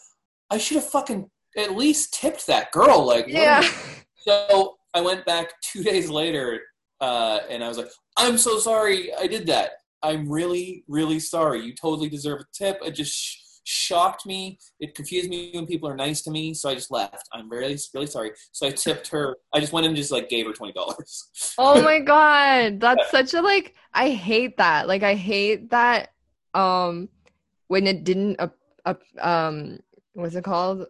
I 0.51 0.59
should 0.59 0.77
have 0.77 0.89
fucking 0.89 1.31
at 1.57 1.77
least 1.77 2.15
tipped 2.15 2.47
that 2.47 2.73
girl. 2.73 3.05
Like, 3.07 3.27
what 3.27 3.35
am 3.37 3.63
I 3.63 3.67
yeah 3.67 3.73
so 4.19 4.79
I 4.95 5.01
went 5.01 5.25
back 5.25 5.53
two 5.63 5.83
days 5.91 6.11
later, 6.11 6.61
uh, 7.01 7.41
and 7.49 7.63
I 7.65 7.69
was 7.69 7.79
like, 7.79 7.89
"I'm 8.17 8.39
so 8.39 8.59
sorry, 8.59 9.15
I 9.15 9.27
did 9.27 9.47
that. 9.47 9.73
I'm 10.03 10.29
really, 10.29 10.85
really 10.89 11.19
sorry. 11.21 11.61
You 11.63 11.75
totally 11.75 12.09
deserve 12.09 12.41
a 12.41 12.45
tip. 12.53 12.79
I 12.85 12.91
just 12.91 13.48
shocked 13.69 14.25
me. 14.25 14.59
It 14.81 14.95
confused 14.95 15.29
me 15.29 15.51
when 15.55 15.67
people 15.67 15.89
are 15.89 15.97
nice 15.97 16.23
to 16.23 16.31
me, 16.31 16.55
so 16.55 16.71
I 16.71 16.75
just 16.75 16.91
left. 16.91 17.29
I'm 17.33 17.49
really, 17.51 17.77
really 17.95 18.07
sorry. 18.07 18.31
So 18.53 18.67
I 18.67 18.71
tipped 18.71 19.09
her. 19.09 19.37
I 19.55 19.61
just 19.61 19.73
went 19.73 19.87
and 19.87 19.95
just 19.95 20.11
like 20.11 20.29
gave 20.31 20.47
her 20.47 20.53
twenty 20.53 20.73
dollars. 20.73 21.55
oh 21.59 21.83
my 21.83 21.99
god 22.15 22.81
that's 22.81 23.11
such 23.11 23.35
a 23.35 23.41
like 23.43 23.75
i 23.93 24.11
hate 24.11 24.57
that 24.59 24.87
like 24.87 25.03
i 25.03 25.15
hate 25.15 25.71
that 25.71 26.11
um 26.55 27.09
when 27.67 27.87
it 27.87 28.05
didn't 28.05 28.37
uh, 28.39 28.49
uh, 28.85 28.95
um 29.21 29.79
what's 30.15 30.35
it 30.37 30.45
called 30.45 30.87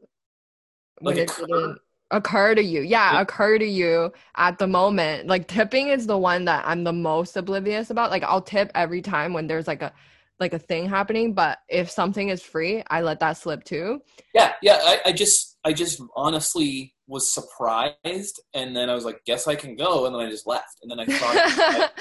when 1.00 1.16
Like 1.16 1.22
it 1.24 1.30
occur? 1.30 1.46
didn't 1.46 1.78
occur 2.10 2.54
to 2.54 2.62
you 2.62 2.80
yeah 2.82 3.14
Yeah. 3.14 3.20
occur 3.20 3.58
to 3.58 3.64
you 3.66 4.12
at 4.36 4.58
the 4.58 4.66
moment 4.66 5.26
like 5.26 5.46
tipping 5.48 5.88
is 5.88 6.06
the 6.06 6.16
one 6.18 6.44
that 6.46 6.64
i'm 6.66 6.84
the 6.84 6.92
most 6.92 7.36
oblivious 7.36 7.90
about 7.90 8.10
like 8.10 8.22
i'll 8.24 8.40
tip 8.42 8.70
every 8.74 9.02
time 9.02 9.32
when 9.32 9.46
there's 9.46 9.66
like 9.66 9.82
a 9.82 9.92
like 10.40 10.52
a 10.52 10.58
thing 10.58 10.88
happening 10.88 11.32
but 11.34 11.58
if 11.68 11.90
something 11.90 12.28
is 12.28 12.42
free 12.42 12.82
i 12.90 13.00
let 13.00 13.20
that 13.20 13.36
slip 13.36 13.64
too 13.64 14.00
Yeah, 14.34 14.52
yeah. 14.62 14.78
I, 14.82 15.00
I 15.06 15.12
just, 15.12 15.58
I 15.64 15.72
just 15.72 16.00
honestly 16.14 16.94
was 17.06 17.32
surprised, 17.32 18.40
and 18.54 18.76
then 18.76 18.90
I 18.90 18.94
was 18.94 19.04
like, 19.04 19.20
"Guess 19.24 19.48
I 19.48 19.54
can 19.56 19.74
go," 19.74 20.06
and 20.06 20.14
then 20.14 20.22
I 20.22 20.30
just 20.30 20.46
left, 20.46 20.78
and 20.82 20.90
then 20.90 21.00
I 21.00 21.06
thought, 21.18 21.92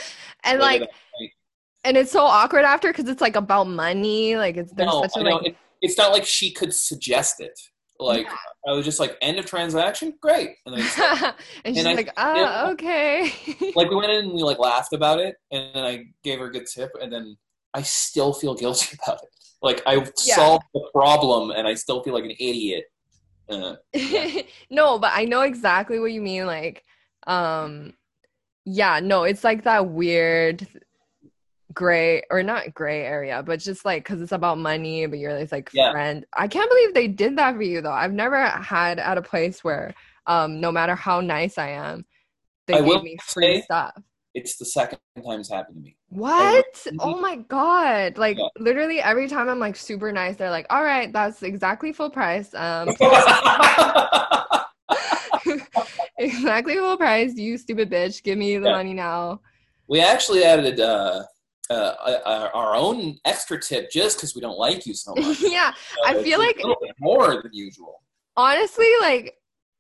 and 0.43 0.59
like 0.59 0.87
and 1.83 1.97
it's 1.97 2.11
so 2.11 2.23
awkward 2.23 2.65
after 2.65 2.89
because 2.89 3.09
it's 3.09 3.21
like 3.21 3.35
about 3.35 3.67
money 3.67 4.35
like 4.35 4.57
it's 4.57 4.73
there's 4.73 4.87
no, 4.91 5.01
such 5.03 5.15
a 5.15 5.19
like 5.21 5.47
It, 5.47 5.57
it's 5.81 5.97
not 5.97 6.11
like 6.11 6.25
she 6.25 6.51
could 6.51 6.73
suggest 6.73 7.39
it. 7.39 7.57
Like 7.99 8.27
I 8.67 8.73
was 8.73 8.85
just 8.85 8.99
like, 8.99 9.17
end 9.21 9.39
of 9.39 9.45
transaction, 9.45 10.13
great. 10.21 10.51
And 10.65 10.77
then 10.77 11.33
and 11.65 11.75
she's 11.75 11.85
I 11.85 11.93
like, 11.93 12.09
ah, 12.17 12.69
okay. 12.71 13.31
like 13.75 13.89
we 13.89 13.95
went 13.95 14.11
in 14.11 14.25
and 14.25 14.33
we 14.33 14.43
like 14.43 14.59
laughed 14.59 14.93
about 14.93 15.19
it, 15.19 15.35
and 15.51 15.73
then 15.73 15.83
I 15.83 16.05
gave 16.23 16.39
her 16.39 16.45
a 16.45 16.51
good 16.51 16.67
tip, 16.67 16.91
and 17.01 17.11
then 17.11 17.37
I 17.77 17.83
still 17.83 18.33
feel 18.33 18.55
guilty 18.55 18.97
about 19.05 19.19
it. 19.23 19.29
Like 19.61 19.81
I 19.85 19.95
Yeah. 20.25 20.35
solved 20.35 20.65
the 20.73 20.89
problem, 20.91 21.51
and 21.51 21.67
I 21.67 21.75
still 21.75 22.03
feel 22.03 22.13
like 22.13 22.25
an 22.25 22.31
idiot. 22.31 22.85
Uh, 23.49 23.75
no, 24.69 24.99
but 24.99 25.11
I 25.13 25.23
know 25.25 25.41
exactly 25.41 25.99
what 25.99 26.11
you 26.11 26.21
mean. 26.21 26.45
Like, 26.47 26.83
um, 27.27 27.93
yeah, 28.65 28.99
no, 28.99 29.23
it's 29.23 29.43
like 29.43 29.63
that 29.63 29.87
weird 29.89 30.67
gray 31.73 32.23
or 32.31 32.41
not 32.43 32.73
gray 32.73 33.03
area, 33.03 33.43
but 33.43 33.59
just 33.59 33.85
like 33.85 34.03
because 34.03 34.21
it's 34.21 34.31
about 34.31 34.57
money, 34.57 35.05
but 35.05 35.19
you're 35.19 35.37
this 35.37 35.51
like 35.51 35.69
Yeah. 35.73 35.91
friend. 35.91 36.25
I 36.35 36.47
can't 36.47 36.69
believe 36.69 36.93
they 36.93 37.07
did 37.07 37.37
that 37.37 37.55
for 37.55 37.61
you 37.61 37.81
though. 37.81 37.91
I've 37.91 38.13
never 38.13 38.43
had 38.47 38.99
at 38.99 39.17
a 39.17 39.21
place 39.21 39.63
where, 39.63 39.93
um, 40.25 40.59
no 40.59 40.71
matter 40.71 40.95
how 40.95 41.21
nice 41.21 41.57
I 41.57 41.69
am, 41.69 42.05
they 42.65 42.75
I 42.75 42.81
gave 42.81 43.03
me 43.03 43.17
free 43.23 43.57
say- 43.57 43.61
stuff. 43.61 43.93
it's 44.33 44.57
the 44.57 44.65
second 44.65 44.99
time 45.23 45.39
it's 45.39 45.51
happened 45.51 45.77
to 45.77 45.81
me. 45.83 45.96
What? 46.09 46.87
Oh 46.99 47.15
my 47.21 47.35
God. 47.35 48.17
Like 48.17 48.37
Yeah. 48.37 48.47
literally 48.59 49.01
every 49.01 49.27
time 49.27 49.49
I'm 49.49 49.59
like 49.59 49.75
super 49.75 50.11
nice, 50.11 50.35
they're 50.37 50.49
like, 50.51 50.65
all 50.69 50.83
right, 50.83 51.11
that's 51.11 51.43
exactly 51.43 51.91
full 51.93 52.09
price. 52.09 52.53
Um 52.53 52.89
exactly 56.17 56.75
full 56.75 56.97
price, 56.97 57.35
you 57.35 57.57
stupid 57.57 57.89
bitch. 57.89 58.23
Give 58.23 58.37
me 58.37 58.57
the 58.57 58.69
Yeah. 58.69 58.75
money 58.75 58.93
now. 58.93 59.41
we 59.89 60.01
actually 60.01 60.43
added 60.43 60.79
uh, 60.81 61.23
uh, 61.69 61.73
uh, 61.73 62.49
our 62.53 62.75
own 62.75 63.17
extra 63.25 63.57
tip 63.59 63.89
just 63.89 64.17
because 64.17 64.35
we 64.35 64.41
don't 64.41 64.57
like 64.57 64.85
you 64.85 64.93
so 64.93 65.13
much. 65.15 65.39
yeah. 65.41 65.71
I 66.05 66.21
feel 66.23 66.39
like- 66.39 66.57
a 66.57 66.67
little 66.67 66.75
bit 66.81 66.91
more 66.99 67.41
than 67.41 67.53
usual. 67.53 68.01
Honestly, 68.35 68.87
like 69.01 69.35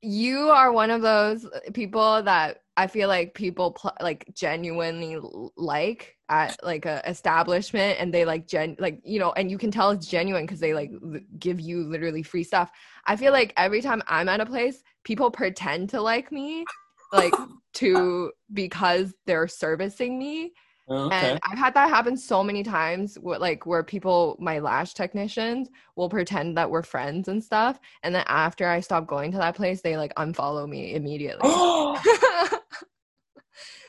you 0.07 0.49
are 0.49 0.71
one 0.71 0.89
of 0.89 1.01
those 1.01 1.45
uh, 1.45 1.59
people 1.73 2.23
that 2.23 2.61
I 2.77 2.87
feel 2.87 3.09
like 3.09 3.33
people 3.33 3.71
pl- 3.71 3.97
like 3.99 4.25
genuinely 4.33 5.17
like 5.57 6.15
at 6.29 6.63
like 6.63 6.85
a 6.85 7.01
establishment 7.09 7.99
and 7.99 8.13
they 8.13 8.23
like 8.23 8.47
gen 8.47 8.77
like 8.79 9.01
you 9.03 9.19
know 9.19 9.33
and 9.33 9.51
you 9.51 9.57
can 9.57 9.69
tell 9.69 9.91
it's 9.91 10.07
genuine 10.07 10.45
because 10.45 10.59
they 10.59 10.73
like 10.73 10.91
l- 10.91 11.19
give 11.39 11.59
you 11.59 11.83
literally 11.83 12.23
free 12.23 12.43
stuff. 12.43 12.71
I 13.05 13.17
feel 13.17 13.33
like 13.33 13.53
every 13.57 13.81
time 13.81 14.01
I'm 14.07 14.29
at 14.29 14.39
a 14.39 14.45
place, 14.45 14.81
people 15.03 15.29
pretend 15.29 15.89
to 15.89 16.01
like 16.01 16.31
me 16.31 16.65
like 17.11 17.33
to 17.75 18.31
because 18.53 19.13
they're 19.25 19.47
servicing 19.47 20.17
me 20.17 20.53
Oh, 20.89 21.07
okay. 21.07 21.31
and 21.31 21.39
I've 21.43 21.57
had 21.57 21.73
that 21.73 21.89
happen 21.89 22.15
so 22.15 22.41
many 22.41 22.63
times 22.63 23.15
where, 23.19 23.37
like 23.39 23.65
where 23.65 23.83
people 23.83 24.37
my 24.39 24.59
lash 24.59 24.93
technicians 24.93 25.69
will 25.97 26.07
pretend 26.09 26.55
that 26.57 26.69
we're 26.69 26.81
friends 26.83 27.27
and 27.27 27.43
stuff 27.43 27.77
and 28.03 28.15
then 28.15 28.23
after 28.27 28.67
I 28.69 28.79
stop 28.79 29.05
going 29.05 29.31
to 29.33 29.37
that 29.37 29.55
place 29.55 29.81
they 29.81 29.97
like 29.97 30.15
unfollow 30.15 30.67
me 30.67 30.95
immediately. 30.95 31.41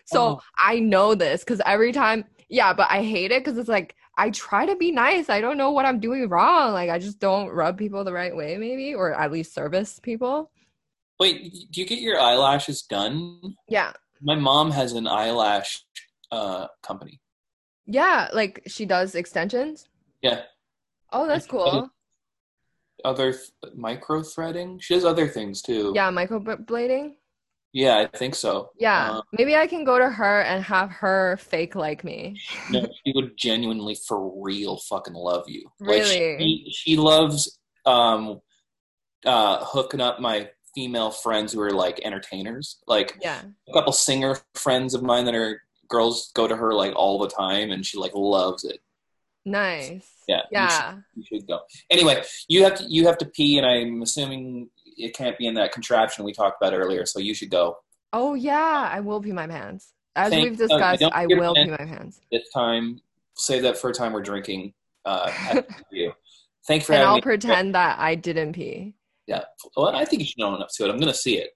so 0.07 0.21
Oh. 0.21 0.41
I 0.59 0.81
know 0.81 1.15
this 1.15 1.45
cuz 1.45 1.61
every 1.65 1.93
time 1.93 2.25
yeah, 2.49 2.73
but 2.73 2.89
I 2.91 3.03
hate 3.03 3.31
it 3.31 3.45
cuz 3.45 3.59
it's 3.59 3.69
like 3.69 3.95
I 4.17 4.31
try 4.31 4.67
to 4.67 4.75
be 4.75 4.91
nice. 4.91 5.29
I 5.29 5.41
don't 5.41 5.57
know 5.59 5.71
what 5.71 5.85
I'm 5.85 6.01
doing 6.01 6.29
wrong. 6.29 6.73
Like 6.73 6.91
I 6.91 6.99
just 6.99 7.21
don't 7.21 7.51
rub 7.51 7.79
people 7.79 8.03
the 8.03 8.13
right 8.13 8.35
way 8.35 8.57
maybe 8.57 8.93
or 8.95 9.13
at 9.15 9.31
least 9.31 9.55
service 9.55 10.01
people. 10.01 10.51
Wait, 11.21 11.53
do 11.71 11.81
you 11.81 11.87
get 11.87 12.01
your 12.01 12.19
eyelashes 12.19 12.83
done? 12.83 13.55
Yeah. 13.69 13.93
My 14.21 14.35
mom 14.35 14.73
has 14.73 14.93
an 14.95 15.07
eyelash 15.07 15.85
uh, 16.31 16.67
company. 16.83 17.21
Yeah, 17.87 18.29
like 18.33 18.63
she 18.67 18.85
does 18.87 19.15
extensions. 19.15 19.89
Yeah, 20.23 20.43
Oh, 21.13 21.27
that's 21.27 21.47
cool. 21.47 21.89
other 23.05 23.33
th- 23.33 23.75
micro 23.75 24.23
threading. 24.23 24.79
She 24.81 24.95
does 24.95 25.05
other 25.05 25.29
things 25.29 25.63
too. 25.63 25.93
Yeah, 25.95 26.11
microblading. 26.11 27.15
yeah, 27.73 28.07
I 28.13 28.17
think 28.17 28.35
so. 28.35 28.71
Yeah, 28.79 29.11
Uh, 29.13 29.23
maybe 29.33 29.57
I 29.57 29.67
can 29.67 29.85
go 29.85 29.99
to 29.99 30.09
her 30.11 30.43
and 30.43 30.63
have 30.65 30.91
her 30.91 31.37
fake 31.39 31.75
like 31.75 32.05
me. 32.05 32.37
no, 32.71 32.87
she 33.05 33.13
would 33.15 33.37
genuinely, 33.39 33.95
for 33.95 34.43
real, 34.43 34.77
fucking 34.89 35.15
love 35.15 35.45
you. 35.49 35.71
Really? 35.81 35.99
Like 36.01 36.41
she, 36.41 36.67
she 36.75 36.97
loves 36.97 37.59
um, 37.87 38.41
uh, 39.25 39.65
hooking 39.65 40.01
up 40.01 40.21
my 40.21 40.51
female 40.75 41.11
friends 41.11 41.53
who 41.53 41.61
are 41.61 41.71
like 41.71 42.01
entertainers. 42.05 42.79
Like 42.87 43.17
Yeah. 43.23 43.41
a 43.69 43.73
couple 43.73 43.93
singer 43.93 44.37
friends 44.55 44.95
of 44.95 45.03
mine 45.03 45.25
that 45.27 45.35
are 45.35 45.63
girls 45.89 46.31
go 46.35 46.47
to 46.49 46.57
her 46.57 46.75
like 46.75 46.95
all 46.95 47.19
the 47.19 47.29
time, 47.29 47.71
and 47.71 47.85
she 47.85 47.99
like 47.99 48.13
loves 48.15 48.65
it. 48.65 48.81
Nice. 49.45 50.07
Yeah, 50.27 50.37
you 50.39 50.43
Yeah. 50.53 50.97
You 51.15 51.25
should 51.25 51.47
go. 51.47 51.61
Anyway, 51.91 52.23
you 52.49 52.65
have 52.65 52.75
to 52.77 52.85
you 52.85 53.07
have 53.07 53.19
to 53.19 53.27
pee, 53.27 53.59
and 53.59 53.67
I'm 53.67 54.03
assuming 54.03 54.69
it 54.97 55.15
can't 55.15 55.39
be 55.39 55.47
in 55.47 55.55
that 55.55 55.73
contraption 55.73 56.25
we 56.25 56.33
talked 56.33 56.61
about 56.63 56.75
earlier. 56.75 57.07
So 57.07 57.19
you 57.21 57.35
should 57.35 57.51
go 57.51 57.79
Oh 58.13 58.35
yeah, 58.35 58.89
I 58.93 59.01
will 59.01 59.21
pee 59.21 59.33
my 59.33 59.47
pants. 59.47 59.93
As 60.17 60.31
Thank- 60.31 60.45
we've 60.45 60.59
discussed, 60.59 61.03
I 61.03 61.27
will 61.27 61.55
pee 61.55 61.67
my 61.71 61.77
pants. 61.77 62.21
this 62.33 62.43
time. 62.55 63.01
Save 63.37 63.63
that 63.63 63.79
for 63.79 63.91
a 63.91 63.95
time 63.95 64.13
we're 64.13 64.23
drinking. 64.23 64.73
Uh, 65.05 65.63
you. 65.93 66.13
Thank 66.67 66.83
you 66.83 66.87
for 66.87 66.93
And 66.93 66.99
having 66.99 67.09
I'll 67.09 67.15
me. 67.17 67.21
pretend 67.23 67.75
that 67.77 67.99
I 68.01 68.15
didn't 68.17 68.53
pee. 68.55 68.95
Yeah. 69.27 69.45
Well, 69.77 69.95
I 69.95 70.05
think 70.05 70.21
you 70.21 70.27
should 70.27 70.43
own 70.43 70.61
up 70.61 70.69
to 70.77 70.85
it. 70.85 70.91
I'm 70.91 70.99
gonna 70.99 71.15
see 71.15 71.39
it. 71.39 71.51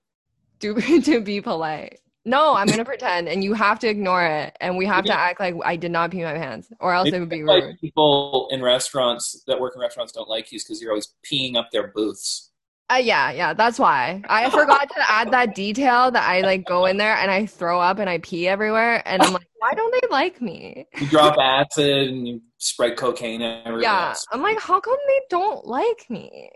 Do 0.60 0.74
to 1.02 1.20
be 1.20 1.40
polite. 1.40 1.98
No, 2.24 2.54
I'm 2.54 2.68
gonna 2.68 2.84
pretend, 2.84 3.28
and 3.28 3.42
you 3.42 3.52
have 3.54 3.80
to 3.80 3.88
ignore 3.88 4.24
it, 4.24 4.56
and 4.60 4.76
we 4.76 4.86
have 4.86 5.04
to 5.06 5.12
act 5.12 5.40
like 5.40 5.56
I 5.64 5.74
did 5.74 5.90
not 5.90 6.12
pee 6.12 6.22
my 6.22 6.34
pants, 6.34 6.70
or 6.78 6.94
else 6.94 7.08
it 7.08 7.18
would 7.18 7.28
be 7.28 7.42
Like 7.42 7.64
rude. 7.64 7.80
people 7.80 8.48
in 8.52 8.62
restaurants 8.62 9.42
that 9.48 9.60
work 9.60 9.74
in 9.74 9.80
restaurants 9.80 10.12
don't 10.12 10.28
like 10.28 10.52
you 10.52 10.60
because 10.60 10.80
you're 10.80 10.92
always 10.92 11.12
peeing 11.30 11.56
up 11.56 11.70
their 11.72 11.88
booths. 11.88 12.52
Uh, 12.92 12.96
yeah, 12.96 13.32
yeah, 13.32 13.54
that's 13.54 13.78
why. 13.78 14.22
I 14.28 14.50
forgot 14.50 14.88
to 14.88 15.10
add 15.10 15.32
that 15.32 15.56
detail 15.56 16.12
that 16.12 16.28
I 16.28 16.42
like 16.42 16.64
go 16.64 16.86
in 16.86 16.96
there 16.96 17.16
and 17.16 17.30
I 17.30 17.46
throw 17.46 17.80
up 17.80 17.98
and 17.98 18.08
I 18.08 18.18
pee 18.18 18.46
everywhere, 18.46 19.02
and 19.04 19.20
I'm 19.20 19.32
like, 19.32 19.48
why 19.58 19.74
don't 19.74 19.92
they 20.00 20.08
like 20.08 20.40
me? 20.40 20.86
You 20.98 21.08
drop 21.08 21.36
acid 21.40 22.08
and 22.08 22.28
you 22.28 22.40
spread 22.58 22.96
cocaine 22.96 23.42
everywhere. 23.42 23.82
Yeah, 23.82 24.08
else. 24.10 24.24
I'm 24.30 24.42
like, 24.42 24.60
how 24.60 24.78
come 24.78 24.98
they 25.08 25.20
don't 25.28 25.66
like 25.66 26.08
me? 26.08 26.50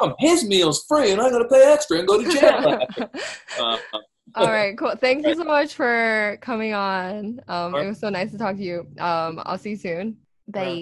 Come, 0.00 0.14
his 0.18 0.44
meal's 0.44 0.84
free 0.88 1.12
and 1.12 1.20
I'm 1.20 1.30
gonna 1.32 1.48
pay 1.48 1.72
extra 1.72 1.98
and 1.98 2.08
go 2.08 2.22
to 2.22 2.30
jail. 2.30 2.80
uh, 3.58 3.76
All 4.34 4.46
right, 4.50 4.76
cool. 4.76 4.94
Thank 4.96 5.26
you 5.26 5.34
so 5.34 5.44
much 5.44 5.74
for 5.74 6.38
coming 6.40 6.74
on. 6.74 7.40
Um, 7.48 7.76
it 7.76 7.86
was 7.86 7.98
so 7.98 8.08
nice 8.10 8.30
to 8.32 8.38
talk 8.38 8.56
to 8.56 8.62
you. 8.62 8.80
Um, 8.98 9.40
I'll 9.44 9.58
see 9.58 9.70
you 9.70 9.76
soon. 9.76 10.18
Bye. 10.54 10.78